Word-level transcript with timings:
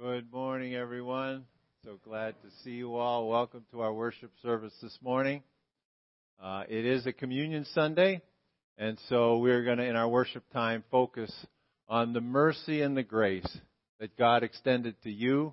Good 0.00 0.32
morning, 0.32 0.76
everyone. 0.76 1.44
So 1.84 1.98
glad 2.04 2.36
to 2.42 2.48
see 2.62 2.70
you 2.70 2.94
all. 2.94 3.28
Welcome 3.28 3.64
to 3.72 3.80
our 3.80 3.92
worship 3.92 4.30
service 4.42 4.72
this 4.80 4.96
morning. 5.02 5.42
Uh, 6.40 6.62
it 6.68 6.84
is 6.84 7.04
a 7.04 7.12
communion 7.12 7.66
Sunday, 7.74 8.22
and 8.76 8.96
so 9.08 9.38
we're 9.38 9.64
going 9.64 9.78
to, 9.78 9.84
in 9.84 9.96
our 9.96 10.08
worship 10.08 10.44
time, 10.52 10.84
focus 10.92 11.34
on 11.88 12.12
the 12.12 12.20
mercy 12.20 12.80
and 12.82 12.96
the 12.96 13.02
grace 13.02 13.58
that 13.98 14.16
God 14.16 14.44
extended 14.44 14.94
to 15.02 15.10
you 15.10 15.52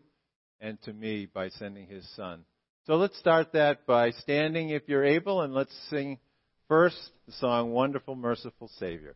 and 0.61 0.79
to 0.83 0.93
me 0.93 1.25
by 1.25 1.49
sending 1.49 1.87
His 1.87 2.07
Son. 2.15 2.45
So 2.85 2.97
let's 2.97 3.17
start 3.17 3.53
that 3.53 3.87
by 3.87 4.11
standing 4.11 4.69
if 4.69 4.83
you're 4.85 5.05
able, 5.05 5.41
and 5.41 5.55
let's 5.55 5.75
sing 5.89 6.19
first 6.67 6.99
the 7.25 7.33
song 7.33 7.71
Wonderful, 7.71 8.15
Merciful 8.15 8.69
Savior. 8.77 9.15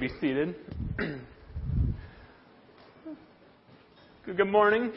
Be 0.00 0.08
seated. 0.18 0.54
Good 4.24 4.48
morning. 4.48 4.92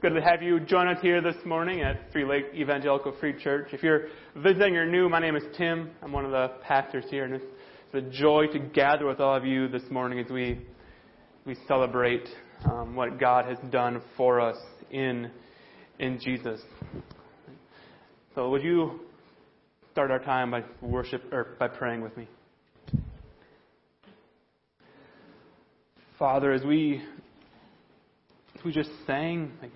Good 0.00 0.14
to 0.14 0.22
have 0.22 0.42
you 0.42 0.58
join 0.60 0.88
us 0.88 0.96
here 1.02 1.20
this 1.20 1.36
morning 1.44 1.82
at 1.82 2.10
Three 2.12 2.24
Lake 2.24 2.46
Evangelical 2.54 3.14
Free 3.20 3.34
Church. 3.38 3.68
If 3.74 3.82
you're 3.82 4.06
visiting 4.36 4.78
or 4.78 4.90
new, 4.90 5.10
my 5.10 5.20
name 5.20 5.36
is 5.36 5.42
Tim. 5.58 5.90
I'm 6.02 6.12
one 6.12 6.24
of 6.24 6.30
the 6.30 6.52
pastors 6.62 7.04
here, 7.10 7.24
and 7.24 7.34
it's, 7.34 7.44
a 7.92 8.00
joy 8.00 8.46
to 8.52 8.58
gather 8.58 9.06
with 9.06 9.20
all 9.20 9.34
of 9.34 9.44
you 9.46 9.68
this 9.68 9.84
morning 9.90 10.18
as 10.18 10.30
we 10.30 10.66
we 11.46 11.56
celebrate 11.66 12.28
um, 12.66 12.94
what 12.94 13.18
God 13.18 13.46
has 13.46 13.56
done 13.70 14.02
for 14.16 14.40
us 14.40 14.56
in 14.90 15.30
in 15.98 16.18
Jesus. 16.20 16.60
So, 18.34 18.50
would 18.50 18.62
you 18.62 19.00
start 19.92 20.10
our 20.10 20.20
time 20.20 20.50
by 20.50 20.64
worship 20.82 21.22
or 21.32 21.56
by 21.58 21.68
praying 21.68 22.02
with 22.02 22.16
me? 22.18 22.28
Father, 26.18 26.52
as 26.52 26.64
we 26.64 27.02
as 28.54 28.64
we 28.64 28.72
just 28.72 28.90
sang, 29.06 29.52
like 29.60 29.72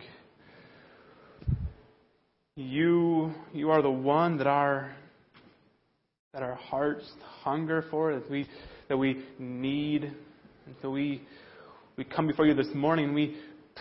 you 2.57 3.33
you 3.53 3.71
are 3.71 3.83
the 3.83 3.91
one 3.91 4.39
that 4.39 4.47
our 4.47 4.95
that 6.33 6.43
our 6.43 6.55
hearts 6.55 7.05
hunger 7.43 7.85
for, 7.91 8.15
that 8.15 8.31
we 8.31 8.47
that 8.89 8.97
we 8.97 9.23
need 9.39 10.15
And 10.71 10.79
so 10.83 10.91
we, 10.91 11.23
we 11.97 12.05
come 12.05 12.29
before 12.29 12.47
you 12.47 12.55
this 12.55 12.69
morning 12.75 13.07
and 13.07 13.15
we 13.15 13.37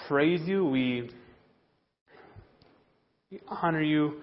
praise 0.08 0.42
you. 0.48 0.66
We, 0.66 1.12
we 3.30 3.40
honor 3.48 3.84
you. 3.84 4.22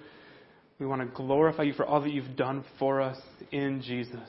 We 0.81 0.87
want 0.87 1.01
to 1.03 1.07
glorify 1.07 1.63
you 1.63 1.75
for 1.75 1.87
all 1.87 2.01
that 2.01 2.11
you've 2.11 2.35
done 2.37 2.65
for 2.77 3.01
us 3.01 3.19
in 3.53 3.83
Jesus. 3.83 4.29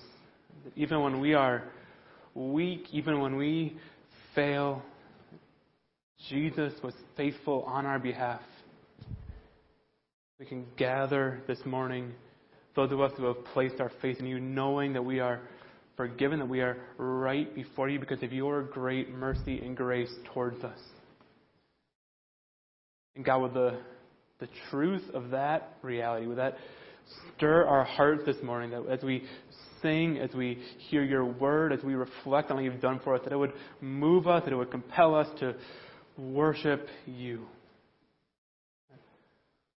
Even 0.75 1.01
when 1.01 1.19
we 1.19 1.33
are 1.33 1.63
weak, 2.35 2.85
even 2.91 3.21
when 3.21 3.37
we 3.37 3.75
fail, 4.37 4.83
Jesus 6.29 6.71
was 6.83 6.93
faithful 7.17 7.63
on 7.63 7.87
our 7.87 7.97
behalf. 7.97 8.41
We 10.39 10.45
can 10.45 10.67
gather 10.77 11.41
this 11.47 11.57
morning, 11.65 12.13
those 12.75 12.91
of 12.91 13.01
us 13.01 13.11
who 13.17 13.25
have 13.25 13.43
placed 13.45 13.81
our 13.81 13.91
faith 13.99 14.19
in 14.19 14.27
you, 14.27 14.39
knowing 14.39 14.93
that 14.93 15.03
we 15.03 15.19
are 15.19 15.41
forgiven, 15.95 16.37
that 16.37 16.47
we 16.47 16.61
are 16.61 16.77
right 16.97 17.53
before 17.55 17.89
you 17.89 17.99
because 17.99 18.21
of 18.21 18.31
your 18.31 18.61
great 18.61 19.09
mercy 19.09 19.59
and 19.59 19.75
grace 19.75 20.13
towards 20.31 20.63
us. 20.63 20.77
And 23.15 23.25
God, 23.25 23.41
with 23.41 23.55
the, 23.55 23.79
the 24.39 24.49
truth 24.69 25.03
of 25.15 25.31
that 25.31 25.77
reality, 25.81 26.27
would 26.27 26.37
that 26.37 26.57
stir 27.35 27.65
our 27.65 27.85
hearts 27.85 28.21
this 28.27 28.37
morning, 28.43 28.69
that 28.69 28.85
as 28.87 29.01
we 29.01 29.23
sing, 29.81 30.17
as 30.17 30.33
we 30.33 30.59
hear 30.89 31.03
your 31.03 31.25
word, 31.25 31.73
as 31.73 31.83
we 31.83 31.95
reflect 31.95 32.49
on 32.49 32.57
what 32.57 32.65
you've 32.65 32.81
done 32.81 32.99
for 33.03 33.15
us, 33.15 33.21
that 33.23 33.33
it 33.33 33.37
would 33.37 33.53
move 33.81 34.27
us, 34.27 34.43
that 34.43 34.53
it 34.53 34.55
would 34.55 34.71
compel 34.71 35.15
us 35.15 35.27
to 35.39 35.55
worship 36.17 36.87
you. 37.05 37.45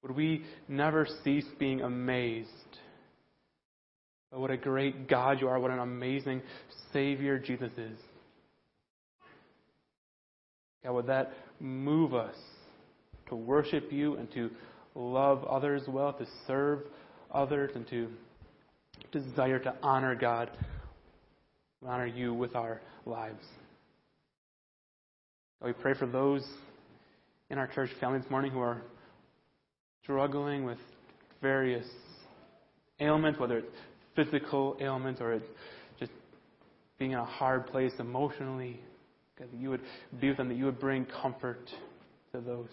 Would 0.03 0.15
we 0.15 0.45
never 0.67 1.07
cease 1.23 1.45
being 1.59 1.81
amazed 1.81 2.49
by 4.31 4.37
what 4.37 4.51
a 4.51 4.57
great 4.57 5.09
God 5.09 5.41
you 5.41 5.47
are, 5.47 5.59
what 5.59 5.71
an 5.71 5.79
amazing 5.79 6.41
Savior 6.93 7.39
Jesus 7.39 7.71
is? 7.77 7.99
God, 10.83 10.93
would 10.93 11.07
that 11.07 11.33
move 11.59 12.13
us 12.13 12.35
to 13.29 13.35
worship 13.35 13.91
you 13.91 14.15
and 14.15 14.31
to 14.33 14.49
love 14.95 15.43
others 15.43 15.83
well, 15.87 16.13
to 16.13 16.25
serve 16.45 16.83
others, 17.31 17.71
and 17.75 17.87
to 17.89 18.09
desire 19.23 19.59
to 19.59 19.73
honor 19.81 20.15
God, 20.15 20.51
honor 21.85 22.07
you 22.07 22.33
with 22.33 22.55
our 22.55 22.81
lives? 23.05 23.43
We 25.63 25.73
pray 25.73 25.93
for 25.95 26.05
those 26.05 26.45
in 27.49 27.57
our 27.57 27.67
church 27.67 27.89
family 27.99 28.19
this 28.19 28.29
morning 28.29 28.51
who 28.51 28.59
are 28.59 28.81
struggling 30.03 30.65
with 30.65 30.77
various 31.41 31.87
ailments, 32.99 33.39
whether 33.39 33.57
it's 33.59 33.75
physical 34.15 34.77
ailments 34.79 35.19
or 35.21 35.33
it's 35.33 35.45
just 35.99 36.11
being 36.99 37.11
in 37.11 37.17
a 37.17 37.25
hard 37.25 37.67
place 37.67 37.93
emotionally. 37.99 38.79
God, 39.39 39.49
that 39.51 39.59
you 39.59 39.69
would 39.69 39.81
be 40.19 40.29
with 40.29 40.37
them, 40.37 40.49
that 40.49 40.57
you 40.57 40.65
would 40.65 40.79
bring 40.79 41.05
comfort 41.05 41.69
to 42.33 42.41
those. 42.41 42.69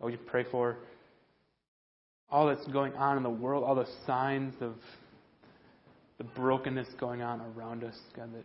Would 0.00 0.12
you 0.12 0.18
pray 0.26 0.44
for 0.50 0.78
all 2.32 2.46
that's 2.46 2.66
going 2.68 2.94
on 2.94 3.18
in 3.18 3.22
the 3.22 3.30
world, 3.30 3.62
all 3.62 3.74
the 3.74 3.86
signs 4.06 4.54
of 4.62 4.74
the 6.16 6.24
brokenness 6.24 6.88
going 6.98 7.20
on 7.20 7.42
around 7.54 7.84
us, 7.84 7.98
God, 8.16 8.34
that 8.34 8.44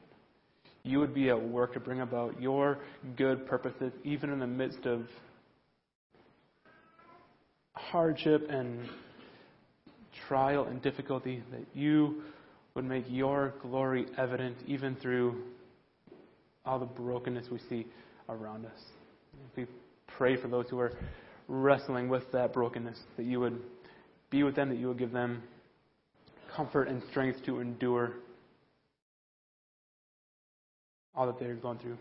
you 0.83 0.99
would 0.99 1.13
be 1.13 1.29
at 1.29 1.41
work 1.41 1.73
to 1.73 1.79
bring 1.79 2.01
about 2.01 2.39
your 2.41 2.79
good 3.15 3.47
purposes, 3.47 3.93
even 4.03 4.31
in 4.31 4.39
the 4.39 4.47
midst 4.47 4.85
of 4.85 5.07
hardship 7.73 8.47
and 8.49 8.87
trial 10.27 10.65
and 10.65 10.81
difficulty, 10.81 11.41
that 11.51 11.65
you 11.73 12.23
would 12.73 12.85
make 12.85 13.05
your 13.07 13.53
glory 13.61 14.05
evident 14.17 14.57
even 14.67 14.95
through 14.95 15.43
all 16.65 16.79
the 16.79 16.85
brokenness 16.85 17.47
we 17.49 17.59
see 17.69 17.87
around 18.27 18.65
us. 18.65 18.79
We 19.55 19.65
pray 20.17 20.35
for 20.35 20.47
those 20.47 20.65
who 20.69 20.79
are 20.79 20.91
wrestling 21.47 22.09
with 22.09 22.29
that 22.33 22.53
brokenness, 22.53 22.99
that 23.15 23.25
you 23.25 23.39
would 23.39 23.61
be 24.29 24.43
with 24.43 24.55
them, 24.55 24.69
that 24.69 24.77
you 24.77 24.87
will 24.87 24.93
give 24.93 25.11
them 25.11 25.43
comfort 26.55 26.87
and 26.87 27.01
strength 27.09 27.43
to 27.45 27.59
endure 27.59 28.13
all 31.15 31.25
that 31.27 31.39
they're 31.39 31.55
going 31.55 31.79
through. 31.79 31.97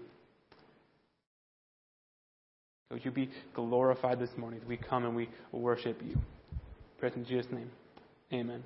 Would 2.90 3.04
you 3.04 3.10
be 3.10 3.30
glorified 3.54 4.20
this 4.20 4.30
morning 4.36 4.60
as 4.62 4.68
we 4.68 4.76
come 4.76 5.04
and 5.04 5.16
we 5.16 5.28
worship 5.52 6.00
you? 6.06 6.16
Pray 6.98 7.10
in 7.14 7.24
Jesus' 7.24 7.50
name. 7.50 7.70
Amen. 8.32 8.62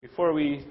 Before 0.00 0.32
we 0.32 0.64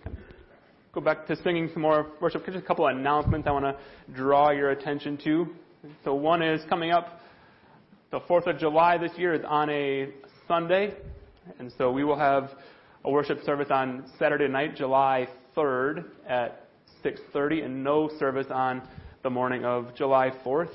go 0.93 1.01
back 1.01 1.27
to 1.27 1.35
singing 1.37 1.69
some 1.73 1.81
more 1.81 2.07
worship, 2.21 2.45
just 2.45 2.57
a 2.57 2.61
couple 2.61 2.87
of 2.87 2.95
announcements 2.95 3.47
I 3.47 3.51
want 3.51 3.65
to 3.65 3.75
draw 4.13 4.51
your 4.51 4.71
attention 4.71 5.17
to. 5.23 5.47
So 6.03 6.13
one 6.13 6.41
is 6.41 6.61
coming 6.69 6.91
up 6.91 7.19
the 8.11 8.19
4th 8.21 8.47
of 8.47 8.59
July 8.59 8.97
this 8.97 9.11
year 9.17 9.33
is 9.33 9.43
on 9.47 9.69
a 9.69 10.09
Sunday. 10.47 10.93
And 11.59 11.71
so 11.77 11.91
we 11.91 12.03
will 12.03 12.17
have 12.17 12.51
a 13.03 13.09
worship 13.09 13.43
service 13.43 13.69
on 13.71 14.05
Saturday 14.19 14.47
night, 14.47 14.75
July 14.75 15.27
3rd 15.55 16.05
at 16.27 16.67
6.30 17.03 17.65
and 17.65 17.83
no 17.83 18.09
service 18.19 18.47
on 18.51 18.87
the 19.23 19.29
morning 19.29 19.65
of 19.65 19.95
July 19.95 20.31
4th. 20.45 20.69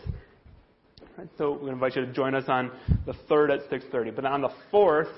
Right, 1.16 1.28
so 1.38 1.58
we 1.62 1.70
invite 1.70 1.96
you 1.96 2.04
to 2.04 2.12
join 2.12 2.35
us 2.35 2.44
on 2.49 2.70
the 3.06 3.14
3rd 3.30 3.54
at 3.54 3.70
6.30. 3.70 4.14
But 4.14 4.25
on 4.26 4.42
the 4.42 4.50
4th, 4.73 5.12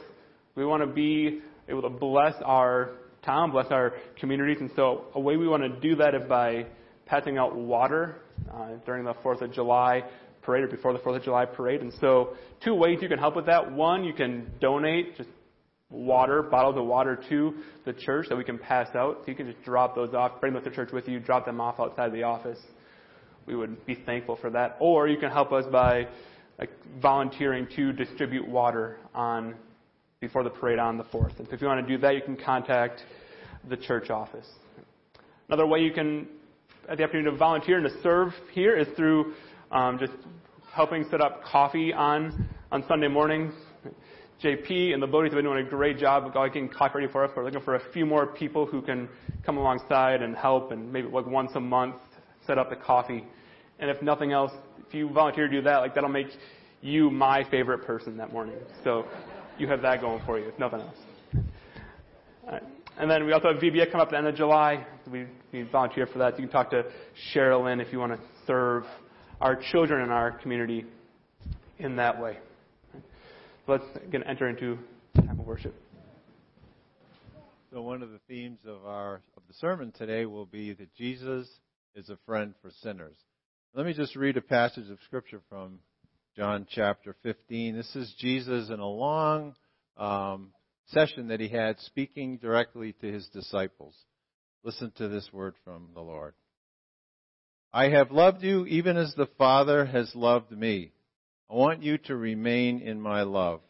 we 0.55 0.65
want 0.65 0.83
to 0.83 0.87
be 0.87 1.41
able 1.69 1.83
to 1.83 1.91
bless 1.91 2.35
our 2.45 2.91
town, 3.25 3.51
bless 3.51 3.67
our 3.71 3.95
communities. 4.19 4.59
And 4.61 4.71
so 4.77 5.05
a 5.15 5.21
way 5.21 5.37
we 5.37 5.49
want 5.49 5.63
to 5.63 5.81
do 5.81 5.97
that 5.97 6.15
is 6.15 6.23
by 6.29 6.67
passing 7.07 7.39
out 7.39 7.57
water 7.57 8.17
uh, 8.53 8.69
during 8.85 9.05
the 9.05 9.15
4th 9.15 9.43
of 9.43 9.53
July 9.53 10.05
parade 10.43 10.65
or 10.65 10.69
before 10.69 10.93
the 10.93 10.99
4th 10.99 11.17
of 11.17 11.23
July 11.25 11.45
parade. 11.45 11.81
And 11.81 11.93
so 12.01 12.37
two 12.65 12.75
ways 12.75 12.99
you 13.03 13.09
can 13.09 13.19
help 13.19 13.37
with 13.37 13.47
that. 13.47 13.73
One, 13.73 14.05
you 14.05 14.13
can 14.13 14.51
donate 14.61 15.17
just 15.17 15.29
water, 15.91 16.43
bottles 16.43 16.77
of 16.77 16.85
water 16.85 17.19
to 17.29 17.55
the 17.85 17.93
church 17.93 18.27
that 18.29 18.37
we 18.37 18.45
can 18.45 18.59
pass 18.59 18.95
out. 18.95 19.19
So 19.25 19.31
you 19.31 19.35
can 19.35 19.51
just 19.51 19.63
drop 19.65 19.95
those 19.95 20.15
off, 20.15 20.41
bring 20.41 20.53
those 20.53 20.65
to 20.65 20.71
church 20.71 20.93
with 20.93 21.09
you, 21.09 21.19
drop 21.21 21.47
them 21.47 21.61
off 21.61 21.81
outside 21.81 22.13
the 22.13 22.23
office 22.23 22.59
we 23.49 23.57
would 23.57 23.85
be 23.87 23.95
thankful 23.95 24.37
for 24.37 24.51
that. 24.51 24.77
Or 24.79 25.09
you 25.09 25.17
can 25.17 25.31
help 25.31 25.53
us 25.53 25.65
by 25.73 26.07
like, 26.59 26.71
volunteering 27.01 27.67
to 27.75 27.93
distribute 27.93 28.47
water 28.47 28.99
on 29.15 29.55
before 30.21 30.45
the 30.45 30.51
parade 30.51 30.79
on 30.79 30.99
the 30.99 31.05
4th. 31.05 31.39
And 31.39 31.49
so 31.49 31.55
if 31.55 31.63
you 31.63 31.67
want 31.67 31.85
to 31.85 31.97
do 31.97 32.01
that, 32.03 32.15
you 32.15 32.21
can 32.21 32.37
contact 32.37 33.01
the 33.69 33.77
church 33.77 34.11
office. 34.11 34.47
Another 35.49 35.67
way 35.67 35.81
you 35.81 35.93
can 35.93 36.29
have 36.89 36.99
the 36.99 37.05
opportunity 37.05 37.31
to 37.31 37.37
volunteer 37.37 37.79
and 37.79 37.89
to 37.89 38.03
serve 38.03 38.33
here 38.53 38.77
is 38.77 38.87
through 38.97 39.33
um, 39.71 39.99
just 39.99 40.13
helping 40.71 41.07
set 41.11 41.21
up 41.21 41.43
coffee 41.43 41.93
on 41.93 42.49
on 42.71 42.85
Sunday 42.87 43.09
mornings. 43.09 43.55
JP 44.43 44.95
and 44.95 45.03
the 45.03 45.07
Bodies 45.07 45.33
have 45.33 45.39
been 45.39 45.45
doing 45.45 45.67
a 45.67 45.69
great 45.69 45.99
job 45.99 46.25
of 46.25 46.33
getting 46.53 46.69
coffee 46.69 46.99
ready 46.99 47.13
for 47.13 47.25
us. 47.25 47.31
We're 47.37 47.45
looking 47.45 47.61
for 47.61 47.75
a 47.75 47.93
few 47.93 48.07
more 48.07 48.27
people 48.27 48.67
who 48.67 48.81
can 48.83 49.09
come 49.45 49.57
alongside 49.57 50.23
and 50.23 50.37
help, 50.37 50.71
and 50.71 50.93
maybe 50.93 51.09
like 51.09 51.27
once 51.27 51.51
a 51.55 51.61
month 51.61 51.97
set 52.47 52.59
up 52.59 52.71
the 52.71 52.77
coffee 52.77 53.25
and 53.79 53.91
if 53.91 54.03
nothing 54.03 54.33
else, 54.33 54.53
if 54.87 54.95
you 54.95 55.09
volunteer 55.11 55.47
to 55.47 55.57
do 55.57 55.63
that, 55.63 55.79
like 55.79 55.95
that'll 55.95 56.11
make 56.11 56.29
you 56.81 57.11
my 57.11 57.49
favorite 57.51 57.85
person 57.85 58.17
that 58.17 58.33
morning. 58.33 58.57
So 58.85 59.05
you 59.59 59.69
have 59.69 59.83
that 59.83 60.01
going 60.01 60.23
for 60.27 60.39
you, 60.39 60.49
if 60.49 60.59
nothing 60.59 60.81
else. 60.81 60.97
And 62.99 63.09
then 63.09 63.25
we 63.27 63.33
also 63.33 63.53
have 63.53 63.63
VBS 63.63 63.93
come 63.93 64.01
up 64.01 64.09
at 64.09 64.11
the 64.13 64.19
end 64.19 64.27
of 64.27 64.35
July. 64.35 64.85
We, 65.09 65.27
we 65.53 65.63
volunteer 65.63 66.07
for 66.07 66.19
that. 66.19 66.37
You 66.39 66.47
can 66.47 66.53
talk 66.53 66.71
to 66.71 66.85
Sherilyn 67.33 67.81
if 67.81 67.93
you 67.93 68.01
want 68.01 68.13
to 68.13 68.19
serve 68.47 68.85
our 69.41 69.55
children 69.71 70.03
in 70.03 70.11
our 70.11 70.33
community 70.33 70.85
in 71.79 71.95
that 71.97 72.21
way. 72.21 72.39
So 73.69 73.73
let's 73.73 74.03
again 74.03 74.25
enter 74.27 74.49
into 74.49 74.79
time 75.15 75.39
of 75.39 75.47
worship. 75.47 75.75
So 77.71 77.83
one 77.83 78.03
of 78.03 78.09
the 78.09 78.21
themes 78.27 78.61
of 78.67 78.87
our 78.87 79.17
of 79.37 79.43
the 79.47 79.53
sermon 79.61 79.93
today 79.93 80.25
will 80.25 80.47
be 80.47 80.73
that 80.73 80.95
Jesus 80.95 81.47
is 81.95 82.09
a 82.09 82.17
friend 82.25 82.55
for 82.63 82.71
sinners. 82.83 83.15
Let 83.75 83.85
me 83.85 83.93
just 83.93 84.17
read 84.17 84.39
a 84.39 84.41
passage 84.41 84.89
of 84.89 84.97
Scripture 85.05 85.43
from 85.51 85.81
John 86.35 86.67
chapter 86.71 87.15
15. 87.23 87.77
This 87.77 87.95
is 87.95 88.11
Jesus 88.19 88.71
in 88.71 88.81
a 88.81 88.89
long 88.89 89.55
um, 89.99 90.53
session 90.87 91.29
that 91.29 91.41
he 91.41 91.49
had 91.49 91.79
speaking 91.81 92.39
directly 92.39 92.95
to 93.03 93.13
his 93.13 93.29
disciples. 93.35 93.95
Listen 94.65 94.93
to 94.97 95.09
this 95.09 95.29
word 95.31 95.53
from 95.63 95.89
the 95.93 96.01
Lord. 96.01 96.33
I 97.71 97.91
have 97.91 98.13
loved 98.13 98.43
you 98.43 98.65
even 98.65 98.97
as 98.97 99.13
the 99.15 99.29
Father 99.37 99.85
has 99.85 100.11
loved 100.15 100.53
me. 100.53 100.93
I 101.51 101.55
want 101.55 101.83
you 101.83 101.99
to 101.99 102.17
remain 102.17 102.81
in 102.81 103.01
my 103.01 103.23
love. 103.23 103.61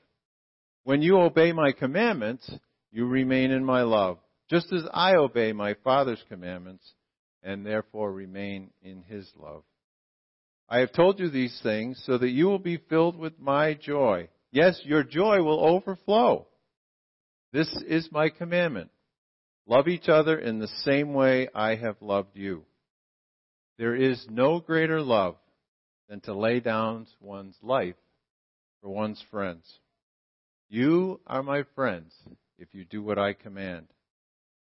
When 0.85 1.03
you 1.03 1.19
obey 1.19 1.53
my 1.53 1.73
commandments, 1.73 2.51
you 2.91 3.07
remain 3.07 3.51
in 3.51 3.65
my 3.65 3.83
love, 3.83 4.19
just 4.51 4.73
as 4.73 4.83
I 4.93 5.15
obey 5.15 5.53
my 5.53 5.75
Father's 5.85 6.23
commandments 6.29 6.85
and 7.43 7.65
therefore 7.65 8.13
remain 8.13 8.71
in 8.83 9.03
his 9.03 9.31
love. 9.37 9.63
I 10.69 10.79
have 10.79 10.93
told 10.93 11.21
you 11.21 11.31
these 11.31 11.59
things 11.63 12.03
so 12.05 12.19
that 12.19 12.31
you 12.31 12.47
will 12.47 12.59
be 12.59 12.79
filled 12.89 13.17
with 13.17 13.39
my 13.39 13.75
joy. 13.75 14.29
Yes, 14.51 14.81
your 14.85 15.03
joy 15.03 15.43
will 15.43 15.65
overflow. 15.65 16.47
This 17.53 17.69
is 17.87 18.09
my 18.11 18.29
commandment. 18.29 18.91
Love 19.67 19.89
each 19.89 20.09
other 20.09 20.39
in 20.39 20.59
the 20.59 20.69
same 20.85 21.15
way 21.15 21.49
I 21.55 21.77
have 21.77 21.97
loved 22.01 22.35
you. 22.37 22.65
There 23.79 23.95
is 23.95 24.27
no 24.29 24.61
greater 24.61 25.01
love 25.01 25.37
than 26.09 26.21
to 26.21 26.35
lay 26.35 26.61
down 26.61 27.07
one's 27.21 27.57
life 27.63 27.97
for 28.81 28.89
one's 28.89 29.23
friends. 29.31 29.65
You 30.69 31.21
are 31.27 31.43
my 31.43 31.65
friends 31.75 32.15
if 32.59 32.69
you 32.73 32.85
do 32.85 33.03
what 33.03 33.19
I 33.19 33.33
command. 33.35 33.87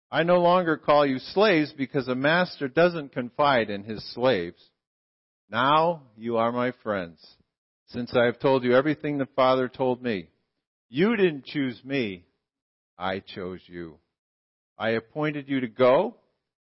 I 0.10 0.24
no 0.24 0.40
longer 0.40 0.78
call 0.78 1.06
you 1.06 1.20
slaves 1.20 1.74
because 1.78 2.08
a 2.08 2.16
master 2.16 2.68
doesn't 2.68 3.12
confide 3.12 3.70
in 3.70 3.84
his 3.84 4.04
slaves. 4.14 4.62
Now 5.50 6.04
you 6.16 6.38
are 6.38 6.52
my 6.52 6.72
friends, 6.84 7.20
since 7.88 8.16
I 8.16 8.26
have 8.26 8.40
told 8.40 8.64
you 8.64 8.74
everything 8.74 9.18
the 9.18 9.28
Father 9.36 9.68
told 9.68 10.02
me. 10.02 10.30
You 10.90 11.16
didn't 11.16 11.46
choose 11.46 11.80
me, 11.84 12.26
I 12.98 13.20
chose 13.20 13.60
you. 13.68 13.98
I 14.78 14.92
appointed 14.92 15.50
you 15.50 15.60
to 15.62 15.68
go 15.68 16.16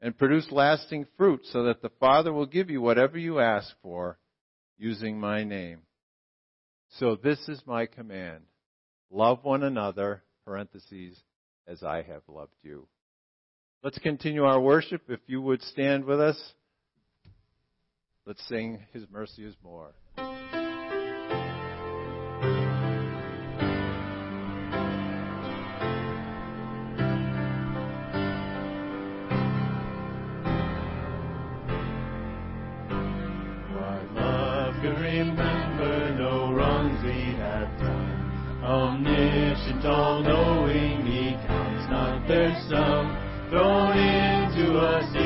and 0.01 0.17
produce 0.17 0.51
lasting 0.51 1.07
fruit 1.17 1.41
so 1.51 1.63
that 1.63 1.81
the 1.81 1.91
Father 1.99 2.31
will 2.31 2.45
give 2.45 2.69
you 2.69 2.81
whatever 2.81 3.17
you 3.17 3.39
ask 3.39 3.73
for 3.81 4.17
using 4.77 5.19
my 5.19 5.43
name. 5.43 5.79
So 6.99 7.15
this 7.15 7.39
is 7.47 7.61
my 7.65 7.85
command. 7.85 8.41
Love 9.09 9.43
one 9.43 9.63
another, 9.63 10.23
parentheses, 10.45 11.17
as 11.67 11.83
I 11.83 12.03
have 12.03 12.21
loved 12.27 12.55
you. 12.63 12.87
Let's 13.83 13.97
continue 13.99 14.43
our 14.43 14.59
worship. 14.59 15.01
If 15.09 15.19
you 15.27 15.41
would 15.41 15.61
stand 15.61 16.05
with 16.05 16.19
us, 16.19 16.53
let's 18.25 18.45
sing 18.47 18.79
His 18.93 19.03
mercy 19.11 19.43
is 19.43 19.55
more. 19.63 19.91
Not. 42.69 43.49
Thrown 43.49 43.97
into 43.97 44.79
a 44.79 45.22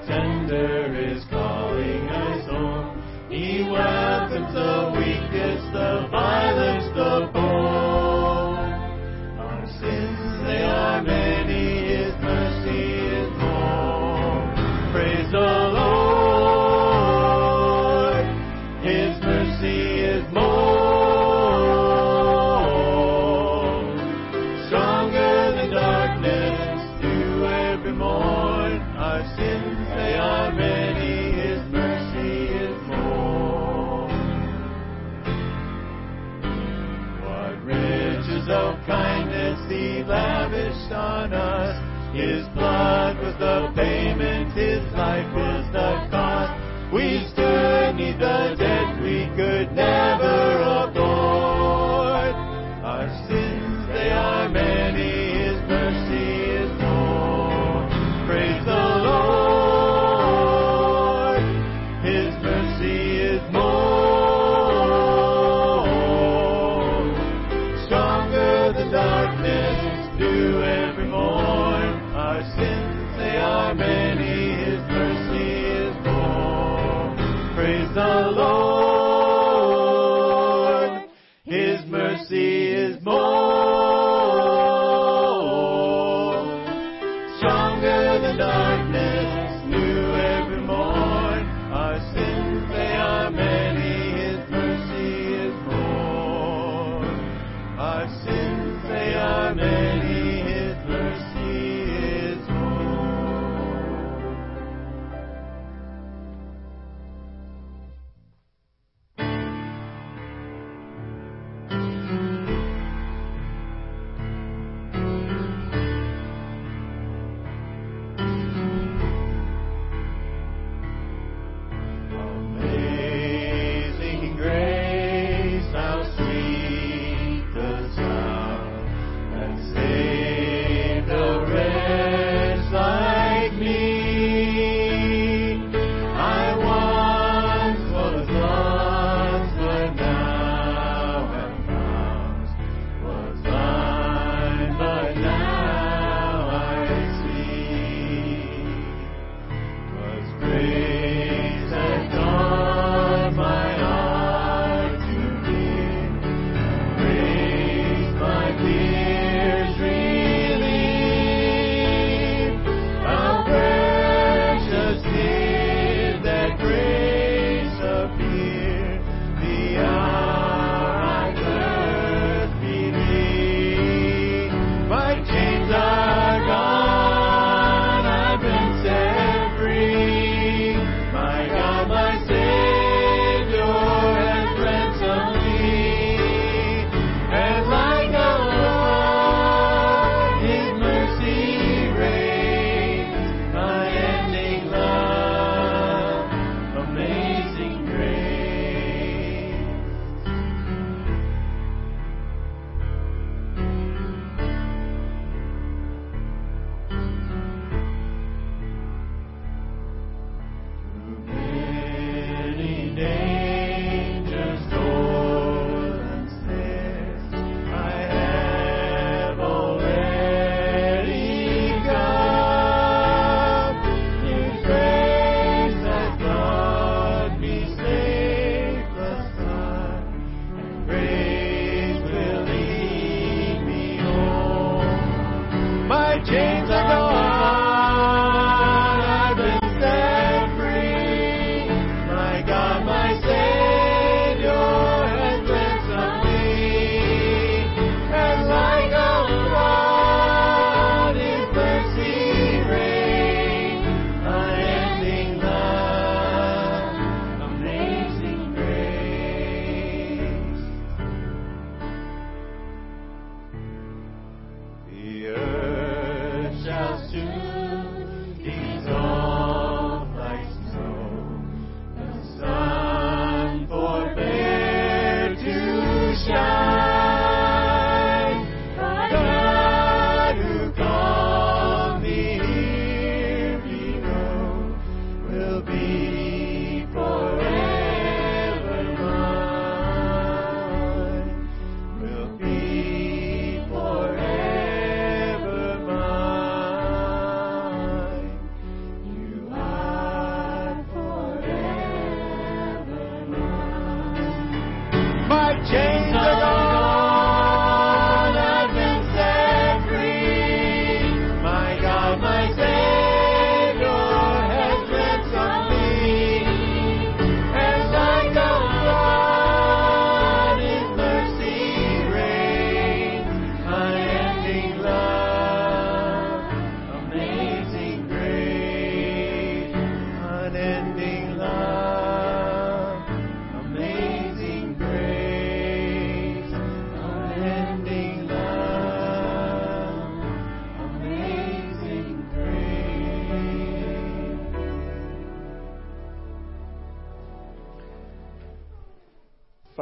tender 0.00 0.94
is 0.94 1.25
on 40.92 41.32
us. 41.32 41.76
His 42.14 42.46
blood 42.54 43.18
was 43.18 43.34
the 43.38 43.72
payment, 43.74 44.52
His 44.52 44.80
life 44.94 45.28
was 45.34 45.66
the 45.72 46.08
cost. 46.10 46.52
We 46.92 47.25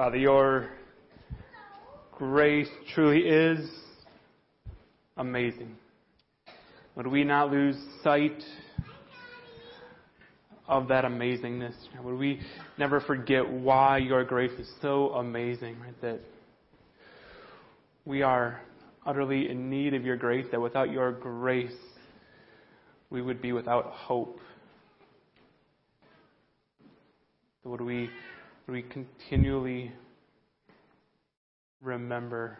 Father, 0.04 0.18
your 0.18 0.68
grace 2.12 2.68
truly 2.92 3.20
is 3.20 3.70
amazing. 5.16 5.76
Would 6.94 7.06
we 7.06 7.24
not 7.24 7.50
lose 7.50 7.74
sight 8.02 8.42
of 10.68 10.88
that 10.88 11.04
amazingness? 11.04 11.72
Would 12.02 12.18
we 12.18 12.42
never 12.76 13.00
forget 13.00 13.50
why 13.50 13.96
your 13.96 14.24
grace 14.24 14.52
is 14.58 14.70
so 14.82 15.08
amazing, 15.14 15.80
right? 15.80 15.98
That 16.02 16.20
we 18.04 18.20
are 18.20 18.60
utterly 19.06 19.48
in 19.48 19.70
need 19.70 19.94
of 19.94 20.04
your 20.04 20.18
grace, 20.18 20.44
that 20.50 20.60
without 20.60 20.90
your 20.90 21.12
grace, 21.12 21.72
we 23.08 23.22
would 23.22 23.40
be 23.40 23.52
without 23.52 23.86
hope. 23.86 24.38
Would 27.64 27.80
we 27.80 28.10
we 28.66 28.82
continually 28.82 29.92
remember 31.82 32.58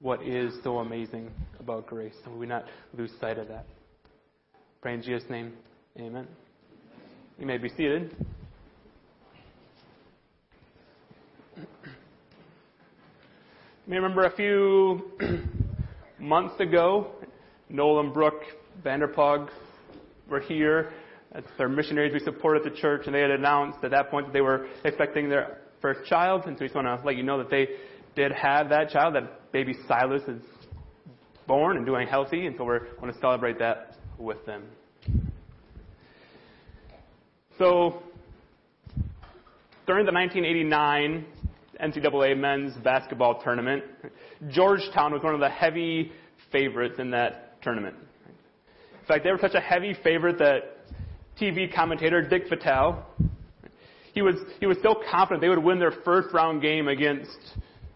what 0.00 0.22
is 0.22 0.52
so 0.62 0.78
amazing 0.78 1.30
about 1.58 1.86
grace, 1.86 2.14
and 2.26 2.38
we 2.38 2.46
not 2.46 2.66
lose 2.96 3.10
sight 3.20 3.38
of 3.38 3.48
that. 3.48 3.64
Pray 4.82 4.94
in 4.94 5.02
Jesus' 5.02 5.28
name, 5.30 5.54
amen. 5.98 6.26
You 7.38 7.46
may 7.46 7.56
be 7.56 7.70
seated. 7.70 8.14
You 11.56 11.64
may 13.86 13.96
remember 13.96 14.26
a 14.26 14.36
few 14.36 15.10
months 16.20 16.60
ago, 16.60 17.12
Nolan 17.70 18.06
and 18.06 18.14
Brooke 18.14 18.42
Vanderpog 18.84 19.48
were 20.28 20.40
here 20.40 20.92
their 21.58 21.68
missionaries 21.68 22.12
we 22.12 22.20
support 22.20 22.56
at 22.56 22.64
the 22.64 22.78
church, 22.78 23.02
and 23.06 23.14
they 23.14 23.20
had 23.20 23.30
announced 23.30 23.78
at 23.82 23.90
that 23.90 24.10
point 24.10 24.26
that 24.26 24.32
they 24.32 24.40
were 24.40 24.66
expecting 24.84 25.28
their 25.28 25.58
first 25.80 26.08
child. 26.08 26.44
And 26.46 26.56
so 26.56 26.62
we 26.62 26.66
just 26.66 26.74
want 26.74 26.86
to 26.86 27.04
let 27.04 27.16
you 27.16 27.22
know 27.22 27.38
that 27.38 27.50
they 27.50 27.68
did 28.14 28.32
have 28.32 28.68
that 28.68 28.90
child, 28.90 29.14
that 29.14 29.52
baby 29.52 29.74
Silas 29.88 30.22
is 30.28 30.42
born 31.46 31.76
and 31.76 31.84
doing 31.84 32.06
healthy, 32.06 32.46
and 32.46 32.56
so 32.56 32.64
we 32.64 32.78
want 33.00 33.12
to 33.12 33.20
celebrate 33.20 33.58
that 33.58 33.96
with 34.18 34.44
them. 34.46 34.64
So, 37.58 38.02
during 39.86 40.06
the 40.06 40.12
1989 40.12 41.24
NCAA 41.80 42.38
men's 42.38 42.74
basketball 42.82 43.40
tournament, 43.42 43.84
Georgetown 44.48 45.12
was 45.12 45.22
one 45.22 45.34
of 45.34 45.40
the 45.40 45.50
heavy 45.50 46.12
favorites 46.50 46.96
in 46.98 47.10
that 47.10 47.60
tournament. 47.62 47.96
In 49.00 49.06
fact, 49.06 49.24
they 49.24 49.30
were 49.30 49.38
such 49.38 49.54
a 49.54 49.60
heavy 49.60 49.94
favorite 50.02 50.38
that 50.38 50.83
TV 51.40 51.72
commentator 51.74 52.22
Dick 52.22 52.48
Vitale. 52.48 53.04
He 54.12 54.22
was, 54.22 54.36
he 54.60 54.66
was 54.66 54.76
so 54.82 54.94
confident 55.10 55.40
they 55.40 55.48
would 55.48 55.62
win 55.62 55.78
their 55.78 55.92
first 56.04 56.32
round 56.32 56.62
game 56.62 56.88
against 56.88 57.36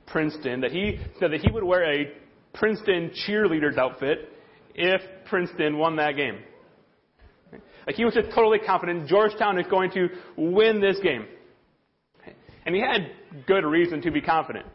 Princeton 0.06 0.60
that 0.62 0.72
he 0.72 0.98
said 1.20 1.32
that 1.32 1.40
he 1.40 1.50
would 1.50 1.62
wear 1.62 1.84
a 1.84 2.12
Princeton 2.54 3.12
cheerleader's 3.26 3.76
outfit 3.76 4.32
if 4.74 5.00
Princeton 5.26 5.78
won 5.78 5.96
that 5.96 6.16
game. 6.16 6.38
Like 7.86 7.96
he 7.96 8.04
was 8.04 8.14
just 8.14 8.30
totally 8.34 8.58
confident 8.58 9.06
Georgetown 9.06 9.58
is 9.58 9.66
going 9.68 9.90
to 9.92 10.08
win 10.36 10.80
this 10.80 10.98
game. 11.02 11.26
And 12.66 12.74
he 12.74 12.82
had 12.82 13.10
good 13.46 13.64
reason 13.64 14.02
to 14.02 14.10
be 14.10 14.20
confident. 14.20 14.66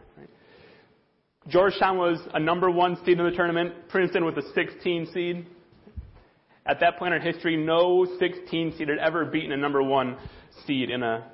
Georgetown 1.48 1.98
was 1.98 2.20
a 2.34 2.40
number 2.40 2.72
one 2.72 2.96
seed 3.06 3.20
in 3.20 3.26
the 3.26 3.32
tournament. 3.32 3.90
Princeton 3.90 4.24
was 4.24 4.36
a 4.38 4.54
16 4.54 5.12
seed. 5.14 5.46
At 6.66 6.80
that 6.80 6.98
point 6.98 7.14
in 7.14 7.22
history, 7.22 7.58
no 7.58 8.06
16 8.20 8.78
seed 8.78 8.88
had 8.88 8.98
ever 9.00 9.26
beaten 9.26 9.52
a 9.52 9.58
number 9.58 9.84
one 9.84 10.18
seed 10.66 10.90
in 10.90 11.04
a 11.04 11.30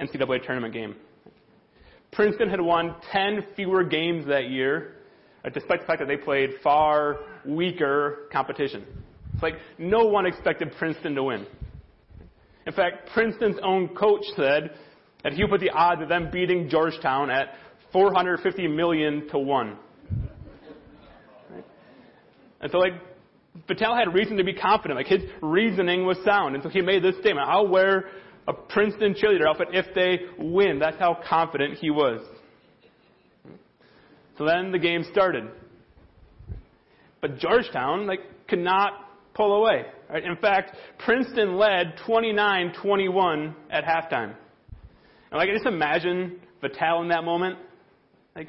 NCAA 0.00 0.44
tournament 0.44 0.72
game. 0.72 0.94
Princeton 2.12 2.48
had 2.48 2.60
won 2.60 2.94
10 3.10 3.44
fewer 3.56 3.82
games 3.82 4.26
that 4.26 4.50
year, 4.50 4.96
uh, 5.44 5.48
despite 5.48 5.80
the 5.80 5.86
fact 5.86 5.98
that 5.98 6.06
they 6.06 6.16
played 6.16 6.50
far 6.62 7.18
weaker 7.44 8.28
competition. 8.32 8.84
It's 9.32 9.42
like 9.42 9.54
no 9.78 10.04
one 10.04 10.26
expected 10.26 10.72
Princeton 10.78 11.16
to 11.16 11.24
win. 11.24 11.46
In 12.66 12.72
fact, 12.72 13.10
Princeton's 13.12 13.56
own 13.62 13.88
coach 13.88 14.24
said 14.36 14.70
that 15.24 15.32
he 15.32 15.44
put 15.46 15.60
the 15.60 15.70
odds 15.70 16.00
of 16.00 16.08
them 16.08 16.30
beating 16.32 16.68
Georgetown 16.68 17.30
at 17.30 17.54
450 17.92 18.68
million 18.68 19.28
to 19.30 19.38
one. 19.38 19.76
And 22.60 22.70
so, 22.70 22.78
like, 22.78 22.94
Vitale 23.68 23.94
had 23.94 24.14
reason 24.14 24.36
to 24.36 24.44
be 24.44 24.54
confident. 24.54 24.98
Like 24.98 25.06
his 25.06 25.22
reasoning 25.40 26.04
was 26.04 26.18
sound. 26.24 26.54
And 26.54 26.62
so 26.62 26.68
he 26.68 26.80
made 26.80 27.02
this 27.02 27.16
statement 27.20 27.48
I'll 27.48 27.68
wear 27.68 28.06
a 28.46 28.52
Princeton 28.52 29.14
cheerleader 29.14 29.46
outfit 29.46 29.68
if 29.72 29.86
they 29.94 30.20
win. 30.38 30.78
That's 30.78 30.98
how 30.98 31.18
confident 31.28 31.78
he 31.78 31.90
was. 31.90 32.20
So 34.36 34.44
then 34.44 34.72
the 34.72 34.78
game 34.78 35.04
started. 35.10 35.44
But 37.20 37.38
Georgetown, 37.38 38.06
like, 38.06 38.20
could 38.48 38.58
not 38.58 38.92
pull 39.32 39.54
away. 39.54 39.86
Right? 40.10 40.24
In 40.24 40.36
fact, 40.36 40.76
Princeton 40.98 41.56
led 41.56 41.94
29-21 42.06 43.54
at 43.70 43.84
halftime. 43.84 44.34
And 45.30 45.38
like, 45.38 45.48
I 45.48 45.52
just 45.52 45.66
imagine 45.66 46.40
Vitale 46.60 47.02
in 47.02 47.08
that 47.08 47.24
moment. 47.24 47.58
Like, 48.36 48.48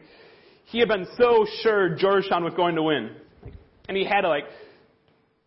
he 0.65 0.80
had 0.80 0.88
been 0.88 1.06
so 1.18 1.46
sure 1.62 1.96
Georgetown 1.96 2.44
was 2.44 2.54
going 2.56 2.76
to 2.76 2.84
win. 2.84 3.12
Like, 3.44 3.54
and 3.88 3.96
he 3.96 4.04
had 4.04 4.22
to, 4.22 4.30
like, 4.30 4.46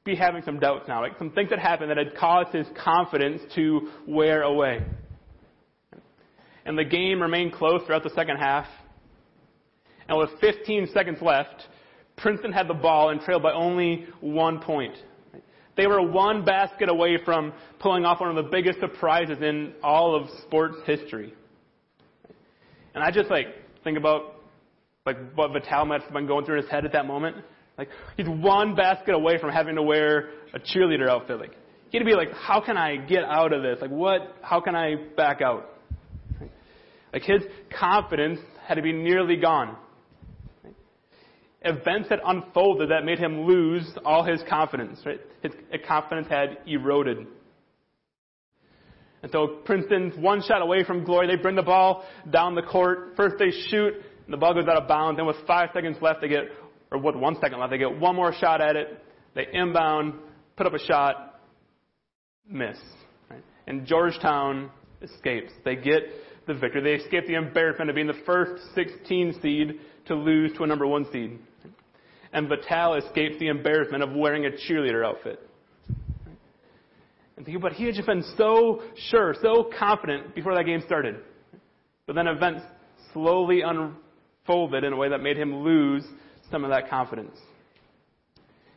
be 0.08 0.16
having 0.16 0.42
some 0.42 0.58
doubts 0.58 0.88
now, 0.88 1.00
like 1.00 1.16
some 1.18 1.30
things 1.30 1.50
that 1.50 1.58
happened 1.58 1.90
that 1.90 1.98
had 1.98 2.16
caused 2.16 2.54
his 2.54 2.66
confidence 2.82 3.40
to 3.54 3.90
wear 4.06 4.42
away. 4.42 4.84
And 6.64 6.76
the 6.76 6.84
game 6.84 7.22
remained 7.22 7.52
close 7.52 7.82
throughout 7.86 8.02
the 8.02 8.10
second 8.10 8.38
half. 8.38 8.66
And 10.08 10.18
with 10.18 10.30
15 10.40 10.88
seconds 10.92 11.18
left, 11.20 11.68
Princeton 12.16 12.52
had 12.52 12.68
the 12.68 12.74
ball 12.74 13.10
and 13.10 13.20
trailed 13.20 13.42
by 13.42 13.52
only 13.52 14.06
one 14.20 14.60
point. 14.60 14.96
They 15.76 15.86
were 15.86 16.02
one 16.02 16.44
basket 16.44 16.88
away 16.88 17.18
from 17.24 17.52
pulling 17.78 18.04
off 18.04 18.20
one 18.20 18.30
of 18.30 18.36
the 18.36 18.50
biggest 18.50 18.80
surprises 18.80 19.38
in 19.40 19.74
all 19.82 20.16
of 20.16 20.28
sports 20.42 20.76
history. 20.84 21.34
And 22.94 23.04
I 23.04 23.10
just 23.10 23.30
like 23.30 23.46
think 23.84 23.96
about 23.96 24.42
like 25.06 25.16
what 25.34 25.52
Vitale 25.52 25.84
must 25.84 26.04
have 26.04 26.12
been 26.12 26.26
going 26.26 26.44
through 26.44 26.56
in 26.56 26.62
his 26.62 26.70
head 26.70 26.84
at 26.84 26.92
that 26.92 27.06
moment. 27.06 27.36
Like, 27.78 27.88
he's 28.16 28.26
one 28.28 28.74
basket 28.74 29.14
away 29.14 29.38
from 29.38 29.50
having 29.50 29.76
to 29.76 29.82
wear 29.82 30.30
a 30.52 30.58
cheerleader 30.58 31.08
outfit. 31.08 31.38
Like, 31.38 31.52
he'd 31.90 32.04
be 32.04 32.14
like, 32.14 32.32
how 32.32 32.60
can 32.60 32.76
I 32.76 32.96
get 32.96 33.22
out 33.22 33.52
of 33.52 33.62
this? 33.62 33.78
Like, 33.80 33.90
what, 33.90 34.36
how 34.42 34.60
can 34.60 34.74
I 34.74 34.96
back 35.16 35.40
out? 35.40 35.70
Like, 37.12 37.22
his 37.22 37.42
confidence 37.78 38.40
had 38.66 38.74
to 38.74 38.82
be 38.82 38.92
nearly 38.92 39.36
gone. 39.36 39.76
Events 41.62 42.08
had 42.08 42.18
unfolded 42.24 42.90
that 42.90 43.04
made 43.04 43.18
him 43.18 43.42
lose 43.46 43.88
all 44.04 44.24
his 44.24 44.40
confidence, 44.48 45.00
right? 45.06 45.20
His 45.42 45.52
confidence 45.86 46.28
had 46.28 46.58
eroded. 46.66 47.26
And 49.22 49.32
so 49.32 49.58
Princeton's 49.64 50.14
one 50.16 50.42
shot 50.42 50.62
away 50.62 50.84
from 50.84 51.04
glory. 51.04 51.26
They 51.26 51.40
bring 51.40 51.56
the 51.56 51.62
ball 51.62 52.04
down 52.30 52.54
the 52.54 52.62
court. 52.62 53.14
First 53.16 53.36
they 53.38 53.50
shoot, 53.68 53.94
and 53.94 54.32
the 54.32 54.36
ball 54.36 54.54
goes 54.54 54.68
out 54.68 54.80
of 54.80 54.86
bounds. 54.86 55.18
Then 55.18 55.26
with 55.26 55.36
five 55.46 55.70
seconds 55.74 55.96
left, 56.00 56.20
they 56.20 56.28
get 56.28 56.44
or 56.90 56.98
with 56.98 57.16
one 57.16 57.36
second 57.40 57.58
left, 57.58 57.70
they 57.70 57.78
get 57.78 57.98
one 57.98 58.16
more 58.16 58.32
shot 58.32 58.60
at 58.60 58.76
it. 58.76 59.02
They 59.34 59.46
inbound, 59.52 60.14
put 60.56 60.66
up 60.66 60.74
a 60.74 60.78
shot, 60.78 61.40
miss. 62.48 62.78
Right? 63.30 63.44
And 63.66 63.86
Georgetown 63.86 64.70
escapes. 65.02 65.52
They 65.64 65.76
get 65.76 66.02
the 66.46 66.54
victory. 66.54 66.82
They 66.82 67.04
escape 67.04 67.26
the 67.26 67.34
embarrassment 67.34 67.90
of 67.90 67.94
being 67.94 68.06
the 68.06 68.20
first 68.26 68.62
16 68.74 69.40
seed 69.40 69.80
to 70.06 70.14
lose 70.14 70.52
to 70.56 70.64
a 70.64 70.66
number 70.66 70.86
one 70.86 71.06
seed. 71.12 71.38
And 72.32 72.48
Vitale 72.48 72.94
escapes 72.94 73.38
the 73.38 73.48
embarrassment 73.48 74.02
of 74.02 74.12
wearing 74.12 74.46
a 74.46 74.50
cheerleader 74.50 75.06
outfit. 75.06 75.40
And 77.36 77.46
think 77.46 77.56
about, 77.56 77.74
he 77.74 77.84
had 77.84 77.94
just 77.94 78.06
been 78.06 78.24
so 78.36 78.82
sure, 79.10 79.34
so 79.40 79.70
confident 79.78 80.34
before 80.34 80.54
that 80.56 80.64
game 80.64 80.82
started. 80.84 81.16
But 82.06 82.16
then 82.16 82.26
events 82.26 82.62
slowly 83.12 83.62
unfolded 83.62 84.82
in 84.82 84.92
a 84.92 84.96
way 84.96 85.10
that 85.10 85.22
made 85.22 85.36
him 85.36 85.54
lose 85.62 86.04
some 86.50 86.64
of 86.64 86.70
that 86.70 86.88
confidence. 86.88 87.36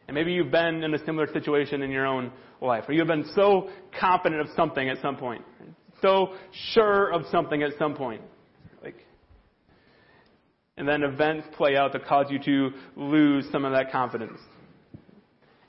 And 0.08 0.16
maybe 0.16 0.34
you've 0.34 0.52
been 0.52 0.84
in 0.84 0.94
a 0.94 1.06
similar 1.06 1.32
situation 1.32 1.82
in 1.82 1.92
your 1.92 2.06
own 2.06 2.32
life, 2.60 2.84
or 2.88 2.94
you've 2.94 3.08
been 3.08 3.30
so 3.36 3.70
confident 4.00 4.42
of 4.42 4.48
something 4.56 4.90
at 4.90 4.98
some 5.02 5.16
point, 5.16 5.44
so 6.02 6.34
sure 6.74 7.12
of 7.14 7.26
something 7.32 7.64
at 7.64 7.72
some 7.80 7.96
point. 7.96 8.22
Like, 8.84 9.06
and 10.78 10.88
then 10.88 11.04
events 11.04 11.48
play 11.56 11.78
out 11.78 11.94
that 11.94 12.06
cause 12.06 12.28
you 12.30 12.40
to 12.40 12.76
lose 12.96 13.46
some 13.52 13.66
of 13.66 13.72
that 13.74 13.92
confidence. 13.92 14.40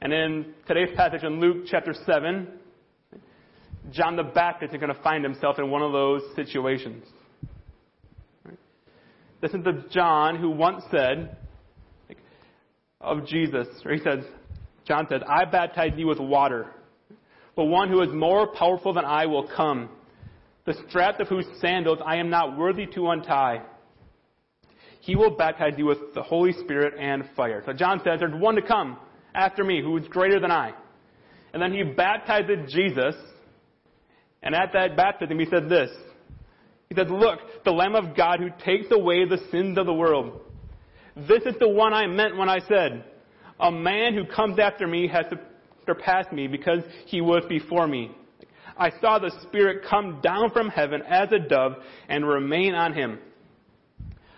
And 0.00 0.12
in 0.12 0.54
today's 0.66 0.94
passage 0.96 1.22
in 1.22 1.38
Luke 1.38 1.66
chapter 1.70 1.94
7, 2.04 2.48
John 3.92 4.16
the 4.16 4.24
Baptist 4.24 4.74
is 4.74 4.80
going 4.80 4.92
to 4.94 5.02
find 5.02 5.22
himself 5.22 5.58
in 5.58 5.70
one 5.70 5.82
of 5.82 5.92
those 5.92 6.22
situations. 6.34 7.04
This 9.40 9.52
is 9.52 9.62
the 9.64 9.84
John 9.90 10.36
who 10.36 10.50
once 10.50 10.82
said 10.90 11.36
of 13.02 13.26
Jesus, 13.26 13.66
or 13.84 13.92
he 13.92 14.00
says, 14.02 14.24
John 14.86 15.06
says, 15.08 15.22
I 15.28 15.44
baptize 15.44 15.92
you 15.96 16.06
with 16.06 16.18
water, 16.18 16.66
but 17.54 17.64
one 17.64 17.88
who 17.88 18.00
is 18.02 18.12
more 18.12 18.46
powerful 18.46 18.92
than 18.94 19.04
I 19.04 19.26
will 19.26 19.48
come, 19.54 19.88
the 20.64 20.74
straps 20.88 21.20
of 21.20 21.28
whose 21.28 21.46
sandals 21.60 21.98
I 22.04 22.16
am 22.16 22.30
not 22.30 22.56
worthy 22.56 22.86
to 22.94 23.10
untie. 23.10 23.62
He 25.00 25.16
will 25.16 25.36
baptize 25.36 25.74
you 25.76 25.86
with 25.86 26.14
the 26.14 26.22
Holy 26.22 26.52
Spirit 26.52 26.94
and 26.98 27.24
fire. 27.36 27.62
So 27.66 27.72
John 27.72 28.00
says, 28.04 28.20
there's 28.20 28.40
one 28.40 28.54
to 28.54 28.62
come 28.62 28.96
after 29.34 29.64
me 29.64 29.82
who 29.82 29.96
is 29.96 30.06
greater 30.08 30.38
than 30.38 30.52
I. 30.52 30.72
And 31.52 31.60
then 31.60 31.72
he 31.72 31.82
baptized 31.82 32.48
Jesus, 32.68 33.14
and 34.42 34.54
at 34.54 34.72
that 34.72 34.96
baptism 34.96 35.38
he 35.38 35.46
said 35.46 35.68
this. 35.68 35.90
He 36.88 36.94
said, 36.94 37.10
look, 37.10 37.40
the 37.64 37.72
Lamb 37.72 37.94
of 37.94 38.16
God 38.16 38.38
who 38.38 38.50
takes 38.64 38.86
away 38.90 39.24
the 39.24 39.38
sins 39.50 39.78
of 39.78 39.86
the 39.86 39.94
world. 39.94 40.40
This 41.16 41.42
is 41.44 41.55
the 41.61 41.68
one 41.68 41.92
I 41.92 42.07
meant 42.07 42.37
when 42.37 42.48
I 42.48 42.61
said, 42.61 43.05
a 43.61 43.70
man 43.70 44.14
who 44.14 44.25
comes 44.25 44.59
after 44.59 44.87
me 44.87 45.09
has 45.09 45.27
surpassed 45.87 46.33
me 46.33 46.46
because 46.46 46.81
he 47.07 47.20
was 47.20 47.44
before 47.48 47.87
me. 47.87 48.11
I 48.77 48.90
saw 49.01 49.18
the 49.18 49.33
Spirit 49.42 49.85
come 49.88 50.20
down 50.22 50.51
from 50.51 50.68
heaven 50.68 51.03
as 51.03 51.31
a 51.33 51.38
dove 51.38 51.75
and 52.09 52.27
remain 52.27 52.75
on 52.75 52.94
him. 52.94 53.18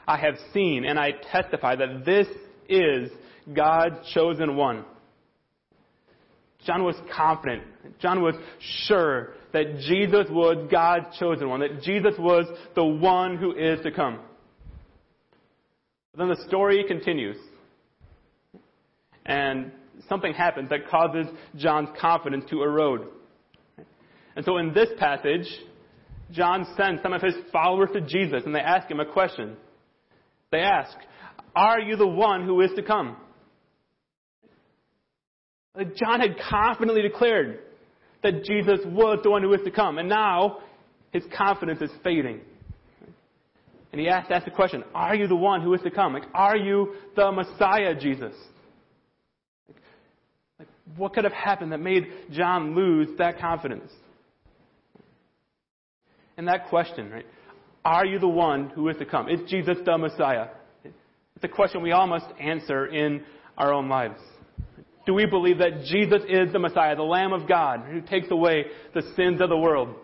I 0.07 0.19
have 0.19 0.35
seen 0.53 0.85
and 0.85 0.99
I 0.99 1.13
testify 1.33 1.77
that 1.77 2.05
this 2.05 2.27
is 2.69 3.11
God's 3.55 3.97
chosen 4.13 4.57
one. 4.57 4.85
John 6.67 6.83
was 6.83 6.97
confident. 7.15 7.63
John 8.01 8.23
was 8.23 8.35
sure 8.87 9.35
that 9.53 9.79
Jesus 9.81 10.27
was 10.31 10.69
God's 10.71 11.17
chosen 11.19 11.49
one, 11.49 11.61
that 11.61 11.83
Jesus 11.83 12.15
was 12.19 12.47
the 12.75 12.85
one 12.85 13.37
who 13.37 13.53
is 13.53 13.81
to 13.83 13.91
come. 13.93 14.19
But 16.15 16.27
then 16.27 16.37
the 16.37 16.49
story 16.49 16.85
continues. 16.87 17.37
And 19.27 19.73
something 20.09 20.33
happens 20.33 20.69
that 20.71 20.89
causes 20.89 21.27
John's 21.57 21.89
confidence 22.01 22.45
to 22.51 22.63
erode. 22.63 23.09
And 24.37 24.45
so 24.45 24.59
in 24.59 24.73
this 24.73 24.89
passage, 24.99 25.47
John 26.31 26.67
sends 26.77 27.03
some 27.03 27.13
of 27.13 27.23
his 27.23 27.35
followers 27.53 27.91
to 27.95 28.01
Jesus 28.01 28.43
and 28.45 28.55
they 28.55 28.61
ask 28.61 28.91
him 28.91 29.01
a 29.01 29.07
question. 29.07 29.57
They 30.51 30.61
ask, 30.61 30.97
Are 31.55 31.81
you 31.81 31.97
the 31.97 32.07
one 32.07 32.45
who 32.45 32.61
is 32.61 32.71
to 32.77 32.83
come? 32.83 33.17
John 35.77 36.21
had 36.21 36.37
confidently 36.51 37.03
declared 37.03 37.59
that 38.23 38.45
Jesus 38.45 38.81
was 38.87 39.19
the 39.23 39.31
one 39.31 39.43
who 39.43 39.53
is 39.53 39.61
to 39.65 39.73
come, 39.73 39.99
and 39.99 40.09
now 40.09 40.59
his 41.13 41.25
confidence 41.37 41.83
is 41.83 41.91
fading. 42.05 42.41
And 43.95 44.01
he 44.01 44.09
asked, 44.09 44.29
asked 44.29 44.45
the 44.45 44.51
question, 44.51 44.83
Are 44.93 45.15
you 45.15 45.29
the 45.29 45.37
one 45.37 45.63
who 45.63 45.73
is 45.73 45.81
to 45.83 45.91
come? 45.93 46.15
Like, 46.15 46.25
are 46.35 46.57
you 46.57 46.97
the 47.15 47.31
Messiah, 47.31 47.95
Jesus? 47.95 48.35
Like, 49.69 49.77
like, 50.59 50.69
what 50.97 51.15
could 51.15 51.23
have 51.23 51.33
happened 51.33 51.71
that 51.71 51.79
made 51.79 52.09
John 52.33 52.75
lose 52.75 53.07
that 53.19 53.39
confidence? 53.39 53.89
And 56.37 56.49
that 56.49 56.71
question, 56.71 57.09
right? 57.09 57.25
Are 57.85 58.05
you 58.05 58.19
the 58.19 58.27
one 58.27 58.71
who 58.71 58.89
is 58.89 58.97
to 58.97 59.05
come? 59.07 59.29
Is 59.29 59.49
Jesus 59.49 59.77
the 59.85 59.97
Messiah? 59.97 60.49
It's 60.83 61.45
a 61.45 61.47
question 61.47 61.81
we 61.81 61.93
all 61.93 62.09
must 62.09 62.27
answer 62.41 62.87
in 62.87 63.23
our 63.57 63.73
own 63.73 63.89
lives. 63.89 64.19
Do 65.07 65.15
we 65.15 65.25
believe 65.25 65.59
that 65.59 65.85
Jesus 65.85 66.23
is 66.29 66.53
the 66.53 66.59
Messiah, 66.59 66.97
the 66.97 67.05
Lamb 67.05 67.33
of 67.33 67.47
God, 67.47 67.85
who 67.89 68.01
takes 68.01 68.29
away 68.33 68.65
the 68.93 69.03
sins 69.15 69.41
of 69.41 69.51
the 69.51 69.57
world? 69.57 69.95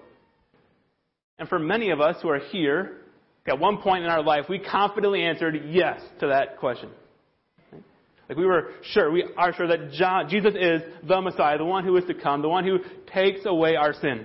And 1.40 1.48
for 1.48 1.59
many 1.59 1.90
of 1.90 2.00
us 2.00 2.14
who 2.22 2.29
are 2.29 2.38
here, 2.38 3.00
at 3.46 3.59
one 3.59 3.79
point 3.79 4.05
in 4.05 4.11
our 4.11 4.22
life, 4.22 4.44
we 4.48 4.59
confidently 4.59 5.22
answered 5.22 5.57
yes 5.66 6.00
to 6.20 6.29
that 6.29 6.59
question. 6.59 6.90
Like 8.29 8.38
we 8.38 8.46
were 8.46 8.70
sure, 8.83 9.11
we 9.11 9.24
are 9.37 9.53
sure 9.53 9.66
that 9.66 9.90
John, 9.92 10.29
Jesus 10.29 10.55
is 10.55 10.83
the 11.07 11.20
Messiah, 11.20 11.59
the 11.59 11.64
one 11.64 11.85
who 11.85 11.96
is 11.96 12.05
to 12.05 12.14
come, 12.14 12.42
the 12.42 12.48
one 12.48 12.64
who 12.64 12.79
takes 13.12 13.40
away 13.44 13.74
our 13.74 13.92
sin. 13.92 14.24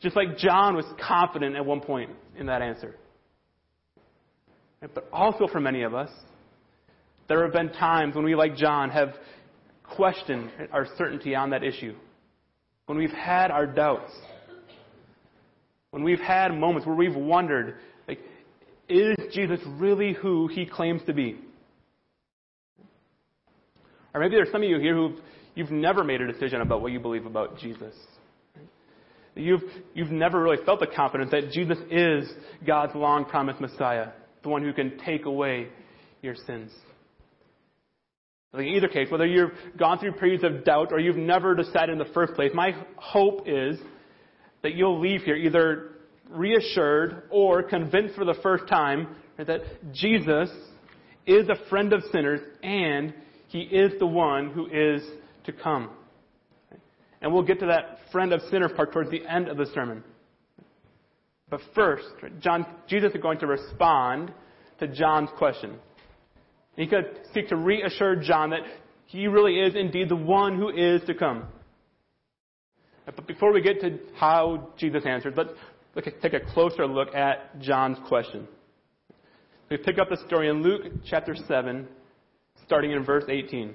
Just 0.00 0.14
like 0.14 0.36
John 0.38 0.76
was 0.76 0.84
confident 1.04 1.56
at 1.56 1.64
one 1.64 1.80
point 1.80 2.10
in 2.38 2.46
that 2.46 2.62
answer. 2.62 2.94
But 4.94 5.08
also 5.12 5.48
for 5.48 5.60
many 5.60 5.82
of 5.82 5.94
us, 5.94 6.10
there 7.26 7.42
have 7.42 7.52
been 7.52 7.70
times 7.72 8.14
when 8.14 8.24
we, 8.24 8.34
like 8.34 8.54
John, 8.54 8.90
have 8.90 9.14
questioned 9.82 10.50
our 10.72 10.86
certainty 10.96 11.34
on 11.34 11.50
that 11.50 11.64
issue. 11.64 11.94
When 12.86 12.98
we've 12.98 13.10
had 13.10 13.50
our 13.50 13.66
doubts. 13.66 14.12
When 15.94 16.02
we've 16.02 16.18
had 16.18 16.48
moments 16.52 16.88
where 16.88 16.96
we've 16.96 17.14
wondered, 17.14 17.76
like, 18.08 18.18
is 18.88 19.14
Jesus 19.32 19.60
really 19.78 20.12
who 20.12 20.48
he 20.48 20.66
claims 20.66 21.00
to 21.06 21.12
be? 21.12 21.38
Or 24.12 24.20
maybe 24.20 24.34
there's 24.34 24.50
some 24.50 24.64
of 24.64 24.68
you 24.68 24.80
here 24.80 24.96
who 24.96 25.14
you've 25.54 25.70
never 25.70 26.02
made 26.02 26.20
a 26.20 26.26
decision 26.26 26.62
about 26.62 26.82
what 26.82 26.90
you 26.90 26.98
believe 26.98 27.26
about 27.26 27.60
Jesus. 27.60 27.94
You've, 29.36 29.62
you've 29.94 30.10
never 30.10 30.42
really 30.42 30.64
felt 30.64 30.80
the 30.80 30.88
confidence 30.88 31.30
that 31.30 31.52
Jesus 31.52 31.78
is 31.88 32.28
God's 32.66 32.96
long 32.96 33.24
promised 33.24 33.60
Messiah, 33.60 34.08
the 34.42 34.48
one 34.48 34.64
who 34.64 34.72
can 34.72 34.98
take 34.98 35.26
away 35.26 35.68
your 36.22 36.34
sins. 36.44 36.72
In 38.52 38.64
either 38.64 38.88
case, 38.88 39.12
whether 39.12 39.26
you've 39.26 39.52
gone 39.76 40.00
through 40.00 40.14
periods 40.14 40.42
of 40.42 40.64
doubt 40.64 40.88
or 40.90 40.98
you've 40.98 41.16
never 41.16 41.54
decided 41.54 41.90
in 41.90 41.98
the 41.98 42.12
first 42.12 42.34
place, 42.34 42.50
my 42.52 42.72
hope 42.96 43.44
is 43.46 43.78
that 44.64 44.74
you'll 44.74 44.98
leave 44.98 45.22
here 45.22 45.36
either 45.36 45.90
reassured 46.30 47.24
or 47.30 47.62
convinced 47.62 48.16
for 48.16 48.24
the 48.24 48.34
first 48.42 48.66
time 48.66 49.14
that 49.36 49.60
Jesus 49.92 50.50
is 51.26 51.48
a 51.48 51.68
friend 51.68 51.92
of 51.92 52.02
sinners 52.10 52.40
and 52.62 53.14
he 53.48 53.60
is 53.60 53.92
the 53.98 54.06
one 54.06 54.50
who 54.50 54.66
is 54.66 55.02
to 55.44 55.52
come. 55.52 55.90
And 57.20 57.32
we'll 57.32 57.42
get 57.42 57.60
to 57.60 57.66
that 57.66 57.98
friend 58.10 58.32
of 58.32 58.40
sinners 58.50 58.72
part 58.74 58.92
towards 58.92 59.10
the 59.10 59.22
end 59.26 59.48
of 59.48 59.58
the 59.58 59.66
sermon. 59.74 60.02
But 61.50 61.60
first, 61.74 62.06
John, 62.40 62.66
Jesus 62.88 63.12
is 63.12 63.20
going 63.20 63.38
to 63.40 63.46
respond 63.46 64.32
to 64.80 64.88
John's 64.88 65.30
question. 65.36 65.74
He 66.74 66.86
could 66.86 67.20
seek 67.34 67.48
to 67.50 67.56
reassure 67.56 68.16
John 68.16 68.50
that 68.50 68.60
he 69.06 69.26
really 69.26 69.60
is 69.60 69.74
indeed 69.76 70.08
the 70.08 70.16
one 70.16 70.58
who 70.58 70.70
is 70.70 71.02
to 71.06 71.14
come. 71.14 71.48
But 73.06 73.26
before 73.26 73.52
we 73.52 73.60
get 73.60 73.80
to 73.80 73.98
how 74.16 74.68
Jesus 74.78 75.04
answered, 75.06 75.36
let's 75.36 75.50
take 76.22 76.32
a 76.32 76.40
closer 76.40 76.86
look 76.86 77.14
at 77.14 77.60
John's 77.60 77.98
question. 78.08 78.48
We 79.70 79.76
pick 79.76 79.98
up 79.98 80.08
the 80.08 80.18
story 80.26 80.48
in 80.48 80.62
Luke 80.62 80.82
chapter 81.06 81.34
7, 81.34 81.86
starting 82.64 82.92
in 82.92 83.04
verse 83.04 83.24
18. 83.28 83.74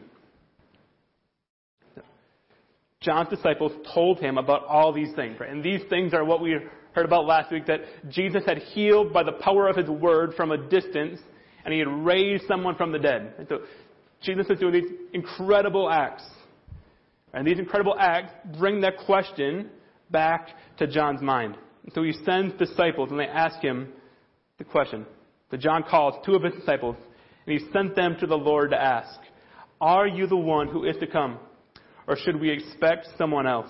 John's 3.01 3.29
disciples 3.29 3.71
told 3.93 4.19
him 4.19 4.37
about 4.37 4.65
all 4.65 4.91
these 4.91 5.13
things, 5.15 5.39
right? 5.39 5.49
And 5.49 5.63
these 5.63 5.81
things 5.89 6.13
are 6.13 6.25
what 6.25 6.41
we 6.41 6.57
heard 6.93 7.05
about 7.05 7.25
last 7.25 7.51
week 7.51 7.65
that 7.67 7.79
Jesus 8.09 8.43
had 8.45 8.57
healed 8.57 9.13
by 9.13 9.23
the 9.23 9.31
power 9.33 9.69
of 9.69 9.77
his 9.77 9.87
word 9.87 10.33
from 10.35 10.51
a 10.51 10.57
distance, 10.57 11.19
and 11.63 11.73
he 11.73 11.79
had 11.79 11.87
raised 11.87 12.45
someone 12.47 12.75
from 12.75 12.91
the 12.91 12.99
dead. 12.99 13.33
And 13.37 13.47
so 13.47 13.59
Jesus 14.21 14.47
is 14.49 14.59
doing 14.59 14.73
these 14.73 14.91
incredible 15.13 15.89
acts. 15.89 16.23
And 17.33 17.45
these 17.45 17.59
incredible 17.59 17.95
acts 17.97 18.33
bring 18.57 18.81
that 18.81 18.97
question 19.05 19.69
back 20.09 20.49
to 20.77 20.87
John's 20.87 21.21
mind. 21.21 21.57
So 21.93 22.03
he 22.03 22.13
sends 22.25 22.55
disciples 22.57 23.09
and 23.11 23.19
they 23.19 23.27
ask 23.27 23.59
him 23.61 23.89
the 24.57 24.63
question. 24.63 25.05
So 25.51 25.57
John 25.57 25.83
calls 25.83 26.15
two 26.25 26.35
of 26.35 26.43
his 26.43 26.53
disciples 26.53 26.95
and 27.45 27.59
he 27.59 27.71
sent 27.71 27.95
them 27.95 28.17
to 28.19 28.27
the 28.27 28.37
Lord 28.37 28.71
to 28.71 28.81
ask, 28.81 29.19
Are 29.79 30.07
you 30.07 30.27
the 30.27 30.35
one 30.35 30.67
who 30.67 30.85
is 30.85 30.97
to 30.99 31.07
come? 31.07 31.39
Or 32.07 32.15
should 32.15 32.39
we 32.39 32.49
expect 32.49 33.07
someone 33.17 33.47
else? 33.47 33.69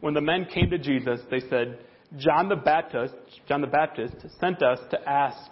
When 0.00 0.14
the 0.14 0.20
men 0.20 0.46
came 0.52 0.70
to 0.70 0.78
Jesus, 0.78 1.20
they 1.30 1.40
said, 1.40 1.78
John 2.16 2.48
the 2.48 2.56
Baptist, 2.56 3.14
John 3.48 3.60
the 3.60 3.66
Baptist 3.66 4.16
sent 4.40 4.62
us 4.62 4.78
to 4.90 5.08
ask, 5.08 5.50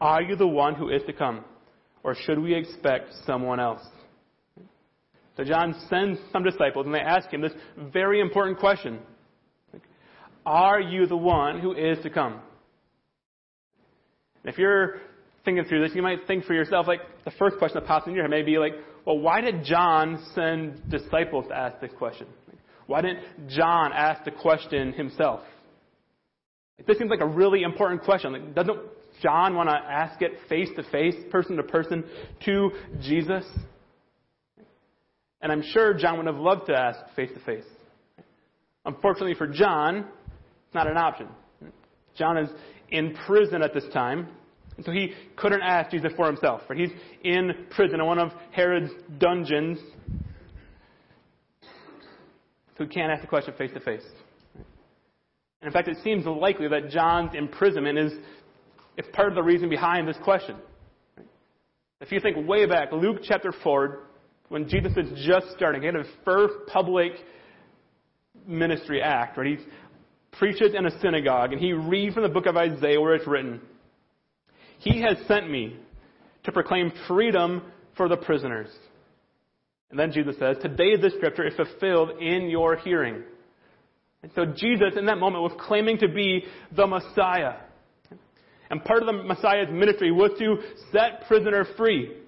Are 0.00 0.22
you 0.22 0.36
the 0.36 0.46
one 0.46 0.74
who 0.74 0.90
is 0.90 1.02
to 1.06 1.12
come? 1.12 1.44
Or 2.02 2.14
should 2.14 2.38
we 2.38 2.54
expect 2.54 3.08
someone 3.26 3.60
else? 3.60 3.82
So 5.36 5.44
John 5.44 5.74
sends 5.88 6.20
some 6.32 6.44
disciples 6.44 6.86
and 6.86 6.94
they 6.94 7.00
ask 7.00 7.28
him 7.30 7.40
this 7.40 7.52
very 7.92 8.20
important 8.20 8.58
question. 8.58 9.00
Are 10.46 10.80
you 10.80 11.06
the 11.06 11.16
one 11.16 11.60
who 11.60 11.72
is 11.72 11.98
to 12.02 12.10
come? 12.10 12.40
If 14.44 14.58
you're 14.58 15.00
thinking 15.44 15.64
through 15.64 15.86
this, 15.86 15.96
you 15.96 16.02
might 16.02 16.26
think 16.26 16.44
for 16.44 16.54
yourself, 16.54 16.86
like, 16.86 17.00
the 17.24 17.30
first 17.32 17.58
question 17.58 17.80
that 17.80 17.86
pops 17.86 18.06
in 18.06 18.14
your 18.14 18.22
head 18.22 18.30
may 18.30 18.42
be 18.42 18.58
like, 18.58 18.72
well, 19.06 19.18
why 19.18 19.40
did 19.40 19.64
John 19.64 20.22
send 20.34 20.90
disciples 20.90 21.46
to 21.48 21.56
ask 21.56 21.80
this 21.80 21.92
question? 21.98 22.26
Why 22.86 23.00
didn't 23.00 23.48
John 23.48 23.92
ask 23.92 24.24
the 24.24 24.30
question 24.30 24.92
himself? 24.92 25.40
This 26.86 26.98
seems 26.98 27.10
like 27.10 27.20
a 27.20 27.26
really 27.26 27.62
important 27.62 28.02
question. 28.02 28.32
Like, 28.32 28.54
doesn't 28.54 28.78
John 29.22 29.54
want 29.54 29.70
to 29.70 29.76
ask 29.76 30.20
it 30.20 30.32
face 30.48 30.68
to 30.76 30.82
face, 30.90 31.14
person 31.30 31.56
to 31.56 31.62
person, 31.62 32.04
to 32.44 32.70
Jesus? 33.00 33.44
And 35.44 35.52
I'm 35.52 35.62
sure 35.62 35.92
John 35.92 36.16
would 36.16 36.26
have 36.26 36.38
loved 36.38 36.68
to 36.68 36.72
ask 36.72 36.98
face 37.14 37.28
to 37.34 37.40
face. 37.40 37.66
Unfortunately 38.86 39.34
for 39.34 39.46
John, 39.46 39.98
it's 39.98 40.74
not 40.74 40.90
an 40.90 40.96
option. 40.96 41.28
John 42.16 42.38
is 42.38 42.48
in 42.88 43.14
prison 43.26 43.62
at 43.62 43.74
this 43.74 43.84
time, 43.92 44.28
and 44.78 44.86
so 44.86 44.90
he 44.90 45.12
couldn't 45.36 45.60
ask 45.60 45.90
Jesus 45.90 46.12
for 46.16 46.26
himself. 46.26 46.62
Right? 46.70 46.78
He's 46.78 46.92
in 47.24 47.66
prison 47.68 48.00
in 48.00 48.06
one 48.06 48.18
of 48.18 48.32
Herod's 48.52 48.90
dungeons, 49.18 49.78
so 52.78 52.84
he 52.84 52.86
can't 52.86 53.12
ask 53.12 53.20
the 53.20 53.28
question 53.28 53.52
face 53.58 53.70
to 53.74 53.80
face. 53.80 54.04
And 54.54 55.66
in 55.66 55.72
fact, 55.72 55.88
it 55.88 55.98
seems 56.02 56.24
likely 56.24 56.68
that 56.68 56.88
John's 56.88 57.34
imprisonment 57.34 57.98
is, 57.98 58.12
part 59.12 59.28
of 59.28 59.34
the 59.34 59.42
reason 59.42 59.68
behind 59.68 60.08
this 60.08 60.16
question. 60.24 60.56
If 62.00 62.12
you 62.12 62.20
think 62.20 62.48
way 62.48 62.64
back, 62.64 62.92
Luke 62.92 63.18
chapter 63.22 63.52
4, 63.62 64.04
when 64.54 64.68
Jesus 64.68 64.92
is 64.96 65.26
just 65.26 65.48
starting, 65.56 65.82
he 65.82 65.86
had 65.86 65.96
his 65.96 66.06
first 66.24 66.54
public 66.68 67.10
ministry 68.46 69.02
act, 69.02 69.36
right? 69.36 69.58
He 69.58 69.64
preaches 70.30 70.74
in 70.78 70.86
a 70.86 71.00
synagogue, 71.00 71.52
and 71.52 71.60
he 71.60 71.72
reads 71.72 72.14
from 72.14 72.22
the 72.22 72.28
book 72.28 72.46
of 72.46 72.56
Isaiah 72.56 73.00
where 73.00 73.16
it's 73.16 73.26
written, 73.26 73.60
He 74.78 75.02
has 75.02 75.16
sent 75.26 75.50
me 75.50 75.76
to 76.44 76.52
proclaim 76.52 76.92
freedom 77.08 77.62
for 77.96 78.08
the 78.08 78.16
prisoners. 78.16 78.68
And 79.90 79.98
then 79.98 80.12
Jesus 80.12 80.36
says, 80.38 80.56
Today 80.62 80.94
this 81.02 81.14
scripture 81.14 81.48
is 81.48 81.54
fulfilled 81.56 82.22
in 82.22 82.48
your 82.48 82.76
hearing. 82.76 83.24
And 84.22 84.30
so 84.36 84.44
Jesus, 84.46 84.92
in 84.96 85.06
that 85.06 85.18
moment, 85.18 85.42
was 85.42 85.52
claiming 85.66 85.98
to 85.98 86.06
be 86.06 86.44
the 86.76 86.86
Messiah. 86.86 87.54
And 88.70 88.84
part 88.84 89.02
of 89.02 89.06
the 89.06 89.24
Messiah's 89.24 89.68
ministry 89.72 90.12
was 90.12 90.30
to 90.38 90.58
set 90.92 91.26
prisoner 91.26 91.66
free. 91.76 92.18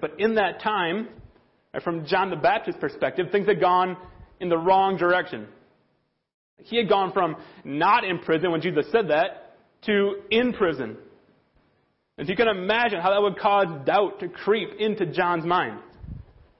But 0.00 0.18
in 0.18 0.34
that 0.36 0.60
time, 0.60 1.08
uh, 1.72 1.80
from 1.80 2.06
John 2.06 2.30
the 2.30 2.36
Baptist's 2.36 2.80
perspective, 2.80 3.26
things 3.30 3.46
had 3.46 3.60
gone 3.60 3.96
in 4.40 4.48
the 4.48 4.58
wrong 4.58 4.96
direction. 4.96 5.46
He 6.58 6.76
had 6.76 6.88
gone 6.88 7.12
from 7.12 7.36
not 7.64 8.04
in 8.04 8.18
prison 8.20 8.50
when 8.50 8.60
Jesus 8.60 8.86
said 8.90 9.08
that 9.08 9.56
to 9.86 10.22
in 10.30 10.52
prison. 10.52 10.96
And 12.16 12.28
you 12.28 12.36
can 12.36 12.48
imagine 12.48 13.00
how 13.00 13.10
that 13.10 13.20
would 13.20 13.38
cause 13.38 13.66
doubt 13.84 14.20
to 14.20 14.28
creep 14.28 14.70
into 14.78 15.06
John's 15.06 15.44
mind. 15.44 15.80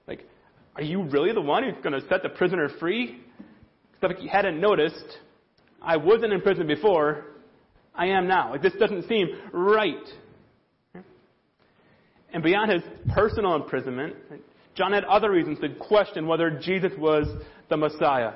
Like, 0.07 0.27
are 0.75 0.83
you 0.83 1.03
really 1.03 1.31
the 1.31 1.41
one 1.41 1.63
who's 1.63 1.81
going 1.81 1.99
to 1.99 2.07
set 2.09 2.23
the 2.23 2.29
prisoner 2.29 2.69
free? 2.79 3.21
If 4.01 4.17
he 4.19 4.27
hadn't 4.27 4.59
noticed, 4.59 5.17
I 5.81 5.97
wasn't 5.97 6.33
in 6.33 6.41
prison 6.41 6.67
before, 6.67 7.25
I 7.95 8.07
am 8.07 8.27
now. 8.27 8.51
Like, 8.51 8.61
this 8.61 8.73
doesn't 8.79 9.07
seem 9.07 9.29
right. 9.51 10.07
And 12.35 12.43
beyond 12.43 12.69
his 12.69 12.81
personal 13.13 13.55
imprisonment, 13.55 14.13
John 14.75 14.91
had 14.91 15.05
other 15.05 15.31
reasons 15.31 15.57
to 15.61 15.69
question 15.69 16.27
whether 16.27 16.49
Jesus 16.49 16.91
was 16.97 17.25
the 17.69 17.77
Messiah. 17.77 18.33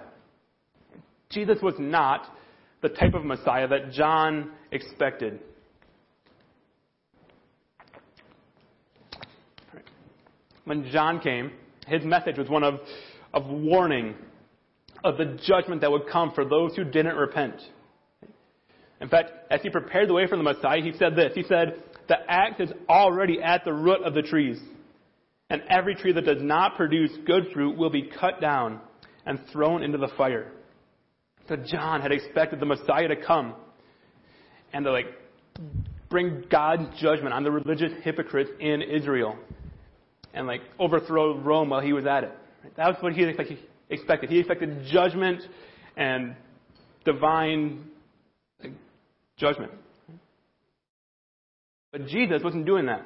Jesus 1.29 1.57
was 1.61 1.73
not 1.77 2.33
the 2.81 2.87
type 2.87 3.13
of 3.13 3.25
Messiah 3.25 3.67
that 3.67 3.91
John 3.91 4.51
expected. 4.71 5.41
When 10.63 10.89
John 10.89 11.19
came, 11.19 11.51
his 11.85 12.05
message 12.05 12.37
was 12.37 12.47
one 12.47 12.63
of, 12.63 12.75
of 13.33 13.47
warning 13.47 14.15
of 15.03 15.17
the 15.17 15.37
judgment 15.45 15.81
that 15.81 15.91
would 15.91 16.07
come 16.09 16.31
for 16.33 16.45
those 16.45 16.73
who 16.73 16.85
didn't 16.85 17.17
repent. 17.17 17.55
In 19.01 19.09
fact, 19.09 19.31
as 19.51 19.61
he 19.61 19.69
prepared 19.69 20.07
the 20.07 20.13
way 20.13 20.25
for 20.25 20.37
the 20.37 20.43
Messiah, 20.43 20.81
he 20.81 20.93
said 20.97 21.17
this. 21.17 21.33
He 21.35 21.43
said, 21.43 21.83
The 22.09 22.17
axe 22.27 22.59
is 22.59 22.71
already 22.89 23.41
at 23.41 23.63
the 23.63 23.71
root 23.71 24.03
of 24.03 24.13
the 24.13 24.23
trees, 24.23 24.59
and 25.49 25.61
every 25.69 25.95
tree 25.95 26.11
that 26.11 26.25
does 26.25 26.41
not 26.41 26.75
produce 26.75 27.11
good 27.25 27.47
fruit 27.53 27.77
will 27.77 27.91
be 27.91 28.09
cut 28.19 28.41
down 28.41 28.81
and 29.25 29.39
thrown 29.53 29.83
into 29.83 29.99
the 29.99 30.09
fire. 30.17 30.51
So 31.47 31.55
John 31.55 32.01
had 32.01 32.11
expected 32.11 32.59
the 32.59 32.65
Messiah 32.65 33.07
to 33.07 33.15
come 33.15 33.53
and 34.73 34.83
to 34.85 34.91
like 34.91 35.05
bring 36.09 36.43
God's 36.49 36.99
judgment 36.99 37.33
on 37.33 37.43
the 37.43 37.51
religious 37.51 37.91
hypocrites 38.03 38.49
in 38.59 38.81
Israel 38.81 39.37
and 40.33 40.47
like 40.47 40.61
overthrow 40.79 41.37
Rome 41.37 41.69
while 41.69 41.81
he 41.81 41.93
was 41.93 42.05
at 42.05 42.23
it. 42.23 42.31
That 42.75 42.87
was 42.87 42.97
what 43.01 43.13
he 43.13 43.23
expected. 43.23 44.29
He 44.29 44.39
expected 44.39 44.85
judgment 44.91 45.41
and 45.95 46.35
divine 47.05 47.85
judgment. 49.37 49.71
But 51.91 52.07
Jesus 52.07 52.43
wasn't 52.43 52.65
doing 52.65 52.85
that. 52.85 53.05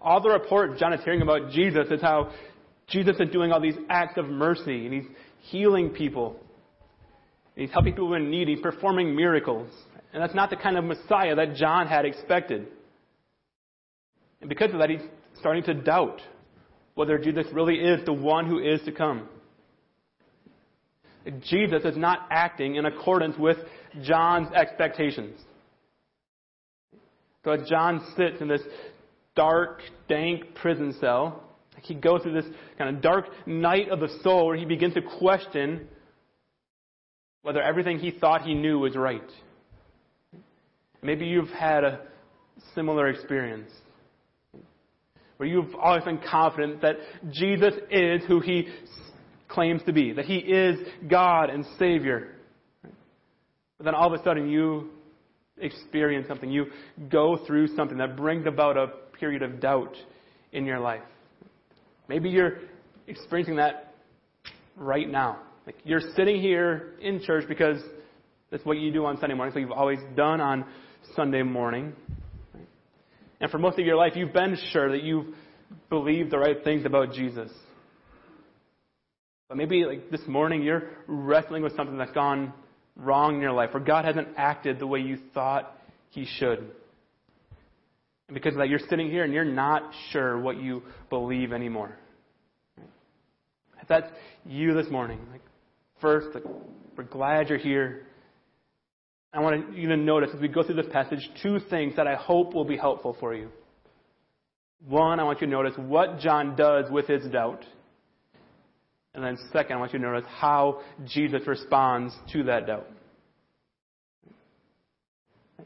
All 0.00 0.20
the 0.20 0.30
report 0.30 0.78
John 0.78 0.92
is 0.92 1.02
hearing 1.02 1.22
about 1.22 1.50
Jesus 1.50 1.88
is 1.90 2.02
how 2.02 2.30
Jesus 2.88 3.16
is 3.18 3.30
doing 3.30 3.52
all 3.52 3.60
these 3.60 3.76
acts 3.88 4.18
of 4.18 4.26
mercy 4.26 4.84
and 4.84 4.94
he's 4.94 5.10
healing 5.40 5.90
people. 5.90 6.36
He's 7.56 7.70
helping 7.70 7.94
people 7.94 8.14
in 8.14 8.30
need. 8.30 8.48
He's 8.48 8.60
performing 8.60 9.14
miracles. 9.16 9.70
And 10.12 10.22
that's 10.22 10.34
not 10.34 10.50
the 10.50 10.56
kind 10.56 10.76
of 10.76 10.84
Messiah 10.84 11.34
that 11.36 11.54
John 11.54 11.86
had 11.86 12.04
expected. 12.04 12.66
And 14.40 14.48
because 14.48 14.72
of 14.72 14.78
that, 14.78 14.90
he's 14.90 15.00
starting 15.38 15.62
to 15.64 15.74
doubt 15.74 16.20
whether 16.94 17.18
Jesus 17.18 17.46
really 17.52 17.76
is 17.76 18.04
the 18.04 18.12
one 18.12 18.46
who 18.46 18.58
is 18.58 18.80
to 18.84 18.92
come. 18.92 19.28
Jesus 21.48 21.82
is 21.84 21.96
not 21.96 22.26
acting 22.30 22.76
in 22.76 22.84
accordance 22.84 23.36
with 23.38 23.56
John's 24.02 24.52
expectations. 24.52 25.40
So 27.44 27.50
as 27.50 27.68
John 27.68 28.04
sits 28.16 28.40
in 28.40 28.48
this 28.48 28.62
dark, 29.36 29.82
dank 30.08 30.54
prison 30.54 30.94
cell, 31.00 31.42
he 31.82 31.94
goes 31.94 32.22
through 32.22 32.40
this 32.40 32.50
kind 32.78 32.96
of 32.96 33.02
dark 33.02 33.26
night 33.46 33.90
of 33.90 34.00
the 34.00 34.08
soul 34.22 34.46
where 34.46 34.56
he 34.56 34.64
begins 34.64 34.94
to 34.94 35.02
question 35.18 35.86
whether 37.42 37.60
everything 37.60 37.98
he 37.98 38.10
thought 38.10 38.42
he 38.42 38.54
knew 38.54 38.78
was 38.78 38.96
right. 38.96 39.20
Maybe 41.02 41.26
you've 41.26 41.50
had 41.50 41.84
a 41.84 42.00
similar 42.74 43.08
experience 43.08 43.70
where 45.36 45.48
you've 45.48 45.74
always 45.74 46.04
been 46.04 46.20
confident 46.30 46.80
that 46.80 46.96
Jesus 47.30 47.74
is 47.90 48.22
who 48.26 48.40
he 48.40 48.68
claims 49.48 49.82
to 49.84 49.92
be, 49.92 50.12
that 50.12 50.24
he 50.24 50.36
is 50.38 50.78
God 51.08 51.50
and 51.50 51.66
Savior. 51.78 52.28
But 53.76 53.84
then 53.84 53.94
all 53.94 54.12
of 54.12 54.18
a 54.18 54.24
sudden 54.24 54.48
you 54.48 54.90
experience 55.58 56.26
something, 56.28 56.50
you 56.50 56.66
go 57.08 57.38
through 57.46 57.68
something 57.76 57.98
that 57.98 58.16
brings 58.16 58.46
about 58.46 58.76
a 58.76 58.88
period 59.18 59.42
of 59.42 59.60
doubt 59.60 59.96
in 60.52 60.64
your 60.64 60.80
life. 60.80 61.02
Maybe 62.08 62.28
you're 62.28 62.58
experiencing 63.06 63.56
that 63.56 63.94
right 64.76 65.08
now. 65.08 65.38
Like 65.66 65.76
you're 65.84 66.02
sitting 66.16 66.40
here 66.40 66.94
in 67.00 67.22
church 67.22 67.44
because 67.48 67.80
that's 68.50 68.64
what 68.64 68.78
you 68.78 68.92
do 68.92 69.06
on 69.06 69.18
Sunday 69.18 69.34
morning, 69.34 69.52
so 69.54 69.60
you've 69.60 69.72
always 69.72 69.98
done 70.14 70.40
on 70.40 70.64
Sunday 71.16 71.42
morning. 71.42 71.92
And 73.40 73.50
for 73.50 73.58
most 73.58 73.78
of 73.78 73.86
your 73.86 73.96
life, 73.96 74.12
you've 74.14 74.32
been 74.32 74.56
sure 74.72 74.90
that 74.90 75.02
you've 75.02 75.26
believed 75.90 76.30
the 76.30 76.38
right 76.38 76.62
things 76.62 76.84
about 76.84 77.12
Jesus. 77.12 77.50
But 79.48 79.56
maybe 79.56 79.84
like 79.84 80.10
this 80.10 80.22
morning 80.26 80.62
you're 80.62 80.84
wrestling 81.06 81.62
with 81.62 81.76
something 81.76 81.98
that's 81.98 82.12
gone 82.12 82.52
wrong 82.96 83.36
in 83.36 83.40
your 83.40 83.52
life, 83.52 83.70
or 83.74 83.80
God 83.80 84.04
hasn't 84.04 84.28
acted 84.36 84.78
the 84.78 84.86
way 84.86 85.00
you 85.00 85.18
thought 85.32 85.76
He 86.10 86.26
should. 86.38 86.58
And 88.28 88.34
because 88.34 88.54
of 88.54 88.58
that, 88.58 88.68
you're 88.68 88.78
sitting 88.88 89.10
here 89.10 89.24
and 89.24 89.32
you're 89.32 89.44
not 89.44 89.92
sure 90.10 90.38
what 90.38 90.60
you 90.60 90.82
believe 91.10 91.52
anymore. 91.52 91.96
If 93.82 93.88
that's 93.88 94.10
you 94.46 94.72
this 94.74 94.90
morning, 94.90 95.20
like 95.30 95.42
first, 96.00 96.28
like, 96.34 96.44
we're 96.96 97.04
glad 97.04 97.50
you're 97.50 97.58
here. 97.58 98.06
I 99.32 99.40
want 99.40 99.76
you 99.76 99.88
to 99.88 99.96
notice 99.96 100.30
as 100.34 100.40
we 100.40 100.48
go 100.48 100.62
through 100.62 100.76
this 100.76 100.86
passage 100.92 101.28
two 101.42 101.58
things 101.68 101.96
that 101.96 102.06
I 102.06 102.14
hope 102.14 102.54
will 102.54 102.64
be 102.64 102.76
helpful 102.76 103.16
for 103.18 103.34
you. 103.34 103.48
One, 104.86 105.18
I 105.18 105.24
want 105.24 105.40
you 105.40 105.46
to 105.46 105.52
notice 105.52 105.74
what 105.76 106.20
John 106.20 106.56
does 106.56 106.90
with 106.90 107.08
his 107.08 107.24
doubt. 107.26 107.64
And 109.14 109.22
then, 109.22 109.38
second, 109.52 109.76
I 109.76 109.80
want 109.80 109.92
you 109.92 110.00
to 110.00 110.04
notice 110.04 110.28
how 110.28 110.80
Jesus 111.06 111.46
responds 111.46 112.14
to 112.32 112.42
that 112.44 112.66
doubt. 112.66 112.88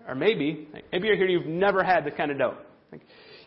Or 0.07 0.15
maybe, 0.15 0.69
maybe 0.93 1.09
you're 1.09 1.17
here 1.17 1.27
you've 1.27 1.47
never 1.47 1.83
had 1.83 2.05
this 2.05 2.15
kind 2.17 2.31
of 2.31 2.39
doubt. 2.39 2.67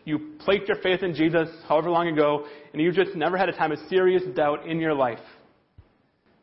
You 0.04 0.32
placed 0.40 0.66
your 0.66 0.78
faith 0.82 1.02
in 1.02 1.14
Jesus 1.14 1.48
however 1.68 1.90
long 1.90 2.08
ago, 2.08 2.46
and 2.72 2.82
you've 2.82 2.96
just 2.96 3.14
never 3.14 3.36
had 3.36 3.48
a 3.48 3.52
time 3.52 3.70
of 3.70 3.78
serious 3.88 4.22
doubt 4.34 4.66
in 4.66 4.80
your 4.80 4.94
life. 4.94 5.20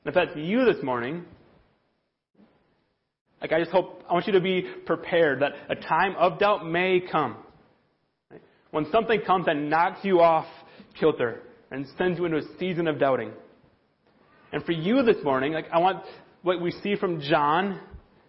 And 0.05 0.07
if 0.07 0.13
that's 0.13 0.35
you 0.37 0.63
this 0.63 0.81
morning, 0.81 1.25
Like, 3.41 3.53
I 3.53 3.59
just 3.59 3.71
hope, 3.71 4.03
I 4.09 4.13
want 4.13 4.27
you 4.27 4.33
to 4.33 4.41
be 4.41 4.65
prepared 4.85 5.41
that 5.41 5.53
a 5.69 5.75
time 5.75 6.15
of 6.17 6.39
doubt 6.39 6.65
may 6.65 6.99
come. 6.99 7.37
When 8.71 8.85
something 8.91 9.21
comes 9.21 9.45
that 9.45 9.55
knocks 9.55 9.99
you 10.03 10.19
off 10.19 10.45
kilter 10.99 11.41
and 11.71 11.87
sends 11.97 12.19
you 12.19 12.25
into 12.25 12.37
a 12.37 12.57
season 12.59 12.87
of 12.87 12.99
doubting. 12.99 13.31
And 14.51 14.63
for 14.63 14.71
you 14.71 15.03
this 15.03 15.23
morning, 15.23 15.53
like, 15.53 15.67
I 15.71 15.79
want 15.79 16.03
what 16.41 16.61
we 16.61 16.71
see 16.71 16.95
from 16.95 17.21
John 17.21 17.79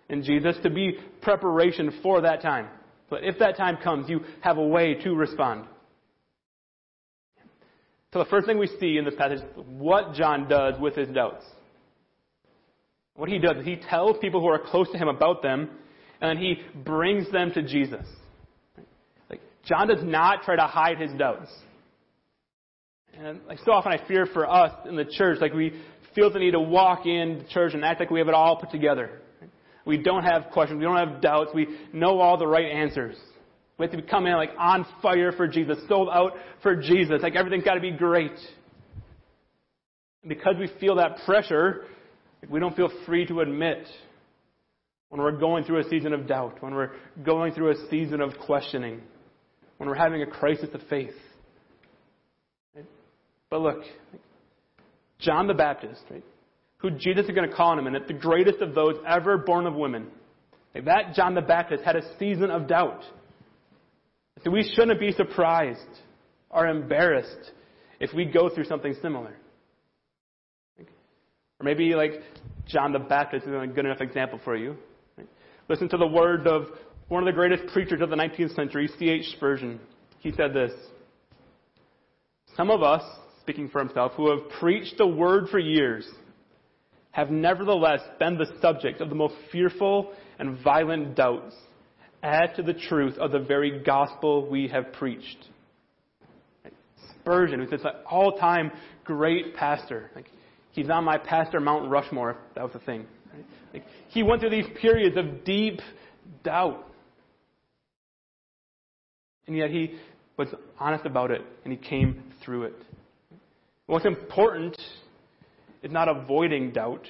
and 0.09 0.25
Jesus 0.25 0.57
to 0.63 0.71
be 0.71 0.99
preparation 1.23 1.99
for 2.03 2.21
that 2.23 2.43
time. 2.43 2.69
But 3.09 3.25
if 3.25 3.39
that 3.39 3.57
time 3.57 3.79
comes, 3.83 4.09
you 4.09 4.21
have 4.41 4.59
a 4.59 4.67
way 4.67 4.95
to 5.03 5.15
respond. 5.15 5.67
So 8.13 8.19
the 8.19 8.25
first 8.27 8.47
thing 8.47 8.59
we 8.59 8.69
see 8.81 8.99
in 8.99 9.05
this 9.05 9.15
passage 9.17 9.39
is 9.39 9.45
what 9.67 10.15
John 10.15 10.49
does 10.49 10.75
with 10.81 10.97
his 10.97 11.09
doubts. 11.09 11.45
What 13.15 13.29
he 13.29 13.39
does 13.39 13.59
is 13.59 13.65
he 13.65 13.77
tells 13.77 14.17
people 14.19 14.41
who 14.41 14.49
are 14.49 14.59
close 14.59 14.91
to 14.93 14.99
him 14.99 15.09
about 15.09 15.43
them, 15.43 15.69
and 16.21 16.31
then 16.31 16.37
he 16.39 16.57
brings 16.85 17.31
them 17.31 17.53
to 17.53 17.63
Jesus. 17.63 18.05
Like 19.29 19.41
John 19.65 19.89
does 19.89 20.03
not 20.03 20.43
try 20.43 20.57
to 20.57 20.63
hide 20.63 20.99
his 20.99 21.13
doubts. 21.13 21.51
And 23.17 23.41
like 23.47 23.59
so 23.65 23.73
often 23.73 23.93
I 23.93 24.07
fear 24.09 24.27
for 24.27 24.49
us 24.49 24.73
in 24.89 24.97
the 24.97 25.05
church, 25.05 25.39
like 25.41 25.53
we 25.53 25.81
feel 26.15 26.33
the 26.33 26.39
need 26.39 26.53
to 26.53 26.61
walk 26.61 27.07
in 27.07 27.45
church 27.51 27.75
and 27.75 27.85
act 27.85 28.01
like 28.01 28.11
we 28.11 28.19
have 28.19 28.29
it 28.29 28.35
all 28.35 28.57
put 28.57 28.71
together. 28.71 29.21
We 29.85 29.99
don't 29.99 30.25
have 30.25 30.51
questions, 30.53 30.79
we 30.79 30.85
don't 30.85 30.97
have 30.97 31.21
doubts, 31.21 31.51
we 31.55 31.67
know 31.93 32.21
all 32.21 32.37
the 32.37 32.47
right 32.47 32.71
answers. 32.71 33.17
We 33.79 33.87
have 33.87 33.97
to 33.97 34.03
come 34.03 34.27
in 34.27 34.35
like 34.35 34.51
on 34.59 34.85
fire 35.01 35.33
for 35.33 35.49
Jesus, 35.49 35.79
sold 35.89 36.09
out 36.13 36.33
for 36.63 36.77
Jesus. 36.77 37.23
Like 37.23 37.35
everything's 37.35 37.65
got 37.65 37.75
to 37.75 37.81
be 37.81 37.93
great. 37.93 38.37
And 40.23 40.29
because 40.29 40.57
we 40.59 40.69
feel 40.79 40.97
that 40.97 41.19
pressure, 41.25 41.87
we 42.49 42.61
don't 42.61 42.77
feel 42.77 42.91
free 43.07 43.27
to 43.27 43.41
admit 43.41 43.87
when 45.09 45.21
we're 45.21 45.33
going 45.33 45.65
through 45.65 45.81
a 45.81 45.89
season 45.89 46.13
of 46.13 46.27
doubt, 46.27 46.63
when 46.63 46.75
we're 46.75 46.93
going 47.25 47.53
through 47.55 47.71
a 47.71 47.89
season 47.89 48.21
of 48.21 48.33
questioning, 48.45 49.01
when 49.79 49.89
we're 49.89 49.95
having 49.95 50.23
a 50.23 50.27
crisis 50.27 50.69
of 50.75 50.83
faith. 50.89 51.15
But 53.49 53.63
look, 53.63 53.83
John 55.21 55.47
the 55.47 55.55
Baptist, 55.55 56.03
right, 56.11 56.25
who 56.79 56.91
Jesus 56.91 57.27
is 57.27 57.35
going 57.35 57.49
to 57.49 57.55
call 57.55 57.73
in 57.73 57.79
a 57.79 57.83
minute, 57.83 58.09
the 58.09 58.15
greatest 58.15 58.61
of 58.61 58.75
those 58.75 58.97
ever 59.07 59.39
born 59.39 59.67
of 59.67 59.75
women. 59.75 60.07
Like 60.75 60.85
that 60.87 61.15
John 61.15 61.35
the 61.35 61.43
Baptist 61.43 61.85
had 61.85 61.97
a 61.97 62.19
season 62.19 62.51
of 62.51 62.67
doubt. 62.67 63.05
So 64.45 64.51
we 64.51 64.63
shouldn't 64.75 64.99
be 64.99 65.13
surprised 65.13 65.81
or 66.51 66.67
embarrassed 66.67 67.53
if 67.99 68.15
we 68.15 68.25
go 68.25 68.49
through 68.49 68.65
something 68.65 68.95
similar. 69.03 69.37
Or 70.79 71.65
maybe 71.65 71.95
like 71.95 72.23
John 72.67 72.93
the 72.93 72.99
Baptist 72.99 73.47
is 73.47 73.53
a 73.53 73.67
good 73.67 73.85
enough 73.85 74.01
example 74.01 74.41
for 74.43 74.57
you. 74.57 74.77
Listen 75.69 75.89
to 75.91 75.99
the 75.99 76.07
words 76.07 76.47
of 76.47 76.67
one 77.09 77.23
of 77.23 77.27
the 77.27 77.37
greatest 77.37 77.73
preachers 77.73 78.01
of 78.01 78.09
the 78.09 78.17
19th 78.17 78.55
century, 78.55 78.89
C.H. 78.99 79.27
Spurgeon. 79.37 79.79
He 80.21 80.33
said 80.33 80.55
this 80.55 80.73
Some 82.57 82.71
of 82.71 82.83
us, 82.83 83.03
speaking 83.51 83.69
for 83.69 83.81
himself, 83.81 84.13
who 84.13 84.31
have 84.31 84.49
preached 84.61 84.97
the 84.97 85.07
word 85.07 85.49
for 85.49 85.59
years, 85.59 86.09
have 87.11 87.31
nevertheless 87.31 87.99
been 88.21 88.39
the 88.39 88.47
subject 88.63 89.01
of 89.01 89.09
the 89.09 89.15
most 89.15 89.35
fearful 89.51 90.13
and 90.39 90.63
violent 90.63 91.17
doubts 91.17 91.57
add 92.23 92.55
to 92.55 92.63
the 92.63 92.75
truth 92.75 93.19
of 93.19 93.33
the 93.33 93.41
very 93.41 93.83
gospel 93.83 94.49
we 94.49 94.69
have 94.69 94.93
preached. 94.93 95.49
Spurgeon, 97.11 97.59
who's 97.59 97.71
this 97.71 97.81
all-time 98.09 98.71
great 99.05 99.57
pastor, 99.57 100.13
like 100.15 100.31
he's 100.71 100.89
on 100.89 101.03
my 101.03 101.19
pastor 101.19 101.59
Mount 101.59 101.91
Rushmore, 101.91 102.37
that 102.55 102.63
was 102.63 102.75
a 102.77 102.85
thing. 102.87 103.05
Right? 103.35 103.45
Like, 103.75 103.85
he 104.11 104.23
went 104.23 104.43
through 104.43 104.51
these 104.51 104.69
periods 104.81 105.17
of 105.17 105.45
deep 105.45 105.81
doubt, 106.45 106.87
and 109.49 109.57
yet 109.57 109.71
he 109.71 109.99
was 110.37 110.49
honest 110.79 111.05
about 111.05 111.33
it, 111.33 111.43
and 111.65 111.73
he 111.73 111.79
came 111.79 112.23
through 112.45 112.65
it. 112.65 112.75
What's 113.91 114.07
important 114.07 114.81
is 115.83 115.91
not 115.91 116.09
avoiding 116.09 116.71
doubt, 116.71 117.09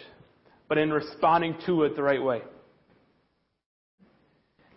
but 0.66 0.78
in 0.78 0.90
responding 0.90 1.56
to 1.66 1.82
it 1.82 1.94
the 1.94 2.02
right 2.02 2.22
way. 2.22 2.40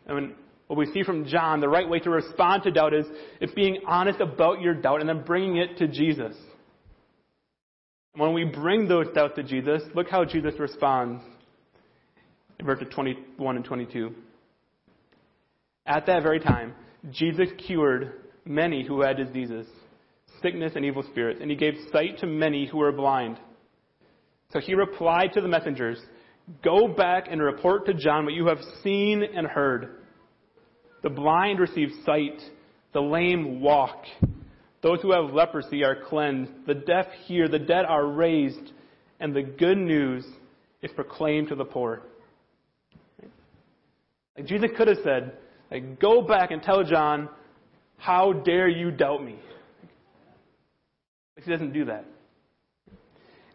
Mean, 0.09 0.33
what 0.67 0.77
we 0.77 0.85
see 0.87 1.03
from 1.03 1.25
John, 1.25 1.61
the 1.61 1.69
right 1.69 1.87
way 1.87 1.99
to 1.99 2.09
respond 2.09 2.63
to 2.63 2.71
doubt 2.71 2.93
is, 2.93 3.05
is 3.39 3.51
being 3.51 3.83
honest 3.87 4.19
about 4.19 4.59
your 4.59 4.73
doubt 4.73 4.99
and 4.99 5.07
then 5.07 5.23
bringing 5.23 5.55
it 5.55 5.77
to 5.77 5.87
Jesus. 5.87 6.35
When 8.17 8.33
we 8.33 8.43
bring 8.43 8.89
those 8.89 9.07
doubts 9.15 9.35
to 9.35 9.43
Jesus, 9.43 9.81
look 9.95 10.09
how 10.09 10.25
Jesus 10.25 10.55
responds 10.59 11.23
in 12.59 12.65
verses 12.65 12.87
21 12.93 13.55
and 13.55 13.63
22. 13.63 14.13
At 15.85 16.05
that 16.07 16.21
very 16.21 16.41
time, 16.41 16.73
Jesus 17.11 17.47
cured 17.65 18.11
many 18.43 18.85
who 18.85 18.99
had 18.99 19.15
diseases, 19.15 19.67
sickness, 20.43 20.73
and 20.75 20.85
evil 20.85 21.03
spirits, 21.09 21.39
and 21.41 21.49
he 21.49 21.57
gave 21.57 21.73
sight 21.91 22.19
to 22.19 22.27
many 22.27 22.67
who 22.67 22.77
were 22.77 22.91
blind. 22.91 23.39
So 24.51 24.59
he 24.59 24.75
replied 24.75 25.33
to 25.33 25.41
the 25.41 25.47
messengers, 25.47 25.97
Go 26.63 26.87
back 26.87 27.27
and 27.31 27.41
report 27.41 27.85
to 27.87 27.93
John 27.93 28.25
what 28.25 28.33
you 28.33 28.47
have 28.47 28.59
seen 28.83 29.23
and 29.23 29.47
heard. 29.47 30.01
The 31.01 31.09
blind 31.09 31.59
receive 31.59 31.89
sight, 32.05 32.41
the 32.93 33.01
lame 33.01 33.61
walk, 33.61 34.03
those 34.83 35.01
who 35.01 35.13
have 35.13 35.33
leprosy 35.33 35.83
are 35.83 35.95
cleansed, 35.95 36.51
the 36.67 36.73
deaf 36.73 37.07
hear, 37.25 37.47
the 37.47 37.57
dead 37.57 37.85
are 37.85 38.05
raised, 38.05 38.71
and 39.19 39.33
the 39.33 39.41
good 39.41 39.77
news 39.77 40.25
is 40.81 40.91
proclaimed 40.91 41.47
to 41.47 41.55
the 41.55 41.65
poor. 41.65 42.01
Like 44.37 44.45
Jesus 44.45 44.69
could 44.75 44.89
have 44.89 44.97
said, 45.03 45.37
like, 45.71 45.99
go 45.99 46.21
back 46.21 46.51
and 46.51 46.61
tell 46.61 46.83
John, 46.83 47.29
how 47.97 48.33
dare 48.33 48.67
you 48.67 48.91
doubt 48.91 49.23
me? 49.23 49.39
He 51.41 51.51
doesn't 51.51 51.73
do 51.73 51.85
that. 51.85 52.05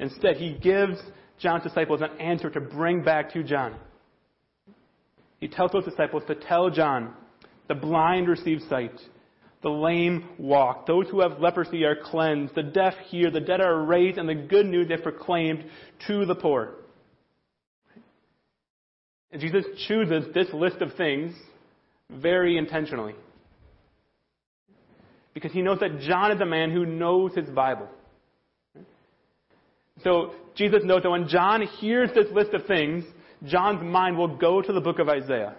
Instead, 0.00 0.36
he 0.36 0.58
gives 0.58 0.98
John's 1.38 1.62
disciples 1.62 2.00
an 2.00 2.18
answer 2.20 2.50
to 2.50 2.60
bring 2.60 3.02
back 3.02 3.32
to 3.32 3.42
John. 3.42 3.76
He 5.40 5.48
tells 5.48 5.70
those 5.72 5.84
disciples 5.84 6.22
to 6.26 6.34
tell 6.34 6.70
John, 6.70 7.14
the 7.68 7.74
blind 7.74 8.28
receive 8.28 8.60
sight, 8.68 8.98
the 9.62 9.68
lame 9.68 10.28
walk, 10.38 10.86
those 10.86 11.08
who 11.08 11.20
have 11.20 11.40
leprosy 11.40 11.84
are 11.84 11.96
cleansed, 11.96 12.54
the 12.54 12.62
deaf 12.62 12.94
hear, 13.08 13.30
the 13.30 13.40
dead 13.40 13.60
are 13.60 13.84
raised, 13.84 14.18
and 14.18 14.28
the 14.28 14.34
good 14.34 14.66
news 14.66 14.90
is 14.90 15.00
proclaimed 15.00 15.64
to 16.06 16.26
the 16.26 16.34
poor. 16.34 16.74
And 19.30 19.40
Jesus 19.40 19.64
chooses 19.86 20.32
this 20.34 20.48
list 20.52 20.80
of 20.80 20.94
things 20.94 21.34
very 22.10 22.56
intentionally. 22.56 23.14
Because 25.34 25.52
he 25.52 25.62
knows 25.62 25.78
that 25.80 26.00
John 26.00 26.32
is 26.32 26.40
a 26.40 26.46
man 26.46 26.70
who 26.70 26.84
knows 26.84 27.34
his 27.34 27.48
Bible. 27.48 27.88
So 30.02 30.32
Jesus 30.54 30.80
knows 30.84 31.02
that 31.02 31.10
when 31.10 31.28
John 31.28 31.62
hears 31.62 32.10
this 32.14 32.26
list 32.32 32.52
of 32.54 32.66
things, 32.66 33.04
John's 33.44 33.82
mind 33.82 34.16
will 34.16 34.36
go 34.36 34.60
to 34.62 34.72
the 34.72 34.80
book 34.80 34.98
of 34.98 35.08
Isaiah. 35.08 35.54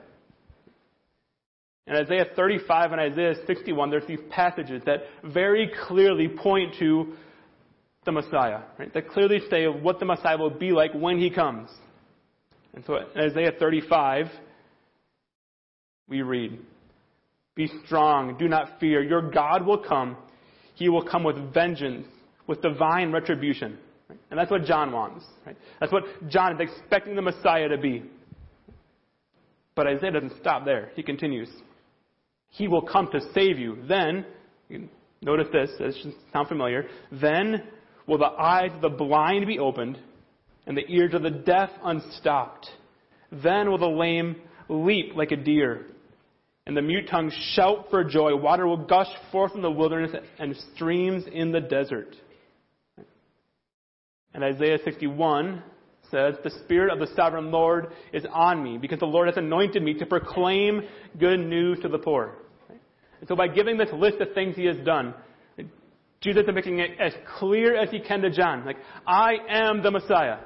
In 1.88 1.96
Isaiah 1.96 2.26
35 2.36 2.92
and 2.92 3.02
Isaiah 3.02 3.34
61, 3.48 3.90
there's 3.90 4.06
these 4.06 4.20
passages 4.30 4.84
that 4.86 5.00
very 5.24 5.72
clearly 5.88 6.28
point 6.28 6.76
to 6.80 7.14
the 8.06 8.12
Messiah, 8.12 8.62
right? 8.78 8.94
That 8.94 9.10
clearly 9.10 9.40
say 9.50 9.66
what 9.66 10.00
the 10.00 10.06
Messiah 10.06 10.38
will 10.38 10.52
be 10.52 10.72
like 10.72 10.94
when 10.94 11.20
he 11.20 11.30
comes. 11.30 11.70
And 12.74 12.84
so 12.86 12.98
in 12.98 13.20
Isaiah 13.20 13.54
35, 13.58 14.28
we 16.08 16.22
read, 16.22 16.60
Be 17.60 17.70
strong, 17.86 18.38
do 18.38 18.48
not 18.48 18.80
fear. 18.80 19.04
Your 19.04 19.22
God 19.22 19.66
will 19.66 19.80
come. 19.80 20.16
He 20.76 20.88
will 20.88 21.04
come 21.04 21.26
with 21.26 21.54
vengeance, 21.54 22.08
with 22.48 22.62
divine 22.62 23.12
retribution. 23.12 23.78
And 24.32 24.40
that's 24.40 24.50
what 24.50 24.64
John 24.64 24.94
wants. 24.94 25.26
Right? 25.46 25.58
That's 25.82 25.92
what 25.92 26.04
John 26.30 26.54
is 26.54 26.70
expecting 26.70 27.18
the 27.18 27.22
Messiah 27.22 27.68
to 27.68 27.78
be. 27.78 28.04
But 29.76 29.88
Isaiah 29.88 30.12
doesn't 30.12 30.40
stop 30.40 30.64
there. 30.64 30.92
He 30.96 31.04
continues. 31.04 31.50
He 32.48 32.70
will 32.70 32.82
come 32.82 33.10
to 33.12 33.20
save 33.34 33.60
you. 33.60 33.80
Then, 33.90 34.26
notice 35.22 35.48
this, 35.52 35.70
this 35.78 35.98
should 36.02 36.14
sound 36.32 36.48
familiar. 36.48 36.88
Then 37.12 37.64
will 38.08 38.20
the 38.20 38.24
eyes 38.24 38.72
of 38.74 38.80
the 38.80 38.88
blind 38.88 39.48
be 39.48 39.60
opened 39.60 40.00
and 40.66 40.78
the 40.78 40.88
ears 40.88 41.14
of 41.14 41.24
the 41.24 41.30
deaf 41.30 41.72
unstopped. 41.84 42.70
Then 43.34 43.70
will 43.70 43.80
the 43.80 43.86
lame 43.86 44.38
leap 44.70 45.14
like 45.18 45.32
a 45.32 45.36
deer 45.36 45.88
and 46.70 46.78
the 46.78 46.84
mute 46.84 47.08
tongue 47.10 47.32
shout 47.56 47.88
for 47.90 48.04
joy. 48.04 48.36
Water 48.36 48.68
will 48.68 48.78
gush 48.78 49.08
forth 49.32 49.56
in 49.56 49.64
the 49.64 49.72
wilderness 49.72 50.12
and 50.38 50.56
streams 50.76 51.24
in 51.34 51.52
the 51.52 51.60
desert. 51.60 52.16
And 54.36 54.44
Isaiah 54.44 54.78
61 54.86 55.64
says, 56.12 56.36
The 56.44 56.52
Spirit 56.64 56.94
of 56.94 57.00
the 57.00 57.12
Sovereign 57.16 57.50
Lord 57.50 57.88
is 58.14 58.24
on 58.32 58.64
me, 58.64 58.78
because 58.78 59.00
the 59.00 59.08
Lord 59.08 59.28
has 59.28 59.38
anointed 59.38 59.82
me 59.82 59.96
to 59.96 60.06
proclaim 60.06 60.84
good 61.20 61.40
news 61.40 61.80
to 61.82 61.88
the 61.88 61.98
poor. 61.98 62.36
And 62.70 63.28
so 63.28 63.36
by 63.36 63.48
giving 63.48 63.80
this 63.80 63.90
list 63.92 64.22
of 64.22 64.36
things 64.36 64.56
he 64.56 64.66
has 64.66 64.78
done, 64.86 65.16
Jesus 66.22 66.44
is 66.48 66.54
making 66.54 66.78
it 66.78 66.92
as 67.00 67.14
clear 67.40 67.76
as 67.82 67.90
he 67.90 68.00
can 68.00 68.22
to 68.22 68.30
John. 68.30 68.64
Like, 68.64 68.78
I 69.08 69.38
am 69.50 69.82
the 69.82 69.90
Messiah. 69.90 70.38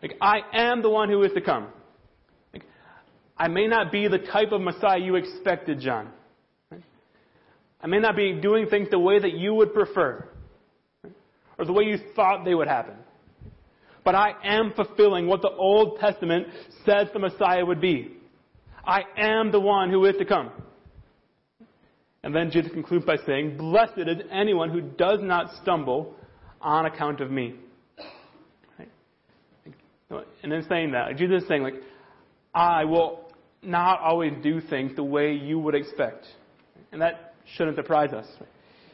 Like, 0.00 0.14
I 0.20 0.42
am 0.52 0.80
the 0.80 0.90
one 0.90 1.08
who 1.08 1.24
is 1.24 1.32
to 1.32 1.40
come. 1.40 1.72
I 3.42 3.48
may 3.48 3.66
not 3.66 3.90
be 3.90 4.06
the 4.06 4.20
type 4.20 4.52
of 4.52 4.60
Messiah 4.60 5.00
you 5.00 5.16
expected, 5.16 5.80
John. 5.80 6.10
I 7.80 7.88
may 7.88 7.98
not 7.98 8.14
be 8.14 8.34
doing 8.40 8.68
things 8.68 8.86
the 8.88 9.00
way 9.00 9.18
that 9.18 9.32
you 9.32 9.52
would 9.54 9.74
prefer 9.74 10.28
or 11.58 11.64
the 11.64 11.72
way 11.72 11.82
you 11.82 11.98
thought 12.14 12.44
they 12.44 12.54
would 12.54 12.68
happen. 12.68 12.94
But 14.04 14.14
I 14.14 14.34
am 14.44 14.72
fulfilling 14.76 15.26
what 15.26 15.42
the 15.42 15.50
Old 15.50 15.98
Testament 15.98 16.46
says 16.86 17.08
the 17.12 17.18
Messiah 17.18 17.66
would 17.66 17.80
be. 17.80 18.12
I 18.84 19.00
am 19.16 19.50
the 19.50 19.58
one 19.58 19.90
who 19.90 20.04
is 20.04 20.14
to 20.18 20.24
come. 20.24 20.52
And 22.22 22.32
then 22.32 22.52
Jesus 22.52 22.70
concludes 22.70 23.04
by 23.04 23.16
saying, 23.26 23.56
Blessed 23.56 23.98
is 23.98 24.18
anyone 24.30 24.70
who 24.70 24.82
does 24.82 25.18
not 25.20 25.52
stumble 25.60 26.14
on 26.60 26.86
account 26.86 27.20
of 27.20 27.32
me. 27.32 27.56
And 30.44 30.52
in 30.52 30.64
saying 30.68 30.92
that, 30.92 31.16
Jesus 31.16 31.42
is 31.42 31.48
saying, 31.48 31.64
like, 31.64 31.82
I 32.54 32.84
will 32.84 33.21
not 33.62 34.00
always 34.00 34.32
do 34.42 34.60
things 34.60 34.94
the 34.96 35.04
way 35.04 35.32
you 35.32 35.58
would 35.58 35.74
expect. 35.74 36.26
And 36.90 37.00
that 37.00 37.34
shouldn't 37.56 37.76
surprise 37.76 38.12
us. 38.12 38.26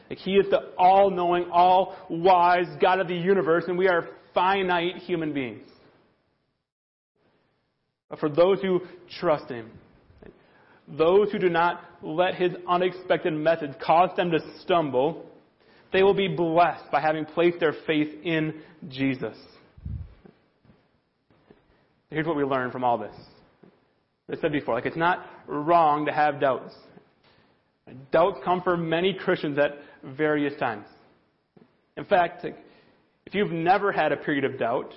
Like, 0.09 0.19
He 0.19 0.33
is 0.33 0.49
the 0.49 0.71
all 0.77 1.09
knowing, 1.09 1.49
all 1.51 1.95
wise 2.09 2.67
God 2.81 2.99
of 2.99 3.07
the 3.07 3.15
universe, 3.15 3.65
and 3.67 3.77
we 3.77 3.87
are 3.87 4.07
finite 4.33 4.97
human 4.97 5.33
beings. 5.33 5.67
But 8.09 8.19
for 8.19 8.29
those 8.29 8.61
who 8.61 8.81
trust 9.19 9.49
Him, 9.49 9.69
those 10.87 11.31
who 11.31 11.37
do 11.37 11.49
not 11.49 11.81
let 12.01 12.35
His 12.35 12.53
unexpected 12.67 13.33
methods 13.33 13.75
cause 13.83 14.09
them 14.17 14.31
to 14.31 14.39
stumble, 14.61 15.25
they 15.93 16.03
will 16.03 16.15
be 16.15 16.27
blessed 16.27 16.91
by 16.91 17.01
having 17.01 17.25
placed 17.25 17.59
their 17.59 17.75
faith 17.85 18.09
in 18.23 18.61
Jesus. 18.87 19.37
Here's 22.09 22.25
what 22.25 22.35
we 22.35 22.43
learn 22.43 22.71
from 22.71 22.83
all 22.83 22.97
this. 22.97 23.15
I 24.31 24.39
said 24.39 24.51
before, 24.51 24.75
like 24.75 24.85
it's 24.85 24.97
not 24.97 25.25
wrong 25.47 26.05
to 26.05 26.11
have 26.11 26.39
doubts. 26.39 26.73
Doubts 28.11 28.39
come 28.43 28.61
for 28.61 28.77
many 28.77 29.13
Christians 29.13 29.57
at 29.57 29.79
various 30.03 30.57
times. 30.59 30.85
In 31.97 32.05
fact, 32.05 32.45
if 33.25 33.33
you've 33.33 33.51
never 33.51 33.91
had 33.91 34.11
a 34.11 34.17
period 34.17 34.45
of 34.45 34.59
doubt, 34.59 34.93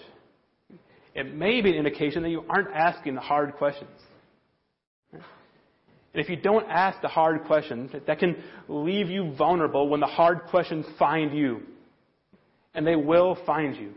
it 1.14 1.34
may 1.34 1.60
be 1.60 1.70
an 1.70 1.76
indication 1.76 2.22
that 2.22 2.30
you 2.30 2.44
aren't 2.48 2.72
asking 2.74 3.14
the 3.14 3.20
hard 3.20 3.54
questions. 3.54 3.90
And 5.12 6.22
if 6.22 6.28
you 6.28 6.36
don't 6.36 6.68
ask 6.68 7.00
the 7.00 7.08
hard 7.08 7.44
questions, 7.44 7.90
that 8.06 8.18
can 8.18 8.36
leave 8.68 9.08
you 9.08 9.34
vulnerable 9.36 9.88
when 9.88 10.00
the 10.00 10.06
hard 10.06 10.42
questions 10.44 10.84
find 10.98 11.36
you. 11.36 11.62
And 12.74 12.86
they 12.86 12.96
will 12.96 13.38
find 13.46 13.76
you. 13.76 13.92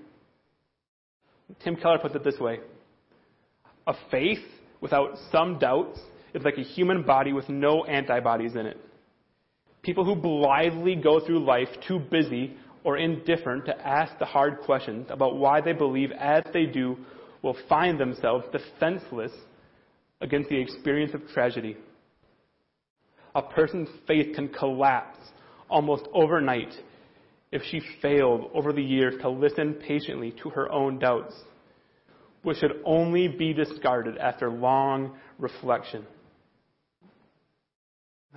Tim 1.63 1.75
Keller 1.75 1.99
puts 1.99 2.15
it 2.15 2.23
this 2.23 2.39
way 2.39 2.59
A 3.87 3.93
faith 4.09 4.43
without 4.81 5.17
some 5.31 5.57
doubts 5.59 5.99
is 6.33 6.43
like 6.43 6.57
a 6.57 6.63
human 6.63 7.03
body 7.03 7.33
with 7.33 7.47
no 7.49 7.85
antibodies 7.85 8.55
in 8.55 8.65
it. 8.65 8.77
People 9.81 10.03
who 10.03 10.15
blithely 10.15 10.95
go 10.95 11.19
through 11.25 11.45
life 11.45 11.69
too 11.87 11.99
busy 11.99 12.55
or 12.83 12.97
indifferent 12.97 13.65
to 13.65 13.87
ask 13.87 14.17
the 14.19 14.25
hard 14.25 14.59
questions 14.59 15.07
about 15.09 15.37
why 15.37 15.61
they 15.61 15.73
believe 15.73 16.11
as 16.11 16.43
they 16.53 16.65
do 16.65 16.97
will 17.41 17.57
find 17.69 17.99
themselves 17.99 18.45
defenseless 18.51 19.31
against 20.21 20.49
the 20.49 20.59
experience 20.59 21.13
of 21.13 21.27
tragedy. 21.27 21.77
A 23.35 23.41
person's 23.41 23.89
faith 24.07 24.35
can 24.35 24.49
collapse 24.49 25.19
almost 25.69 26.07
overnight 26.13 26.73
if 27.51 27.61
she 27.69 27.81
failed 28.01 28.49
over 28.53 28.73
the 28.73 28.83
years 28.83 29.15
to 29.21 29.29
listen 29.29 29.75
patiently 29.75 30.33
to 30.43 30.49
her 30.49 30.71
own 30.71 30.99
doubts, 30.99 31.33
which 32.45 32.59
should 32.59 32.79
only 32.85 33.27
be 33.27 33.53
discarded 33.53 34.17
after 34.17 34.49
long 34.49 35.17
reflection. 35.39 36.05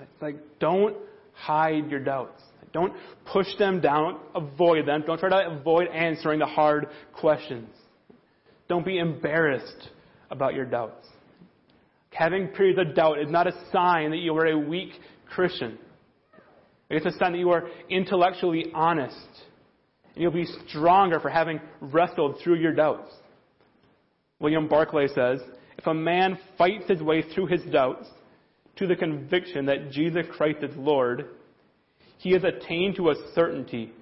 It's 0.01 0.23
like, 0.23 0.37
don't 0.59 0.97
hide 1.35 1.91
your 1.91 2.01
doubts. 2.01 2.43
Don't 2.73 2.95
push 3.31 3.47
them 3.59 3.81
down, 3.81 4.19
avoid 4.35 4.87
them. 4.87 5.03
Don't 5.07 5.19
try 5.19 5.29
to 5.29 5.51
avoid 5.51 5.89
answering 5.89 6.39
the 6.39 6.47
hard 6.47 6.89
questions. 7.13 7.69
Don't 8.69 8.85
be 8.85 8.99
embarrassed 8.99 9.89
about 10.31 10.55
your 10.55 10.65
doubts. 10.65 11.07
Having 12.11 12.49
periods 12.49 12.79
of 12.79 12.95
doubt 12.95 13.19
is 13.19 13.31
not 13.31 13.47
a 13.47 13.53
sign 13.73 14.11
that 14.11 14.19
you 14.19 14.35
are 14.37 14.47
a 14.47 14.59
weak 14.59 14.91
Christian. 15.29 15.79
It's 16.91 17.05
a 17.05 17.13
sign 17.19 17.33
that 17.33 17.39
you 17.39 17.51
are 17.51 17.69
intellectually 17.91 18.67
honest. 18.75 19.17
And 20.15 20.23
you'll 20.23 20.33
be 20.33 20.47
stronger 20.67 21.21
for 21.21 21.29
having 21.29 21.61
wrestled 21.81 22.41
through 22.43 22.57
your 22.57 22.73
doubts. 22.73 23.13
William 24.41 24.68
Barclay 24.68 25.09
says, 25.09 25.41
if 25.76 25.86
a 25.86 25.95
man 25.95 26.39
fights 26.57 26.89
his 26.89 27.03
way 27.03 27.22
through 27.22 27.47
his 27.47 27.62
doubts 27.64 28.07
to 28.76 28.86
the 28.86 28.97
conviction 28.97 29.66
that 29.66 29.91
Jesus 29.91 30.26
Christ 30.36 30.59
is 30.62 30.76
Lord, 30.76 31.26
he 32.18 32.32
has 32.32 32.43
attained 32.45 32.97
to 32.97 33.11
a 33.11 33.14
certainty 33.34 33.93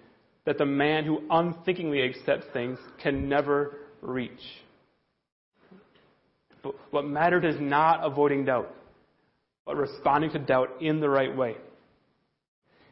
that 0.44 0.58
the 0.58 0.66
man 0.66 1.04
who 1.04 1.22
unthinkingly 1.30 2.02
accepts 2.02 2.46
things 2.52 2.78
can 3.02 3.28
never 3.28 3.76
reach. 4.00 4.30
But 6.62 6.74
what 6.90 7.04
matters 7.04 7.54
is 7.54 7.60
not 7.60 8.04
avoiding 8.04 8.44
doubt, 8.44 8.74
but 9.66 9.76
responding 9.76 10.30
to 10.32 10.38
doubt 10.38 10.80
in 10.80 11.00
the 11.00 11.08
right 11.08 11.34
way. 11.34 11.56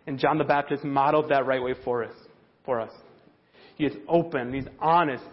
And 0.07 0.19
John 0.19 0.39
the 0.39 0.45
Baptist 0.45 0.85
modeled 0.85 1.31
that 1.31 1.47
right 1.47 1.63
way 1.63 1.75
for 1.85 2.05
us. 2.05 2.15
For 2.65 2.81
us. 2.81 2.93
He 3.77 3.85
is 3.85 3.95
open, 4.09 4.53
he's 4.53 4.67
honest 4.79 5.25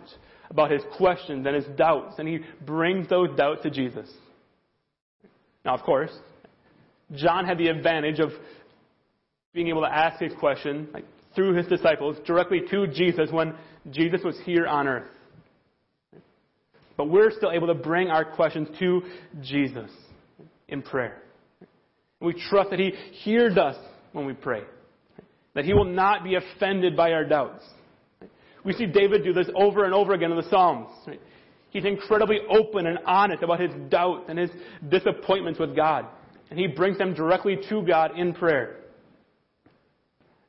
about 0.51 0.69
his 0.69 0.83
questions 0.97 1.47
and 1.47 1.55
his 1.55 1.65
doubts, 1.75 2.19
and 2.19 2.27
he 2.27 2.41
brings 2.63 3.09
those 3.09 3.35
doubts 3.35 3.63
to 3.63 3.71
Jesus. 3.71 4.07
Now, 5.65 5.73
of 5.73 5.81
course, 5.81 6.11
John 7.15 7.45
had 7.45 7.57
the 7.57 7.69
advantage 7.69 8.19
of 8.19 8.29
being 9.53 9.69
able 9.69 9.81
to 9.81 9.91
ask 9.91 10.21
his 10.21 10.33
question 10.39 10.89
like, 10.93 11.05
through 11.33 11.55
his 11.55 11.65
disciples 11.65 12.17
directly 12.27 12.61
to 12.69 12.85
Jesus 12.87 13.31
when 13.31 13.55
Jesus 13.89 14.21
was 14.23 14.37
here 14.45 14.67
on 14.67 14.87
earth. 14.87 15.07
But 16.97 17.09
we're 17.09 17.31
still 17.31 17.51
able 17.51 17.67
to 17.67 17.73
bring 17.73 18.09
our 18.09 18.23
questions 18.23 18.67
to 18.79 19.01
Jesus 19.41 19.89
in 20.67 20.81
prayer. 20.81 21.21
We 22.19 22.33
trust 22.49 22.69
that 22.69 22.79
He 22.79 22.91
hears 23.23 23.57
us 23.57 23.75
when 24.11 24.25
we 24.25 24.33
pray, 24.33 24.61
that 25.55 25.65
He 25.65 25.73
will 25.73 25.85
not 25.85 26.23
be 26.23 26.35
offended 26.35 26.95
by 26.95 27.13
our 27.13 27.25
doubts. 27.25 27.63
We 28.63 28.73
see 28.73 28.85
David 28.85 29.23
do 29.23 29.33
this 29.33 29.47
over 29.55 29.85
and 29.85 29.93
over 29.93 30.13
again 30.13 30.31
in 30.31 30.37
the 30.37 30.49
Psalms. 30.49 30.89
He's 31.71 31.85
incredibly 31.85 32.39
open 32.49 32.85
and 32.85 32.99
honest 33.05 33.43
about 33.43 33.59
his 33.59 33.71
doubts 33.89 34.25
and 34.27 34.37
his 34.37 34.51
disappointments 34.89 35.59
with 35.59 35.75
God. 35.75 36.05
And 36.49 36.59
he 36.59 36.67
brings 36.67 36.97
them 36.97 37.13
directly 37.13 37.57
to 37.69 37.81
God 37.83 38.17
in 38.17 38.33
prayer. 38.33 38.77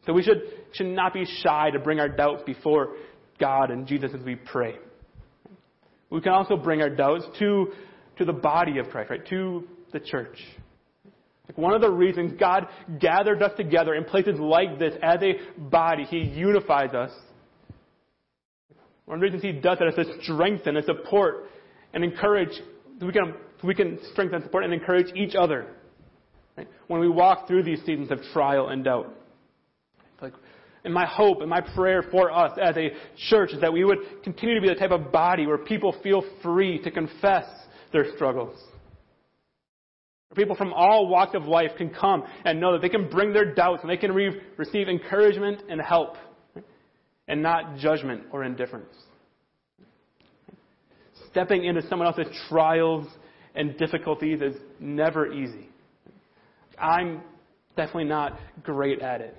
So 0.04 0.12
we 0.12 0.22
should, 0.22 0.42
should 0.72 0.88
not 0.88 1.14
be 1.14 1.24
shy 1.42 1.70
to 1.70 1.78
bring 1.78 2.00
our 2.00 2.08
doubts 2.08 2.42
before 2.44 2.96
God 3.38 3.70
and 3.70 3.86
Jesus 3.86 4.10
as 4.18 4.24
we 4.24 4.34
pray. 4.34 4.74
We 6.10 6.20
can 6.20 6.32
also 6.32 6.56
bring 6.56 6.82
our 6.82 6.90
doubts 6.90 7.24
to, 7.38 7.72
to 8.18 8.24
the 8.24 8.32
body 8.32 8.78
of 8.78 8.88
Christ, 8.90 9.10
right? 9.10 9.26
To 9.28 9.64
the 9.92 10.00
church. 10.00 10.38
Like 11.48 11.56
one 11.56 11.72
of 11.72 11.80
the 11.80 11.90
reasons 11.90 12.38
God 12.38 12.66
gathered 12.98 13.42
us 13.42 13.52
together 13.56 13.94
in 13.94 14.04
places 14.04 14.38
like 14.38 14.78
this 14.78 14.94
as 15.02 15.20
a 15.22 15.34
body, 15.58 16.04
He 16.04 16.18
unifies 16.18 16.94
us. 16.94 17.12
The 19.12 19.18
reasons 19.18 19.42
He 19.42 19.52
does 19.52 19.78
that 19.78 19.88
is 19.88 19.94
to 19.94 20.22
strengthen 20.22 20.76
and 20.76 20.84
support 20.86 21.46
and 21.92 22.02
encourage, 22.02 22.48
we 23.00 23.12
can, 23.12 23.34
we 23.62 23.74
can 23.74 23.98
strengthen, 24.12 24.42
support, 24.42 24.64
and 24.64 24.72
encourage 24.72 25.14
each 25.14 25.34
other. 25.34 25.66
Right? 26.56 26.66
When 26.86 27.00
we 27.00 27.08
walk 27.08 27.46
through 27.46 27.64
these 27.64 27.80
seasons 27.80 28.10
of 28.10 28.20
trial 28.32 28.68
and 28.68 28.82
doubt. 28.84 29.14
Like, 30.20 30.32
and 30.84 30.94
my 30.94 31.06
hope 31.06 31.40
and 31.40 31.50
my 31.50 31.60
prayer 31.60 32.02
for 32.10 32.32
us 32.32 32.58
as 32.60 32.76
a 32.76 32.90
church 33.28 33.52
is 33.52 33.60
that 33.60 33.72
we 33.72 33.84
would 33.84 33.98
continue 34.24 34.54
to 34.54 34.60
be 34.60 34.68
the 34.68 34.74
type 34.74 34.90
of 34.90 35.12
body 35.12 35.46
where 35.46 35.58
people 35.58 35.94
feel 36.02 36.24
free 36.42 36.80
to 36.82 36.90
confess 36.90 37.44
their 37.92 38.14
struggles. 38.16 38.58
Where 40.28 40.42
people 40.42 40.56
from 40.56 40.72
all 40.72 41.08
walks 41.08 41.34
of 41.34 41.44
life 41.44 41.72
can 41.76 41.90
come 41.90 42.24
and 42.44 42.60
know 42.60 42.72
that 42.72 42.82
they 42.82 42.88
can 42.88 43.10
bring 43.10 43.32
their 43.32 43.54
doubts 43.54 43.82
and 43.82 43.90
they 43.90 43.96
can 43.96 44.12
re- 44.12 44.40
receive 44.56 44.88
encouragement 44.88 45.62
and 45.68 45.80
help 45.80 46.16
and 47.29 47.43
not 47.43 47.77
judgment 47.77 48.25
or 48.33 48.45
indifference. 48.45 48.95
Stepping 51.31 51.64
into 51.64 51.83
someone 51.89 52.09
else's 52.09 52.27
trials 52.49 53.07
and 53.55 53.77
difficulties 53.79 54.41
is 54.41 54.57
never 54.81 55.33
easy. 55.33 55.68
I'm 56.79 57.23
definitely 57.77 58.05
not 58.05 58.39
great 58.62 59.01
at 59.01 59.20
it. 59.20 59.37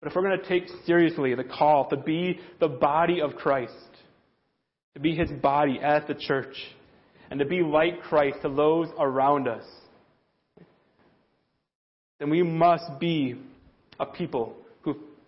But 0.00 0.10
if 0.10 0.14
we're 0.14 0.22
going 0.22 0.40
to 0.40 0.48
take 0.48 0.68
seriously 0.86 1.34
the 1.34 1.44
call 1.44 1.88
to 1.90 1.96
be 1.96 2.38
the 2.60 2.68
body 2.68 3.20
of 3.20 3.34
Christ, 3.34 3.72
to 4.94 5.00
be 5.00 5.14
his 5.14 5.30
body 5.30 5.80
as 5.82 6.02
the 6.06 6.14
church, 6.14 6.54
and 7.30 7.38
to 7.40 7.46
be 7.46 7.62
like 7.62 8.00
Christ 8.02 8.38
to 8.42 8.48
those 8.48 8.88
around 8.98 9.48
us, 9.48 9.64
then 12.18 12.30
we 12.30 12.42
must 12.42 12.98
be 12.98 13.36
a 14.00 14.06
people 14.06 14.56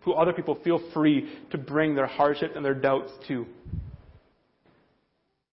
who, 0.03 0.13
other 0.15 0.33
people 0.33 0.59
feel 0.65 0.81
free 0.93 1.31
to 1.51 1.59
bring 1.59 1.95
their 1.95 2.07
hardships 2.07 2.55
and 2.57 2.65
their 2.65 2.75
doubts 2.75 3.13
to. 3.29 3.47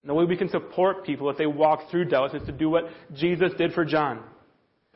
And 0.02 0.10
the 0.10 0.14
way 0.14 0.26
we 0.26 0.38
can 0.38 0.50
support 0.50 1.06
people 1.06 1.30
if 1.30 1.38
they 1.38 1.48
walk 1.48 1.92
through 1.92 2.06
doubts 2.06 2.34
is 2.34 2.46
to 2.46 2.54
do 2.54 2.70
what 2.70 2.86
Jesus 3.14 3.52
did 3.58 3.74
for 3.74 3.84
John, 3.84 4.24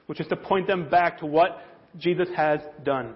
which 0.05 0.21
is 0.21 0.27
to 0.27 0.37
point 0.37 0.67
them 0.67 0.89
back 0.89 1.19
to 1.19 1.25
what 1.25 1.61
Jesus 1.97 2.29
has 2.35 2.61
done. 2.83 3.15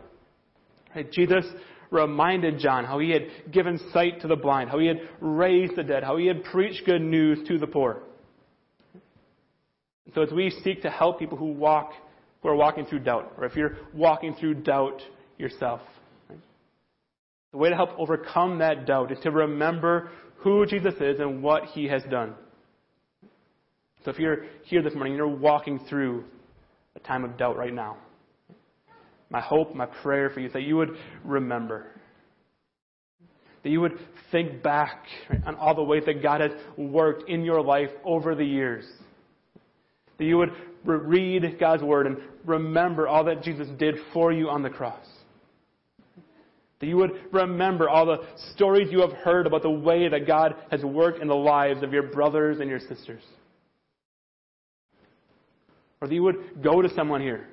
Jesus 1.12 1.46
reminded 1.92 2.60
John 2.60 2.84
how 2.84 3.00
he 3.00 3.12
had 3.12 3.52
given 3.52 3.80
sight 3.94 4.22
to 4.22 4.28
the 4.28 4.36
blind, 4.36 4.70
how 4.70 4.80
he 4.80 4.88
had 4.88 5.00
raised 5.22 5.76
the 5.76 5.84
dead, 5.84 6.04
how 6.04 6.18
he 6.18 6.28
had 6.28 6.44
preached 6.44 6.86
good 6.86 7.02
news 7.02 7.48
to 7.48 7.58
the 7.58 7.68
poor. 7.68 8.02
So 10.14 10.22
as 10.22 10.32
we 10.32 10.50
seek 10.64 10.82
to 10.84 10.90
help 10.90 11.20
people 11.20 11.38
who 11.38 11.52
walk, 11.52 11.92
who 12.42 12.50
are 12.50 12.56
walking 12.56 12.86
through 12.86 13.00
doubt, 13.00 13.34
or 13.38 13.46
if 13.46 13.56
you're 13.56 13.78
walking 13.94 14.36
through 14.36 14.56
doubt 14.56 15.02
yourself? 15.38 15.82
The 17.56 17.60
way 17.60 17.70
to 17.70 17.76
help 17.76 17.92
overcome 17.98 18.60
that 18.60 18.86
doubt 18.86 19.14
is 19.14 19.18
to 19.24 19.32
remember 19.32 20.12
who 20.40 20.66
Jesus 20.66 20.94
is 21.00 21.22
and 21.22 21.42
what 21.42 21.64
he 21.68 21.86
has 21.86 22.04
done. 22.12 22.34
So 24.04 24.12
if 24.12 24.20
you're 24.20 24.48
here 24.66 24.84
this 24.84 24.94
morning, 24.94 25.16
you're 25.16 25.26
walking 25.26 25.80
through 25.88 26.26
a 26.98 27.00
time 27.00 27.24
of 27.24 27.38
doubt 27.38 27.56
right 27.56 27.74
now. 27.74 27.96
My 29.30 29.40
hope, 29.40 29.74
my 29.74 29.86
prayer 29.86 30.30
for 30.30 30.42
you 30.42 30.48
is 30.48 30.54
that 30.54 30.64
you 30.64 30.76
would 30.76 30.98
remember. 31.24 31.88
That 33.64 33.70
you 33.70 33.80
would 33.80 33.98
think 34.34 34.62
back 34.62 35.06
on 35.46 35.56
all 35.56 35.76
the 35.76 35.82
ways 35.82 36.04
that 36.08 36.22
God 36.22 36.42
has 36.42 36.52
worked 36.76 37.30
in 37.30 37.46
your 37.46 37.62
life 37.62 37.90
over 38.04 38.36
the 38.36 38.44
years. 38.44 38.84
That 40.18 40.26
you 40.26 40.38
would 40.38 40.52
read 40.84 41.58
God's 41.58 41.84
Word 41.84 42.06
and 42.06 42.18
remember 42.44 43.08
all 43.08 43.24
that 43.24 43.44
Jesus 43.44 43.70
did 43.80 43.96
for 44.12 44.34
you 44.34 44.50
on 44.50 44.62
the 44.62 44.70
cross. 44.70 45.08
That 46.80 46.88
you 46.88 46.98
would 46.98 47.12
remember 47.32 47.90
all 47.90 48.06
the 48.06 48.28
stories 48.54 48.90
you 48.92 49.00
have 49.00 49.14
heard 49.14 49.48
about 49.48 49.62
the 49.62 49.70
way 49.70 50.10
that 50.10 50.28
God 50.28 50.56
has 50.72 50.84
worked 50.84 51.22
in 51.22 51.28
the 51.28 51.36
lives 51.36 51.84
of 51.84 51.94
your 51.94 52.04
brothers 52.04 52.60
and 52.60 52.70
your 52.70 52.80
sisters. 52.80 53.24
Or 56.02 56.08
that 56.08 56.14
you 56.14 56.24
would 56.24 56.62
go 56.62 56.82
to 56.82 56.94
someone 56.94 57.22
here 57.22 57.48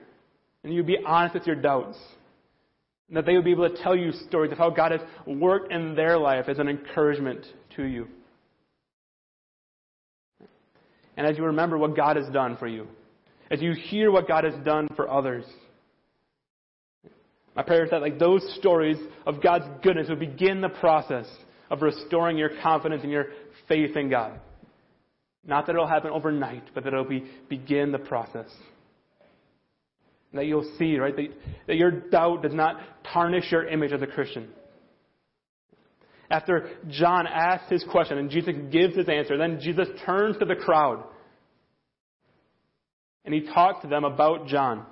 and 0.65 0.73
you'd 0.73 0.87
be 0.87 0.99
honest 1.05 1.35
with 1.35 1.47
your 1.47 1.57
doubts. 1.57 1.99
And 3.09 3.17
that 3.17 3.27
they 3.27 3.35
would 3.35 3.45
be 3.45 3.53
able 3.53 3.69
to 3.69 3.83
tell 3.83 3.97
you 3.97 4.13
stories 4.29 4.53
of 4.53 4.59
how 4.59 4.71
God 4.71 4.93
has 4.93 5.01
worked 5.27 5.73
in 5.73 5.95
their 5.95 6.19
life 6.19 6.49
as 6.49 6.59
an 6.59 6.69
encouragement 6.69 7.45
to 7.77 7.85
you. 7.85 8.09
And 11.17 11.27
as 11.27 11.37
you 11.37 11.45
remember 11.45 11.77
what 11.77 11.95
God 11.95 12.17
has 12.17 12.27
done 12.33 12.57
for 12.57 12.67
you, 12.67 12.87
as 13.51 13.61
you 13.61 13.75
hear 13.75 14.11
what 14.11 14.27
God 14.27 14.45
has 14.45 14.55
done 14.65 14.89
for 14.97 15.11
others, 15.11 15.45
my 17.55 17.63
prayer 17.63 17.85
is 17.85 17.91
that 17.91 18.01
like 18.01 18.19
those 18.19 18.43
stories 18.59 18.97
of 19.27 19.43
God's 19.43 19.67
goodness 19.83 20.09
would 20.09 20.21
begin 20.21 20.61
the 20.61 20.69
process 20.69 21.27
of 21.71 21.83
restoring 21.83 22.37
your 22.37 22.51
confidence 22.63 23.03
and 23.03 23.13
your 23.13 23.27
faith 23.69 23.97
in 23.97 24.09
God. 24.09 24.41
Not 25.45 25.67
that 25.67 25.73
it'll 25.73 25.89
happen 25.89 26.11
overnight, 26.11 26.63
but 26.75 26.85
that 26.85 26.93
it'll 26.93 27.05
be, 27.05 27.25
begin 27.49 27.93
the 27.93 27.99
process. 27.99 28.49
And 30.31 30.39
that 30.39 30.47
you'll 30.47 30.71
see, 30.79 30.99
right, 30.99 31.15
that, 31.15 31.27
that 31.67 31.77
your 31.77 31.91
doubt 31.91 32.43
does 32.43 32.55
not 32.55 32.81
tarnish 33.13 33.51
your 33.51 33.67
image 33.67 33.93
as 33.93 34.03
a 34.03 34.07
Christian. 34.07 34.49
After 36.31 36.71
John 36.89 37.27
asks 37.27 37.71
his 37.71 37.85
question 37.91 38.17
and 38.17 38.31
Jesus 38.31 38.55
gives 38.71 38.97
his 38.97 39.09
answer, 39.09 39.37
then 39.37 39.61
Jesus 39.61 39.89
turns 40.07 40.39
to 40.39 40.47
the 40.47 40.55
crowd 40.55 41.05
and 43.25 43.35
he 43.35 43.43
talks 43.43 43.83
to 43.83 43.89
them 43.89 44.05
about 44.05 44.47
John. 44.47 44.87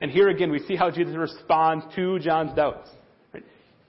And 0.00 0.10
here 0.10 0.28
again, 0.28 0.50
we 0.50 0.58
see 0.60 0.76
how 0.76 0.90
Jesus 0.90 1.14
responds 1.16 1.84
to 1.94 2.18
John's 2.18 2.54
doubts. 2.54 2.90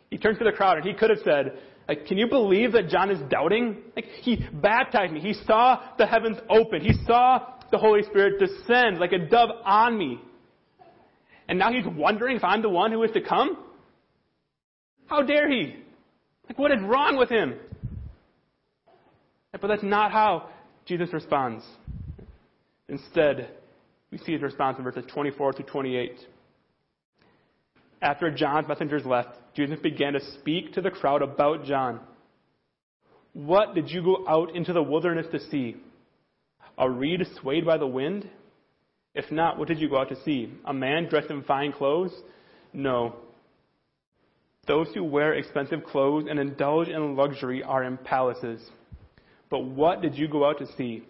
He 0.10 0.18
turns 0.18 0.38
to 0.38 0.46
the 0.46 0.52
crowd 0.52 0.78
and 0.78 0.86
he 0.86 0.94
could 0.94 1.10
have 1.10 1.20
said, 1.24 1.60
like, 1.88 2.06
can 2.06 2.18
you 2.18 2.28
believe 2.28 2.74
that 2.74 2.90
John 2.90 3.10
is 3.10 3.20
doubting? 3.30 3.78
Like, 3.96 4.06
he 4.22 4.46
baptized 4.54 5.14
me. 5.14 5.20
He 5.20 5.34
saw 5.46 5.82
the 5.98 6.06
heavens 6.06 6.38
open. 6.50 6.82
He 6.82 6.94
saw 7.06 7.54
the 7.72 7.78
Holy 7.78 8.04
Spirit 8.04 8.40
descend 8.40 9.00
like 9.00 9.12
a 9.14 9.20
dove 9.20 9.50
on 9.64 9.98
me. 9.98 10.20
And 11.48 11.58
now 11.60 11.72
he's 11.72 11.86
wondering 11.86 12.36
if 12.36 12.44
I'm 12.44 12.62
the 12.62 12.70
one 12.70 12.92
who 12.92 13.04
is 13.04 13.12
to 13.12 13.22
come? 13.22 13.58
How 15.08 15.22
dare 15.22 15.50
he? 15.50 15.76
Like, 16.48 16.60
what 16.60 16.72
is 16.72 16.80
wrong 16.82 17.18
with 17.18 17.30
him? 17.30 17.56
But 19.60 19.68
that's 19.68 19.84
not 19.84 20.12
how 20.12 20.50
Jesus 20.86 21.12
responds. 21.14 21.64
Instead, 22.90 23.50
we 24.12 24.18
see 24.20 24.34
his 24.34 24.42
response 24.42 24.78
in 24.78 24.84
verses 24.84 25.04
24 25.14 25.54
to 25.54 25.64
28. 25.64 26.20
After 28.02 28.32
John's 28.32 28.68
messengers 28.68 29.06
left, 29.06 29.38
Jesus 29.56 29.80
began 29.80 30.14
to 30.14 30.20
speak 30.40 30.74
to 30.74 30.82
the 30.82 30.92
crowd 30.92 31.22
about 31.22 31.66
John. 31.66 32.00
What 33.34 33.76
did 33.76 33.90
you 33.90 34.04
go 34.04 34.26
out 34.28 34.56
into 34.56 34.74
the 34.74 34.84
wilderness 34.84 35.28
to 35.32 35.40
see? 35.50 35.76
A 36.78 36.90
reed 36.90 37.22
swayed 37.42 37.66
by 37.66 37.78
the 37.78 37.88
wind? 37.88 38.30
If 39.16 39.32
not, 39.32 39.58
what 39.58 39.68
did 39.68 39.80
you 39.80 39.90
go 39.90 39.98
out 39.98 40.10
to 40.10 40.24
see? 40.24 40.54
A 40.66 40.74
man 40.74 41.08
dressed 41.10 41.32
in 41.32 41.44
fine 41.44 41.72
clothes? 41.72 42.14
No. 42.72 43.16
Those 44.68 44.88
who 44.94 45.04
wear 45.04 45.34
expensive 45.34 45.84
clothes 45.84 46.26
and 46.30 46.40
indulge 46.40 46.88
in 46.88 47.16
luxury 47.16 47.64
are 47.64 47.84
in 47.84 47.98
palaces. 47.98 48.62
But 49.50 49.60
what 49.60 50.02
did 50.02 50.16
you 50.16 50.28
go 50.28 50.48
out 50.48 50.60
to 50.60 50.68
see? 50.78 51.04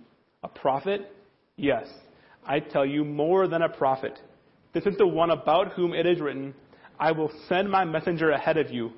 A 0.44 0.48
prophet? 0.48 1.12
Yes, 1.58 1.88
I 2.48 2.60
tell 2.60 2.86
you, 2.86 3.04
more 3.04 3.48
than 3.48 3.62
a 3.62 3.70
prophet. 3.70 4.18
This 4.74 4.86
is 4.86 4.98
the 4.98 5.08
one 5.08 5.32
about 5.32 5.74
whom 5.74 5.94
it 5.94 6.06
is 6.06 6.20
written, 6.20 6.54
I 7.00 7.12
will 7.12 7.32
send 7.48 7.70
my 7.70 7.84
messenger 7.86 8.32
ahead 8.32 8.58
of 8.58 8.72
you, 8.72 8.92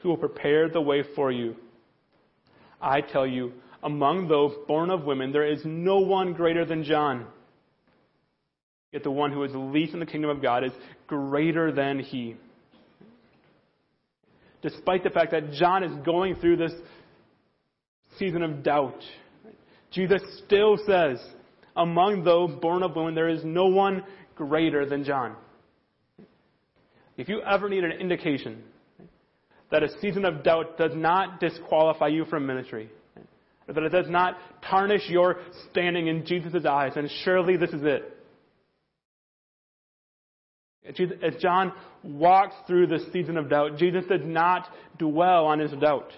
who 0.00 0.10
will 0.10 0.16
prepare 0.16 0.68
the 0.68 0.80
way 0.80 1.02
for 1.16 1.32
you. 1.32 1.56
I 2.80 3.00
tell 3.00 3.26
you, 3.26 3.52
among 3.82 4.28
those 4.28 4.52
born 4.68 4.90
of 4.90 5.04
women, 5.04 5.32
there 5.32 5.46
is 5.46 5.60
no 5.64 5.98
one 6.00 6.32
greater 6.34 6.64
than 6.64 6.84
John. 6.84 7.26
Yet 8.92 9.02
the 9.02 9.10
one 9.10 9.32
who 9.32 9.42
is 9.44 9.52
least 9.54 9.94
in 9.94 10.00
the 10.00 10.06
kingdom 10.06 10.30
of 10.30 10.42
God 10.42 10.64
is 10.64 10.72
greater 11.06 11.72
than 11.72 12.00
he. 12.00 12.36
Despite 14.62 15.04
the 15.04 15.10
fact 15.10 15.30
that 15.30 15.52
John 15.52 15.82
is 15.84 16.04
going 16.04 16.36
through 16.36 16.56
this 16.56 16.72
season 18.18 18.42
of 18.42 18.62
doubt, 18.62 19.00
Jesus 19.90 20.20
still 20.44 20.76
says, 20.86 21.18
among 21.76 22.24
those 22.24 22.50
born 22.60 22.82
of 22.82 22.96
women, 22.96 23.14
there 23.14 23.28
is 23.28 23.44
no 23.44 23.66
one 23.66 24.02
greater 24.34 24.86
than 24.86 25.04
John. 25.04 25.36
If 27.16 27.28
you 27.28 27.42
ever 27.42 27.68
need 27.68 27.84
an 27.84 27.92
indication 27.92 28.62
that 29.70 29.82
a 29.82 29.88
season 30.00 30.24
of 30.24 30.42
doubt 30.42 30.78
does 30.78 30.92
not 30.94 31.38
disqualify 31.38 32.08
you 32.08 32.24
from 32.24 32.46
ministry, 32.46 32.90
or 33.68 33.74
that 33.74 33.82
it 33.84 33.90
does 33.90 34.08
not 34.08 34.36
tarnish 34.68 35.08
your 35.08 35.36
standing 35.70 36.08
in 36.08 36.26
Jesus' 36.26 36.64
eyes, 36.64 36.92
then 36.94 37.08
surely 37.24 37.56
this 37.56 37.70
is 37.70 37.82
it. 37.82 38.16
As 41.22 41.34
John 41.40 41.72
walks 42.02 42.54
through 42.66 42.86
this 42.86 43.02
season 43.12 43.36
of 43.36 43.50
doubt, 43.50 43.76
Jesus 43.76 44.04
did 44.08 44.26
not 44.26 44.66
dwell 44.98 45.46
on 45.46 45.58
his 45.58 45.70
doubt. 45.72 46.10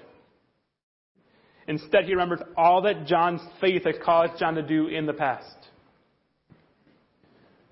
Instead, 1.69 2.05
he 2.05 2.13
remembers 2.13 2.41
all 2.57 2.83
that 2.83 3.07
John's 3.07 3.41
faith 3.61 3.85
has 3.85 3.95
caused 4.05 4.39
John 4.39 4.55
to 4.55 4.63
do 4.63 4.89
in 4.89 5.07
the 5.07 5.13
past. 5.13 5.57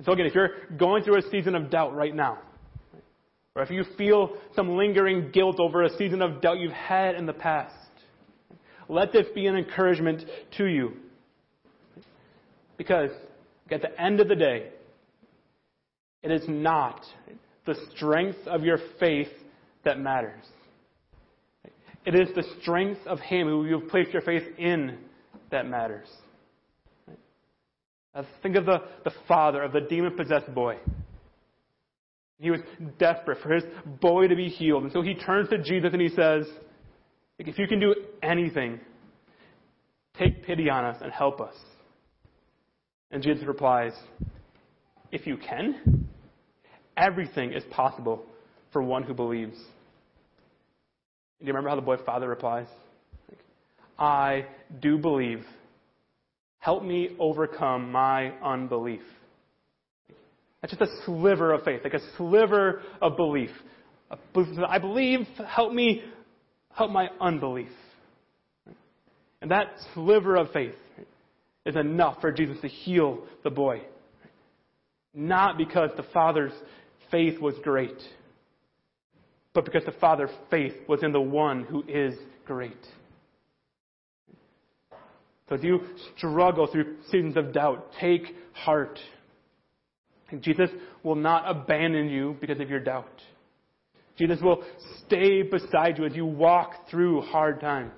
So 0.05 0.13
again, 0.13 0.27
if 0.27 0.35
you're 0.35 0.51
going 0.77 1.03
through 1.03 1.19
a 1.19 1.31
season 1.31 1.55
of 1.55 1.71
doubt 1.71 1.95
right 1.95 2.15
now, 2.15 2.39
or 3.55 3.63
if 3.63 3.71
you 3.71 3.85
feel 3.99 4.37
some 4.55 4.77
lingering 4.77 5.31
guilt 5.33 5.59
over 5.59 5.83
a 5.83 5.97
season 5.97 6.23
of 6.23 6.41
doubt 6.41 6.59
you've 6.59 6.73
had 6.73 7.17
in 7.17 7.27
the 7.27 7.33
past, 7.33 7.75
let 8.89 9.13
this 9.13 9.27
be 9.35 9.47
an 9.47 9.57
encouragement 9.57 10.25
to 10.57 10.67
you. 10.67 10.93
Because 12.77 13.11
at 13.71 13.83
the 13.83 14.01
end 14.01 14.21
of 14.21 14.29
the 14.29 14.37
day, 14.37 14.71
it 16.23 16.31
is 16.31 16.43
not 16.49 17.05
the 17.67 17.75
strength 17.95 18.39
of 18.47 18.63
your 18.63 18.79
faith 18.99 19.29
that 19.85 19.99
matters. 19.99 20.45
It 22.05 22.15
is 22.15 22.29
the 22.35 22.45
strength 22.61 23.01
of 23.07 23.21
Him 23.21 23.47
who 23.47 23.67
you 23.67 23.81
have 23.81 23.89
placed 23.89 24.13
your 24.13 24.23
faith 24.23 24.45
in 24.59 24.99
that 25.51 25.67
matters. 25.67 26.09
think 28.43 28.57
of 28.57 28.67
the, 28.67 28.83
the 29.05 29.13
father 29.29 29.63
of 29.63 29.73
the 29.73 29.81
demon 29.81 30.17
possessed 30.17 30.53
boy. 30.55 30.77
He 32.41 32.51
was 32.51 32.61
desperate 32.99 33.39
for 33.43 33.51
his 33.51 33.65
boy 34.01 34.27
to 34.29 34.35
be 34.35 34.49
healed. 34.49 34.85
And 34.85 34.93
so 34.93 35.03
he 35.03 35.15
turns 35.15 35.51
to 35.51 35.59
Jesus 35.59 35.91
and 35.93 36.01
he 36.01 36.09
says, 36.09 36.47
If 37.39 37.59
you 37.59 37.69
can 37.69 37.79
do 37.81 37.95
anything, 38.23 38.81
take 40.19 40.45
pity 40.45 40.71
on 40.71 40.85
us 40.87 40.97
and 41.03 41.13
help 41.13 41.41
us. 41.41 41.55
And 43.11 43.23
Jesus 43.23 43.45
replies, 43.47 43.93
If 45.13 45.27
you 45.27 45.37
can, 45.37 46.09
everything 46.97 47.53
is 47.53 47.63
possible 47.71 48.25
for 48.73 48.83
one 48.83 49.03
who 49.03 49.13
believes. 49.13 49.59
Do 51.41 51.47
you 51.47 51.53
remember 51.53 51.71
how 51.71 51.77
the 51.77 51.83
boy's 51.83 52.01
father 52.05 52.29
replies? 52.29 52.67
I 53.99 54.47
do 54.81 54.99
believe. 54.99 55.45
Help 56.59 56.85
me 56.85 57.17
overcome 57.19 57.91
my 57.91 58.33
unbelief. 58.43 59.01
That's 60.61 60.77
just 60.77 60.83
a 60.83 61.05
sliver 61.07 61.55
of 61.55 61.65
faith, 61.65 61.81
like 61.83 61.95
a 61.95 62.17
sliver 62.19 62.83
of 63.01 63.17
belief. 63.17 63.51
I 64.69 64.79
believe, 64.79 65.21
help 65.49 65.73
me, 65.73 66.03
help 66.75 66.91
my 66.91 67.09
unbelief. 67.21 67.71
And 69.41 69.51
that 69.51 69.69
sliver 69.95 70.37
of 70.37 70.51
faith 70.53 70.75
is 71.65 71.77
enough 71.77 72.21
for 72.21 72.31
Jesus 72.31 72.61
to 72.61 72.69
heal 72.69 73.25
the 73.43 73.51
boy. 73.51 73.81
Not 75.15 75.57
because 75.57 75.91
the 75.97 76.05
father's 76.13 76.53
faith 77.11 77.41
was 77.41 77.55
great, 77.63 77.97
but 79.53 79.65
because 79.65 79.85
the 79.85 79.93
father's 79.93 80.31
faith 80.51 80.75
was 80.89 81.03
in 81.03 81.13
the 81.13 81.21
one 81.21 81.65
who 81.65 81.85
is 81.89 82.15
great. 82.47 82.87
So 85.49 85.57
if 85.57 85.65
you 85.65 85.81
struggle 86.17 86.69
through 86.69 86.97
seasons 87.11 87.37
of 87.37 87.53
doubt, 87.53 87.91
take 88.01 88.23
heart. 88.53 88.99
Jesus 90.41 90.71
will 91.03 91.17
not 91.17 91.51
abandon 91.51 92.09
you 92.09 92.37
because 92.41 92.61
of 92.61 92.71
your 92.71 92.79
doubt. 92.79 93.21
Jesus 94.17 94.39
will 94.41 94.63
stay 95.05 95.43
beside 95.43 95.99
you 95.99 96.05
as 96.05 96.15
you 96.15 96.25
walk 96.25 96.89
through 96.89 97.23
hard 97.23 97.61
times. 97.61 97.93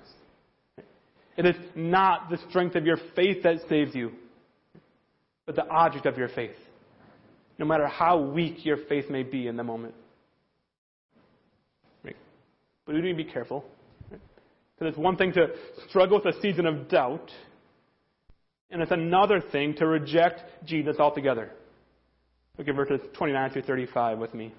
It 1.37 1.45
is 1.45 1.55
not 1.75 2.29
the 2.29 2.39
strength 2.49 2.75
of 2.75 2.85
your 2.85 2.97
faith 3.15 3.43
that 3.43 3.57
saves 3.69 3.93
you, 3.93 4.11
but 5.45 5.55
the 5.55 5.67
object 5.67 6.05
of 6.05 6.17
your 6.17 6.29
faith, 6.29 6.55
no 7.59 7.65
matter 7.65 7.87
how 7.87 8.19
weak 8.19 8.65
your 8.65 8.77
faith 8.89 9.09
may 9.09 9.23
be 9.23 9.47
in 9.47 9.57
the 9.57 9.63
moment. 9.63 9.93
But 12.85 12.95
we 12.95 13.01
need 13.01 13.11
to 13.11 13.23
be 13.23 13.23
careful. 13.23 13.63
Because 14.09 14.91
it's 14.93 14.97
one 14.97 15.15
thing 15.15 15.31
to 15.33 15.47
struggle 15.89 16.21
with 16.23 16.35
a 16.35 16.41
season 16.41 16.65
of 16.65 16.89
doubt, 16.89 17.31
and 18.71 18.81
it's 18.81 18.91
another 18.91 19.39
thing 19.39 19.75
to 19.75 19.85
reject 19.85 20.41
Jesus 20.65 20.97
altogether. 20.99 21.51
Look 22.57 22.67
at 22.67 22.75
verses 22.75 22.99
29 23.13 23.51
through 23.51 23.61
35 23.63 24.17
with 24.17 24.33
me. 24.33 24.53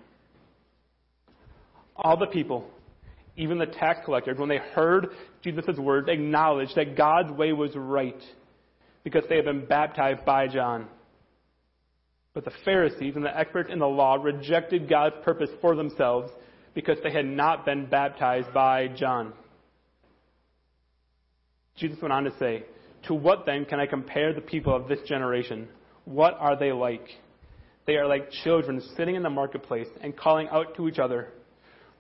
All 1.97 2.17
the 2.17 2.27
people, 2.27 2.69
even 3.37 3.59
the 3.59 3.67
tax 3.67 4.01
collectors, 4.05 4.39
when 4.39 4.49
they 4.49 4.59
heard 4.59 5.09
Jesus' 5.43 5.79
words, 5.79 6.09
acknowledged 6.09 6.75
that 6.77 6.97
God's 6.97 7.31
way 7.33 7.53
was 7.53 7.71
right 7.75 8.21
because 9.05 9.25
they 9.29 9.37
had 9.37 9.45
been 9.45 9.67
baptized 9.67 10.25
by 10.25 10.49
John. 10.49 10.87
But 12.33 12.45
the 12.45 12.53
Pharisees 12.65 13.15
and 13.15 13.25
the 13.25 13.37
experts 13.37 13.71
in 13.73 13.79
the 13.79 13.87
law 13.87 14.15
rejected 14.15 14.89
God's 14.89 15.17
purpose 15.23 15.51
for 15.61 15.77
themselves 15.77 16.33
because 16.75 16.99
they 17.03 17.13
had 17.13 17.27
not 17.27 17.65
been 17.65 17.87
baptized 17.87 18.53
by 18.53 18.89
John. 18.89 19.33
Jesus 21.77 21.99
went 22.01 22.13
on 22.13 22.25
to 22.25 22.37
say, 22.39 22.65
To 23.07 23.15
what 23.15 23.47
then 23.47 23.65
can 23.65 23.81
I 23.81 23.87
compare 23.87 24.33
the 24.33 24.41
people 24.41 24.75
of 24.75 24.89
this 24.89 25.01
generation? 25.07 25.69
What 26.05 26.37
are 26.39 26.59
they 26.59 26.73
like? 26.73 27.07
They 27.87 27.97
are 27.97 28.07
like 28.07 28.31
children 28.45 28.81
sitting 28.97 29.15
in 29.15 29.23
the 29.23 29.31
marketplace 29.31 29.89
and 30.01 30.17
calling 30.17 30.49
out 30.49 30.77
to 30.77 30.89
each 30.89 30.99
other. 30.99 31.29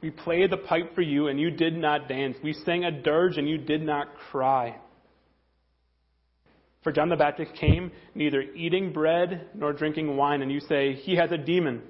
We 0.00 0.10
played 0.10 0.50
the 0.50 0.58
pipe 0.58 0.94
for 0.94 1.02
you, 1.02 1.28
and 1.28 1.40
you 1.40 1.50
did 1.50 1.76
not 1.76 2.08
dance. 2.08 2.36
We 2.42 2.52
sang 2.64 2.84
a 2.84 2.90
dirge, 2.90 3.38
and 3.38 3.48
you 3.48 3.58
did 3.58 3.82
not 3.82 4.08
cry. 4.30 4.76
For 6.82 6.92
John 6.92 7.08
the 7.08 7.16
Baptist 7.16 7.54
came 7.54 7.90
neither 8.14 8.42
eating 8.42 8.92
bread 8.92 9.48
nor 9.54 9.72
drinking 9.72 10.16
wine, 10.16 10.42
and 10.42 10.52
you 10.52 10.60
say, 10.60 10.92
He 10.92 11.16
has 11.16 11.32
a 11.32 11.38
demon. 11.38 11.82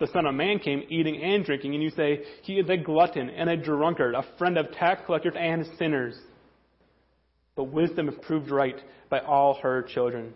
The 0.00 0.08
Son 0.08 0.26
of 0.26 0.34
Man 0.34 0.58
came 0.58 0.82
eating 0.88 1.22
and 1.22 1.44
drinking, 1.44 1.74
and 1.74 1.82
you 1.82 1.90
say, 1.90 2.22
He 2.42 2.54
is 2.54 2.68
a 2.68 2.76
glutton 2.76 3.30
and 3.30 3.48
a 3.48 3.56
drunkard, 3.56 4.14
a 4.14 4.24
friend 4.38 4.58
of 4.58 4.72
tax 4.72 5.02
collectors 5.06 5.34
and 5.38 5.66
sinners. 5.78 6.16
But 7.54 7.64
wisdom 7.64 8.08
is 8.08 8.14
proved 8.22 8.50
right 8.50 8.76
by 9.08 9.20
all 9.20 9.54
her 9.62 9.82
children. 9.82 10.34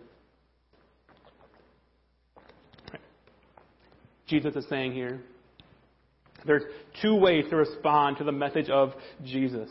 Jesus 4.28 4.54
is 4.54 4.66
saying 4.68 4.92
here 4.92 5.20
there's 6.46 6.62
two 7.02 7.16
ways 7.16 7.44
to 7.50 7.56
respond 7.56 8.18
to 8.18 8.24
the 8.24 8.32
message 8.32 8.68
of 8.68 8.92
Jesus. 9.24 9.70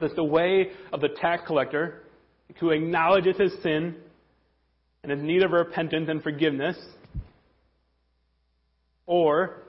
There's 0.00 0.14
the 0.14 0.24
way 0.24 0.70
of 0.92 1.00
the 1.00 1.10
tax 1.20 1.44
collector 1.46 2.02
who 2.58 2.70
acknowledges 2.70 3.36
his 3.36 3.52
sin 3.62 3.94
and 5.02 5.12
is 5.12 5.20
in 5.20 5.26
need 5.26 5.42
of 5.42 5.52
repentance 5.52 6.08
and 6.08 6.22
forgiveness. 6.22 6.76
Or 9.06 9.62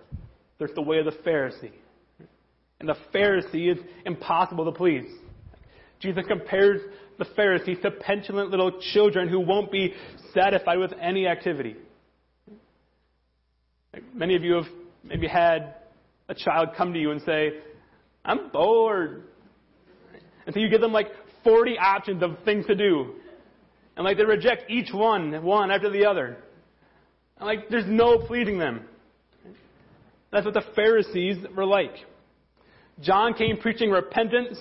there's 0.60 0.74
the 0.76 0.82
way 0.82 1.00
of 1.00 1.06
the 1.06 1.12
Pharisee. 1.12 1.72
And 2.80 2.90
the 2.90 2.96
Pharisee 3.14 3.72
is 3.72 3.78
impossible 4.06 4.66
to 4.66 4.72
please. 4.72 5.06
Jesus 6.00 6.24
compares 6.28 6.82
the 7.18 7.26
Pharisees 7.36 7.78
to 7.82 7.92
petulant 7.92 8.52
little 8.52 8.80
children 8.94 9.30
who 9.30 9.40
won't 9.40 9.72
be 9.72 9.94
satisfied 10.34 10.78
with 10.78 10.92
any 11.02 11.28
activity. 11.28 11.76
Many 14.14 14.36
of 14.36 14.44
you 14.44 14.56
have 14.56 14.66
maybe 15.04 15.28
had 15.28 15.76
a 16.28 16.36
child 16.36 16.70
come 16.78 16.94
to 16.94 17.00
you 17.00 17.12
and 17.12 17.22
say, 17.22 17.52
I'm 18.26 18.50
bored. 18.50 19.24
And 20.46 20.54
so 20.54 20.60
you 20.60 20.70
give 20.70 20.82
them 20.82 20.92
like 20.92 21.08
40 21.44 21.78
options 21.78 22.24
of 22.24 22.38
things 22.44 22.66
to 22.68 22.76
do. 22.76 23.14
And 23.96 24.04
like 24.04 24.18
they 24.18 24.26
reject 24.26 24.70
each 24.70 24.92
one, 24.94 25.44
one 25.44 25.72
after 25.72 25.90
the 25.90 26.06
other. 26.06 26.38
And 27.38 27.48
like 27.48 27.70
there's 27.70 27.88
no 27.88 28.20
pleasing 28.20 28.58
them. 28.58 28.82
That's 30.36 30.44
what 30.44 30.54
the 30.54 30.66
Pharisees 30.76 31.38
were 31.56 31.66
like. 31.66 31.96
John 33.00 33.36
came 33.36 33.56
preaching 33.56 33.90
repentance, 33.90 34.60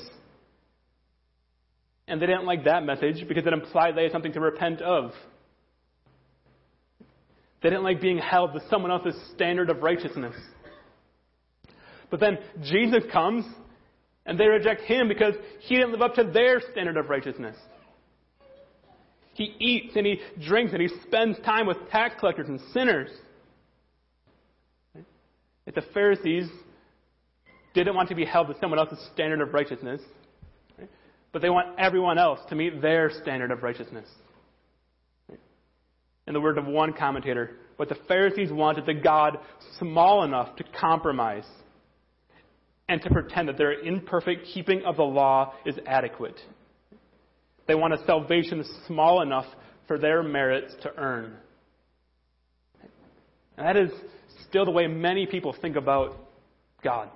and 2.07 2.23
they 2.23 2.27
didn't 2.27 2.45
like 2.45 2.63
that 2.67 2.85
message 2.85 3.27
because 3.27 3.45
it 3.45 3.53
implied 3.53 3.97
they 3.97 4.05
had 4.05 4.13
something 4.13 4.33
to 4.35 4.41
repent 4.41 4.81
of. 4.83 5.11
They 7.61 7.71
didn't 7.71 7.83
like 7.83 8.01
being 8.01 8.19
held 8.19 8.53
to 8.53 8.61
someone 8.71 8.93
else's 8.93 9.21
standard 9.35 9.69
of 9.69 9.83
righteousness. 9.83 10.37
But 12.09 12.21
then 12.21 12.39
Jesus 12.63 13.03
comes 13.13 13.45
and 14.27 14.39
they 14.39 14.47
reject 14.47 14.83
him 14.83 15.09
because 15.09 15.35
he 15.59 15.75
didn't 15.75 15.91
live 15.91 16.03
up 16.03 16.15
to 16.15 16.23
their 16.23 16.61
standard 16.71 16.97
of 16.97 17.11
righteousness. 17.11 17.57
He 19.33 19.57
eats 19.59 19.97
and 19.97 20.07
he 20.07 20.21
drinks 20.47 20.73
and 20.73 20.81
he 20.81 20.89
spends 21.03 21.37
time 21.41 21.67
with 21.67 21.79
tax 21.91 22.15
collectors 22.21 22.49
and 22.49 22.61
sinners. 22.73 23.11
If 25.67 25.75
the 25.75 25.83
Pharisees 25.95 26.49
didn't 27.75 27.95
want 27.95 28.09
to 28.11 28.15
be 28.15 28.25
held 28.25 28.49
to 28.49 28.55
someone 28.61 28.79
else's 28.79 28.99
standard 29.13 29.41
of 29.41 29.53
righteousness, 29.53 30.01
but 31.33 31.43
they 31.43 31.51
want 31.51 31.79
everyone 31.79 32.19
else 32.19 32.39
to 32.49 32.55
meet 32.55 32.81
their 32.81 33.11
standard 33.23 33.51
of 33.51 33.63
righteousness. 33.63 34.09
In 36.27 36.33
the 36.33 36.41
words 36.41 36.59
of 36.59 36.67
one 36.67 36.93
commentator, 36.93 37.57
what 37.77 37.89
the 37.89 37.97
Pharisees 38.07 38.53
wanted 38.53 38.87
the 38.87 38.95
God 38.95 39.39
small 39.79 40.23
enough 40.23 40.57
to 40.57 40.65
compromise 40.81 41.45
and 42.89 43.03
to 43.03 43.11
pretend 43.11 43.49
that 43.49 43.59
their 43.59 43.81
imperfect 43.81 44.47
keeping 44.55 44.85
of 44.85 44.97
the 44.97 45.03
law 45.03 45.55
is 45.67 45.75
adequate. 45.87 46.39
They 47.67 47.75
want 47.75 47.95
a 47.95 48.05
salvation 48.07 48.65
small 48.87 49.23
enough 49.23 49.47
for 49.89 49.99
their 49.99 50.23
merits 50.23 50.75
to 50.83 50.93
earn. 50.97 51.37
And 53.57 53.67
that 53.67 53.77
is 53.77 53.91
still 54.55 54.65
the 54.65 54.71
way 54.71 54.87
many 54.87 55.27
people 55.27 55.53
think 55.61 55.75
about 55.75 56.17
God. 56.81 57.11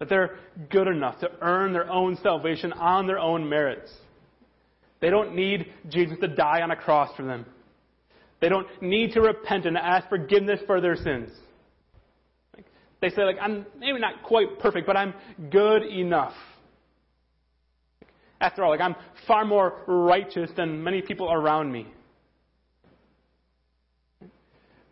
That 0.00 0.08
they're 0.08 0.36
good 0.68 0.88
enough 0.88 1.20
to 1.20 1.30
earn 1.40 1.72
their 1.72 1.88
own 1.88 2.18
salvation 2.24 2.72
on 2.72 3.06
their 3.06 3.20
own 3.20 3.48
merits. 3.48 3.88
They 5.00 5.10
don't 5.10 5.36
need 5.36 5.72
Jesus 5.88 6.18
to 6.22 6.26
die 6.26 6.60
on 6.62 6.72
a 6.72 6.76
cross 6.76 7.14
for 7.16 7.22
them. 7.22 7.46
They 8.40 8.48
don't 8.48 8.66
need 8.82 9.12
to 9.12 9.20
repent 9.20 9.64
and 9.64 9.78
ask 9.78 10.08
forgiveness 10.08 10.58
for 10.66 10.80
their 10.80 10.96
sins. 10.96 11.30
They 13.00 13.10
say, 13.10 13.22
like, 13.22 13.36
I'm 13.40 13.64
maybe 13.78 14.00
not 14.00 14.24
quite 14.24 14.58
perfect, 14.58 14.88
but 14.88 14.96
I'm 14.96 15.14
good 15.52 15.84
enough. 15.84 16.34
After 18.40 18.64
all, 18.64 18.70
like, 18.70 18.80
I'm 18.80 18.96
far 19.28 19.44
more 19.44 19.82
righteous 19.86 20.50
than 20.56 20.82
many 20.82 21.00
people 21.00 21.32
around 21.32 21.70
me. 21.70 21.86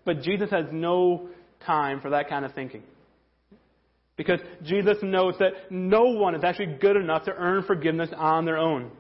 But 0.05 0.23
Jesus 0.23 0.51
has 0.51 0.67
no 0.73 1.29
time 1.65 2.01
for 2.01 2.11
that 2.11 2.29
kind 2.29 2.45
of 2.45 2.55
thinking. 2.55 2.83
Because 4.17 4.41
Jesus 4.63 4.99
knows 5.03 5.35
that 5.39 5.71
no 5.71 6.05
one 6.05 6.35
is 6.35 6.45
actually 6.45 6.77
good 6.81 6.97
enough 6.97 7.25
to 7.25 7.33
earn 7.33 7.63
forgiveness 7.65 8.11
on 8.17 8.45
their 8.45 8.59
own. 8.59 8.91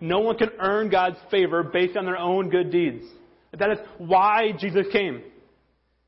No 0.00 0.20
one 0.20 0.36
can 0.36 0.50
earn 0.58 0.88
God's 0.88 1.18
favor 1.30 1.62
based 1.62 1.96
on 1.96 2.06
their 2.06 2.16
own 2.16 2.48
good 2.48 2.70
deeds. 2.70 3.04
That 3.56 3.70
is 3.70 3.78
why 3.98 4.52
Jesus 4.58 4.86
came. 4.92 5.22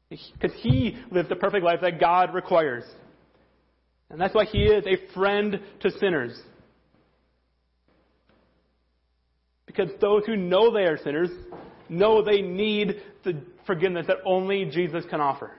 Because 0.08 0.56
he 0.60 0.96
lived 1.10 1.28
the 1.28 1.36
perfect 1.36 1.64
life 1.64 1.80
that 1.82 2.00
God 2.00 2.34
requires. 2.34 2.84
And 4.10 4.20
that's 4.20 4.34
why 4.34 4.44
he 4.44 4.64
is 4.64 4.84
a 4.86 5.12
friend 5.14 5.60
to 5.80 5.90
sinners. 5.98 6.38
Because 9.66 9.88
those 10.00 10.24
who 10.26 10.36
know 10.36 10.72
they 10.72 10.84
are 10.84 10.98
sinners 10.98 11.30
know 11.92 12.22
they 12.22 12.42
need 12.42 13.02
the 13.24 13.40
forgiveness 13.66 14.06
that 14.08 14.18
only 14.24 14.64
Jesus 14.64 15.04
can 15.08 15.20
offer. 15.20 15.52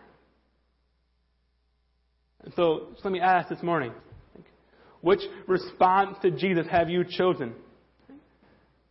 And 2.44 2.54
so, 2.56 2.88
let 3.04 3.14
me 3.14 3.20
ask 3.20 3.50
this 3.50 3.64
morning 3.64 3.94
which 5.02 5.22
response 5.48 6.18
to 6.22 6.32
Jesus 6.32 6.66
have 6.72 6.90
you 6.90 7.04
chosen? 7.04 7.54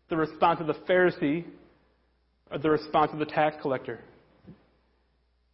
The 0.09 0.17
response 0.17 0.61
of 0.61 0.67
the 0.67 0.75
Pharisee 0.75 1.45
or 2.51 2.59
the 2.59 2.71
response 2.71 3.13
of 3.13 3.19
the 3.19 3.25
tax 3.25 3.57
collector? 3.63 4.01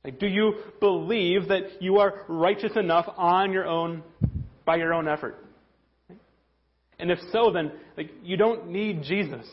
Like, 0.04 0.18
do 0.18 0.26
you 0.26 0.54
believe 0.80 1.48
that 1.48 1.80
you 1.80 1.98
are 1.98 2.24
righteous 2.28 2.72
enough 2.76 3.06
on 3.16 3.52
your 3.52 3.66
own, 3.66 4.02
by 4.64 4.76
your 4.76 4.94
own 4.94 5.06
effort? 5.06 5.44
And 6.98 7.10
if 7.10 7.18
so, 7.32 7.52
then 7.52 7.72
like 7.96 8.10
you 8.22 8.36
don't 8.36 8.68
need 8.68 9.02
Jesus. 9.02 9.46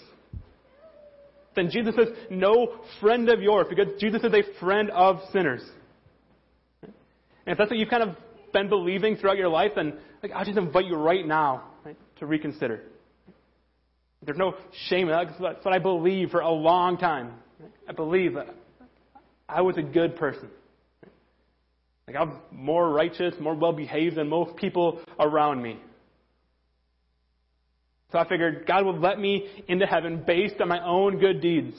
Then 1.56 1.70
Jesus 1.70 1.96
is 1.96 2.10
no 2.30 2.76
friend 3.00 3.30
of 3.30 3.42
yours 3.42 3.68
because 3.70 4.00
Jesus 4.00 4.24
is 4.24 4.34
a 4.34 4.60
friend 4.60 4.90
of 4.92 5.20
sinners. 5.32 5.62
And 6.82 6.94
if 7.54 7.58
that's 7.58 7.70
what 7.70 7.80
you've 7.80 7.90
kind 7.90 8.04
of 8.04 8.16
been 8.54 8.70
believing 8.70 9.16
throughout 9.16 9.38
your 9.38 9.50
life, 9.50 9.72
then 9.76 9.94
like, 10.22 10.32
I 10.34 10.44
just 10.44 10.58
invite 10.58 10.86
you 10.86 10.96
right 10.96 11.26
now 11.26 11.64
right, 11.86 11.98
to 12.20 12.26
reconsider. 12.26 12.82
There's 14.26 14.38
no 14.38 14.56
shame 14.88 15.08
in 15.08 15.16
that. 15.16 15.36
That's 15.40 15.64
what 15.64 15.74
I 15.74 15.80
believe 15.80 16.32
for 16.32 16.40
a 16.40 16.52
long 16.52 16.98
time. 16.98 17.34
I 17.88 17.94
believe 17.94 18.34
that 18.34 18.48
I 19.48 19.62
was 19.62 19.78
a 19.78 19.84
good 19.84 20.16
person. 20.16 20.50
Like 22.08 22.16
I'm 22.16 22.40
more 22.52 22.90
righteous, 22.90 23.36
more 23.40 23.56
well 23.56 23.74
behaved 23.74 24.16
than 24.16 24.30
most 24.30 24.56
people 24.56 25.02
around 25.20 25.62
me. 25.62 25.80
So 28.16 28.20
I 28.20 28.30
figured 28.30 28.66
God 28.66 28.86
would 28.86 29.02
let 29.02 29.20
me 29.20 29.46
into 29.68 29.86
heaven 29.86 30.24
based 30.26 30.62
on 30.62 30.70
my 30.70 30.82
own 30.82 31.20
good 31.20 31.42
deeds. 31.42 31.76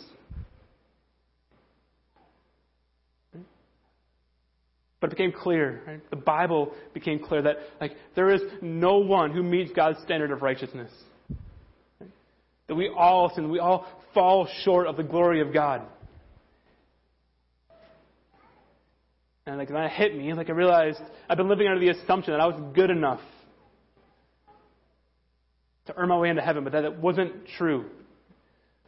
But 5.01 5.07
it 5.07 5.17
became 5.17 5.33
clear, 5.33 5.81
right? 5.87 6.11
the 6.11 6.17
Bible 6.17 6.75
became 6.93 7.21
clear 7.21 7.41
that 7.41 7.57
like 7.81 7.93
there 8.15 8.29
is 8.29 8.43
no 8.61 8.99
one 8.99 9.31
who 9.31 9.43
meets 9.43 9.73
God's 9.73 9.99
standard 10.03 10.31
of 10.31 10.43
righteousness. 10.43 10.91
Right? 11.99 12.11
That 12.67 12.75
we 12.75 12.91
all 12.95 13.33
sin, 13.35 13.51
we 13.51 13.59
all 13.59 13.87
fall 14.13 14.47
short 14.63 14.89
of 14.89 14.99
the 14.99 15.05
glory 15.05 15.41
of 15.41 15.55
God. 15.55 15.87
And 19.47 19.57
like 19.57 19.71
that 19.71 19.91
hit 19.91 20.15
me, 20.15 20.35
like 20.35 20.51
I 20.51 20.53
realized 20.53 21.01
I've 21.31 21.39
been 21.39 21.49
living 21.49 21.67
under 21.67 21.81
the 21.81 21.99
assumption 21.99 22.35
that 22.35 22.41
I 22.43 22.47
was 22.47 22.61
good 22.75 22.91
enough 22.91 23.23
to 25.87 25.97
earn 25.97 26.09
my 26.09 26.19
way 26.19 26.29
into 26.29 26.43
heaven, 26.43 26.65
but 26.65 26.73
that 26.73 26.85
it 26.85 26.97
wasn't 26.97 27.33
true. 27.57 27.87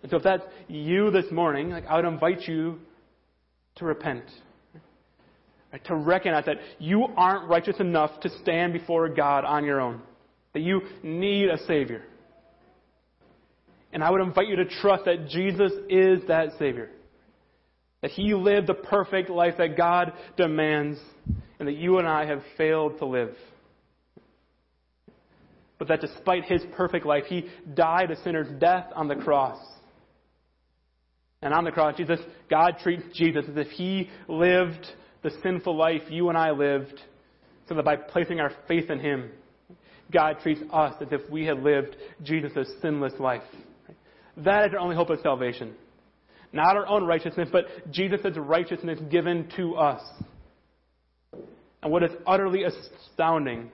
And 0.02 0.10
so 0.10 0.18
if 0.18 0.22
that's 0.22 0.44
you 0.68 1.10
this 1.10 1.30
morning, 1.30 1.70
like 1.70 1.86
I 1.86 1.96
would 1.96 2.04
invite 2.04 2.46
you 2.46 2.78
to 3.76 3.84
repent. 3.84 4.24
Right, 5.72 5.84
to 5.86 5.96
recognize 5.96 6.46
that 6.46 6.58
you 6.78 7.06
aren't 7.16 7.48
righteous 7.48 7.76
enough 7.78 8.20
to 8.20 8.30
stand 8.42 8.72
before 8.72 9.08
God 9.08 9.44
on 9.44 9.64
your 9.64 9.80
own. 9.80 10.00
That 10.54 10.60
you 10.60 10.82
need 11.02 11.48
a 11.48 11.58
Savior. 11.66 12.02
And 13.92 14.02
I 14.02 14.10
would 14.10 14.20
invite 14.20 14.48
you 14.48 14.56
to 14.56 14.64
trust 14.64 15.04
that 15.04 15.28
Jesus 15.28 15.72
is 15.88 16.20
that 16.28 16.50
Savior. 16.58 16.90
That 18.02 18.12
He 18.12 18.34
lived 18.34 18.66
the 18.66 18.74
perfect 18.74 19.28
life 19.28 19.54
that 19.58 19.76
God 19.76 20.12
demands, 20.36 20.98
and 21.58 21.68
that 21.68 21.76
you 21.76 21.98
and 21.98 22.08
I 22.08 22.26
have 22.26 22.42
failed 22.56 22.98
to 22.98 23.06
live 23.06 23.34
but 25.78 25.88
that 25.88 26.00
despite 26.00 26.44
his 26.44 26.62
perfect 26.76 27.06
life, 27.06 27.24
he 27.26 27.46
died 27.74 28.10
a 28.10 28.22
sinner's 28.22 28.48
death 28.60 28.86
on 28.94 29.08
the 29.08 29.14
cross. 29.14 29.58
And 31.40 31.54
on 31.54 31.64
the 31.64 31.70
cross, 31.70 31.96
Jesus, 31.96 32.18
God 32.50 32.78
treats 32.82 33.04
Jesus 33.14 33.44
as 33.48 33.56
if 33.56 33.68
he 33.68 34.10
lived 34.26 34.86
the 35.22 35.30
sinful 35.42 35.76
life 35.76 36.02
you 36.10 36.28
and 36.28 36.38
I 36.38 36.50
lived, 36.50 37.00
so 37.68 37.74
that 37.74 37.84
by 37.84 37.96
placing 37.96 38.40
our 38.40 38.52
faith 38.66 38.90
in 38.90 38.98
him, 38.98 39.30
God 40.10 40.36
treats 40.42 40.60
us 40.72 40.94
as 41.00 41.08
if 41.10 41.28
we 41.30 41.44
had 41.44 41.62
lived 41.62 41.96
Jesus' 42.22 42.68
sinless 42.80 43.12
life. 43.20 43.42
That 44.38 44.68
is 44.68 44.74
our 44.74 44.80
only 44.80 44.96
hope 44.96 45.10
of 45.10 45.20
salvation. 45.22 45.74
Not 46.52 46.76
our 46.76 46.86
own 46.86 47.04
righteousness, 47.04 47.48
but 47.52 47.66
Jesus' 47.90 48.36
righteousness 48.36 48.98
given 49.10 49.48
to 49.56 49.76
us. 49.76 50.00
And 51.82 51.92
what 51.92 52.02
is 52.02 52.10
utterly 52.26 52.64
astounding 52.64 53.70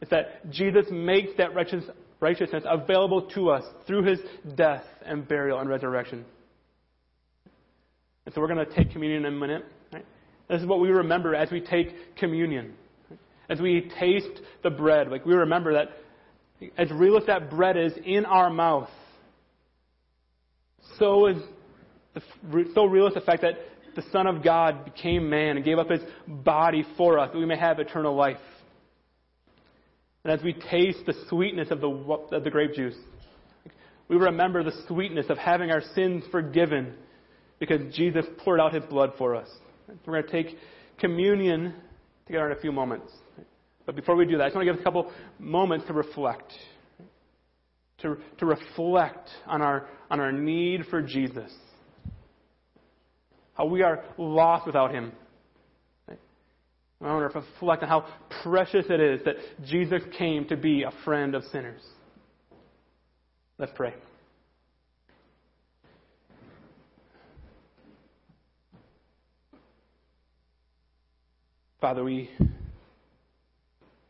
is 0.00 0.08
that 0.08 0.50
Jesus 0.50 0.86
makes 0.90 1.30
that 1.36 1.54
righteousness 1.54 2.64
available 2.64 3.22
to 3.34 3.50
us 3.50 3.64
through 3.86 4.04
his 4.04 4.18
death 4.54 4.84
and 5.04 5.26
burial 5.28 5.58
and 5.58 5.68
resurrection. 5.68 6.24
And 8.26 8.34
so 8.34 8.40
we're 8.40 8.48
going 8.48 8.64
to 8.64 8.74
take 8.74 8.92
communion 8.92 9.24
in 9.24 9.34
a 9.34 9.36
minute. 9.36 9.64
Right? 9.92 10.06
This 10.48 10.60
is 10.60 10.66
what 10.66 10.80
we 10.80 10.88
remember 10.90 11.34
as 11.34 11.50
we 11.50 11.60
take 11.60 12.16
communion. 12.16 12.74
As 13.48 13.60
we 13.60 13.90
taste 13.98 14.40
the 14.62 14.70
bread, 14.70 15.08
like 15.10 15.26
we 15.26 15.34
remember 15.34 15.72
that 15.74 15.88
as 16.78 16.90
real 16.92 17.16
as 17.16 17.26
that 17.26 17.50
bread 17.50 17.76
is 17.76 17.92
in 18.04 18.24
our 18.24 18.50
mouth, 18.50 18.88
so 20.98 21.26
is 21.26 21.36
the, 22.14 22.22
so 22.74 22.84
real 22.84 23.06
is 23.06 23.14
the 23.14 23.20
fact 23.20 23.42
that 23.42 23.54
the 23.96 24.02
Son 24.12 24.26
of 24.26 24.44
God 24.44 24.84
became 24.84 25.28
man 25.28 25.56
and 25.56 25.64
gave 25.64 25.78
up 25.78 25.90
his 25.90 26.00
body 26.28 26.84
for 26.96 27.18
us 27.18 27.30
that 27.32 27.38
we 27.38 27.46
may 27.46 27.56
have 27.56 27.80
eternal 27.80 28.14
life. 28.14 28.36
And 30.24 30.32
as 30.32 30.42
we 30.44 30.52
taste 30.52 31.00
the 31.06 31.14
sweetness 31.28 31.70
of 31.70 31.80
the, 31.80 31.88
of 31.88 32.44
the 32.44 32.50
grape 32.50 32.74
juice, 32.74 32.96
we 34.08 34.16
remember 34.16 34.62
the 34.62 34.74
sweetness 34.88 35.26
of 35.30 35.38
having 35.38 35.70
our 35.70 35.82
sins 35.94 36.24
forgiven 36.30 36.94
because 37.58 37.94
Jesus 37.94 38.26
poured 38.38 38.60
out 38.60 38.74
his 38.74 38.84
blood 38.84 39.12
for 39.16 39.36
us. 39.36 39.48
We're 40.06 40.20
going 40.20 40.26
to 40.26 40.42
take 40.42 40.58
communion 40.98 41.74
together 42.26 42.50
in 42.50 42.56
a 42.56 42.60
few 42.60 42.72
moments. 42.72 43.12
But 43.86 43.96
before 43.96 44.16
we 44.16 44.26
do 44.26 44.36
that, 44.38 44.44
I 44.44 44.46
just 44.46 44.56
want 44.56 44.66
to 44.66 44.72
give 44.72 44.80
a 44.80 44.84
couple 44.84 45.12
moments 45.38 45.86
to 45.86 45.92
reflect. 45.92 46.52
To, 48.02 48.16
to 48.38 48.46
reflect 48.46 49.28
on 49.46 49.62
our, 49.62 49.88
on 50.10 50.20
our 50.20 50.32
need 50.32 50.86
for 50.88 51.02
Jesus. 51.02 51.52
How 53.54 53.66
we 53.66 53.82
are 53.82 54.04
lost 54.16 54.66
without 54.66 54.90
him. 54.92 55.12
I 57.02 57.14
want 57.14 57.32
to 57.32 57.40
reflect 57.40 57.82
on 57.82 57.88
how 57.88 58.06
precious 58.42 58.84
it 58.90 59.00
is 59.00 59.20
that 59.24 59.36
Jesus 59.64 60.02
came 60.18 60.46
to 60.48 60.56
be 60.56 60.82
a 60.82 60.92
friend 61.04 61.34
of 61.34 61.44
sinners. 61.44 61.80
Let's 63.58 63.72
pray. 63.74 63.94
Father, 71.80 72.04
we, 72.04 72.28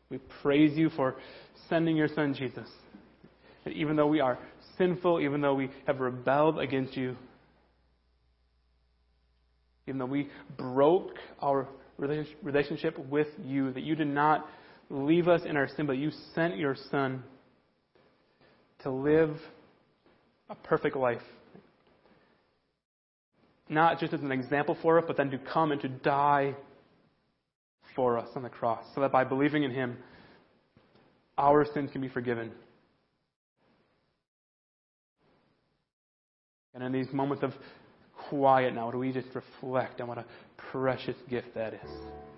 we 0.09 0.17
praise 0.41 0.77
you 0.77 0.89
for 0.89 1.15
sending 1.69 1.95
your 1.95 2.09
Son 2.09 2.33
Jesus. 2.33 2.67
Even 3.65 3.95
though 3.95 4.07
we 4.07 4.19
are 4.19 4.37
sinful, 4.77 5.21
even 5.21 5.39
though 5.39 5.53
we 5.53 5.69
have 5.87 6.01
rebelled 6.01 6.59
against 6.59 6.97
you, 6.97 7.15
even 9.87 9.99
though 9.99 10.05
we 10.05 10.29
broke 10.57 11.15
our 11.41 11.67
relationship 12.01 12.97
with 13.09 13.27
you, 13.45 13.71
that 13.73 13.83
you 13.83 13.95
did 13.95 14.07
not 14.07 14.47
leave 14.89 15.27
us 15.27 15.41
in 15.45 15.55
our 15.55 15.67
sin, 15.67 15.85
but 15.85 15.97
you 15.97 16.11
sent 16.35 16.57
your 16.57 16.75
Son 16.89 17.23
to 18.83 18.91
live 18.91 19.37
a 20.49 20.55
perfect 20.55 20.95
life. 20.95 21.21
Not 23.69 23.99
just 23.99 24.13
as 24.13 24.21
an 24.21 24.31
example 24.31 24.77
for 24.81 24.97
us, 24.99 25.05
but 25.07 25.15
then 25.15 25.29
to 25.31 25.37
come 25.37 25.71
and 25.71 25.79
to 25.81 25.87
die 25.87 26.55
for 27.95 28.17
us 28.17 28.27
on 28.35 28.43
the 28.43 28.49
cross, 28.49 28.83
so 28.95 29.01
that 29.01 29.11
by 29.11 29.23
believing 29.23 29.63
in 29.63 29.71
Him, 29.71 29.97
our 31.37 31.65
sins 31.73 31.89
can 31.91 32.01
be 32.01 32.09
forgiven. 32.09 32.51
And 36.73 36.83
in 36.83 36.91
these 36.91 37.11
moments 37.11 37.43
of 37.43 37.51
quiet 38.29 38.73
now, 38.73 38.91
do 38.91 38.97
we 38.97 39.11
just 39.11 39.27
reflect 39.33 39.99
on 39.99 40.07
what 40.07 40.17
a 40.17 40.25
precious 40.71 41.15
gift 41.29 41.53
that 41.55 41.73
is? 41.73 42.30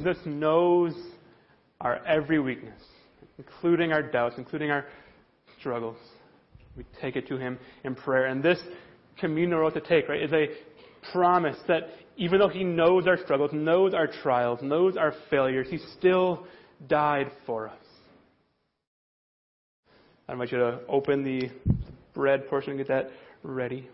Jesus 0.00 0.16
knows 0.24 0.94
our 1.82 2.02
every 2.06 2.40
weakness, 2.40 2.80
including 3.36 3.92
our 3.92 4.02
doubts, 4.02 4.36
including 4.38 4.70
our 4.70 4.86
struggles. 5.58 5.98
We 6.74 6.86
take 7.02 7.16
it 7.16 7.28
to 7.28 7.36
Him 7.36 7.58
in 7.84 7.94
prayer. 7.94 8.26
And 8.26 8.42
this 8.42 8.58
communion 9.18 9.58
road 9.58 9.74
to 9.74 9.80
take, 9.80 10.08
right, 10.08 10.22
is 10.22 10.32
a 10.32 10.46
promise 11.12 11.58
that 11.68 11.88
even 12.16 12.38
though 12.38 12.48
He 12.48 12.64
knows 12.64 13.06
our 13.06 13.18
struggles, 13.18 13.50
knows 13.52 13.92
our 13.92 14.06
trials, 14.06 14.60
knows 14.62 14.96
our 14.96 15.12
failures, 15.28 15.66
He 15.68 15.78
still 15.98 16.46
died 16.88 17.30
for 17.44 17.68
us. 17.68 17.76
I 20.26 20.32
invite 20.32 20.50
you 20.50 20.58
to 20.58 20.80
open 20.88 21.24
the 21.24 21.50
bread 22.14 22.48
portion 22.48 22.70
and 22.70 22.78
get 22.78 22.88
that 22.88 23.10
ready. 23.42 23.86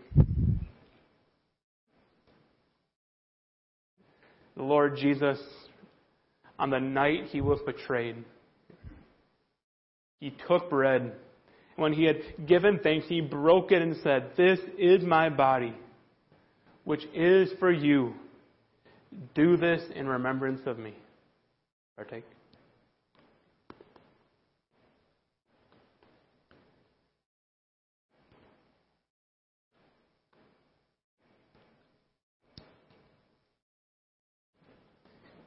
The 4.55 4.63
Lord 4.63 4.95
Jesus, 4.95 5.37
on 6.59 6.69
the 6.69 6.79
night 6.79 7.25
he 7.31 7.41
was 7.41 7.59
betrayed, 7.65 8.15
he 10.19 10.33
took 10.47 10.69
bread. 10.69 11.13
When 11.75 11.93
he 11.93 12.05
had 12.05 12.21
given 12.47 12.79
thanks, 12.81 13.07
he 13.07 13.21
broke 13.21 13.71
it 13.71 13.81
and 13.81 13.95
said, 14.01 14.31
This 14.35 14.59
is 14.77 15.03
my 15.03 15.29
body, 15.29 15.75
which 16.85 17.03
is 17.13 17.51
for 17.59 17.71
you. 17.71 18.13
Do 19.35 19.57
this 19.57 19.83
in 19.95 20.07
remembrance 20.07 20.61
of 20.65 20.79
me. 20.79 20.95
Partake. 21.95 22.25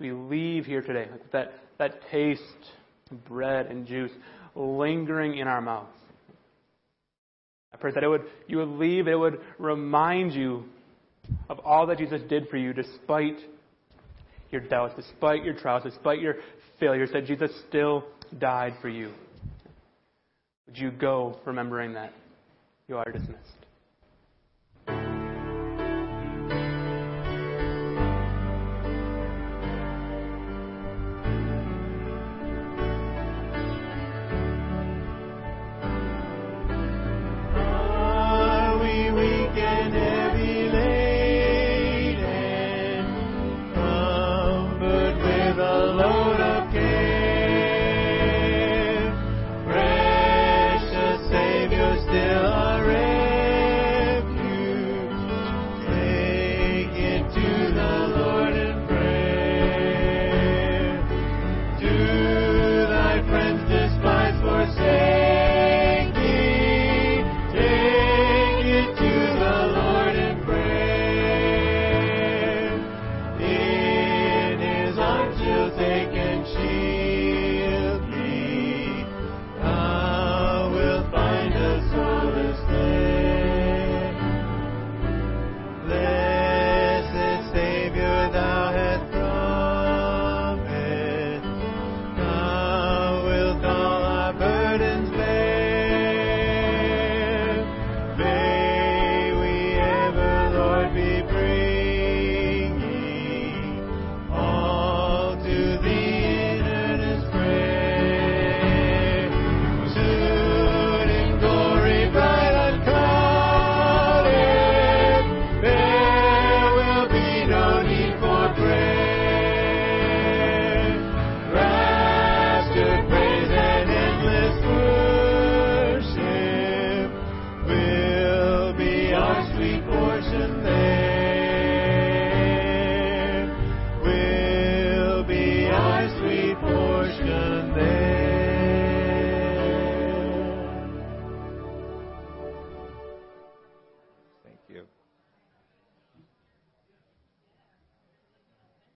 we 0.00 0.12
leave 0.12 0.64
here 0.64 0.82
today, 0.82 1.06
like 1.10 1.30
that, 1.32 1.52
that 1.78 2.00
taste, 2.10 2.42
of 3.10 3.24
bread 3.26 3.66
and 3.66 3.86
juice 3.86 4.12
lingering 4.54 5.38
in 5.38 5.46
our 5.46 5.60
mouths. 5.60 5.88
I 7.72 7.76
pray 7.76 7.92
that 7.92 8.02
it 8.02 8.08
would, 8.08 8.24
you 8.46 8.58
would 8.58 8.68
leave, 8.68 9.08
it 9.08 9.18
would 9.18 9.40
remind 9.58 10.32
you 10.32 10.64
of 11.48 11.60
all 11.60 11.86
that 11.86 11.98
Jesus 11.98 12.22
did 12.28 12.48
for 12.48 12.56
you 12.56 12.72
despite 12.72 13.38
your 14.50 14.60
doubts, 14.60 14.94
despite 14.96 15.44
your 15.44 15.54
trials, 15.54 15.84
despite 15.84 16.20
your 16.20 16.36
failures, 16.78 17.10
that 17.12 17.26
Jesus 17.26 17.50
still 17.68 18.04
died 18.38 18.74
for 18.80 18.88
you. 18.88 19.12
Would 20.66 20.78
you 20.78 20.90
go 20.90 21.38
remembering 21.44 21.94
that? 21.94 22.12
You 22.88 22.96
are 22.96 23.10
dismissed. 23.10 23.66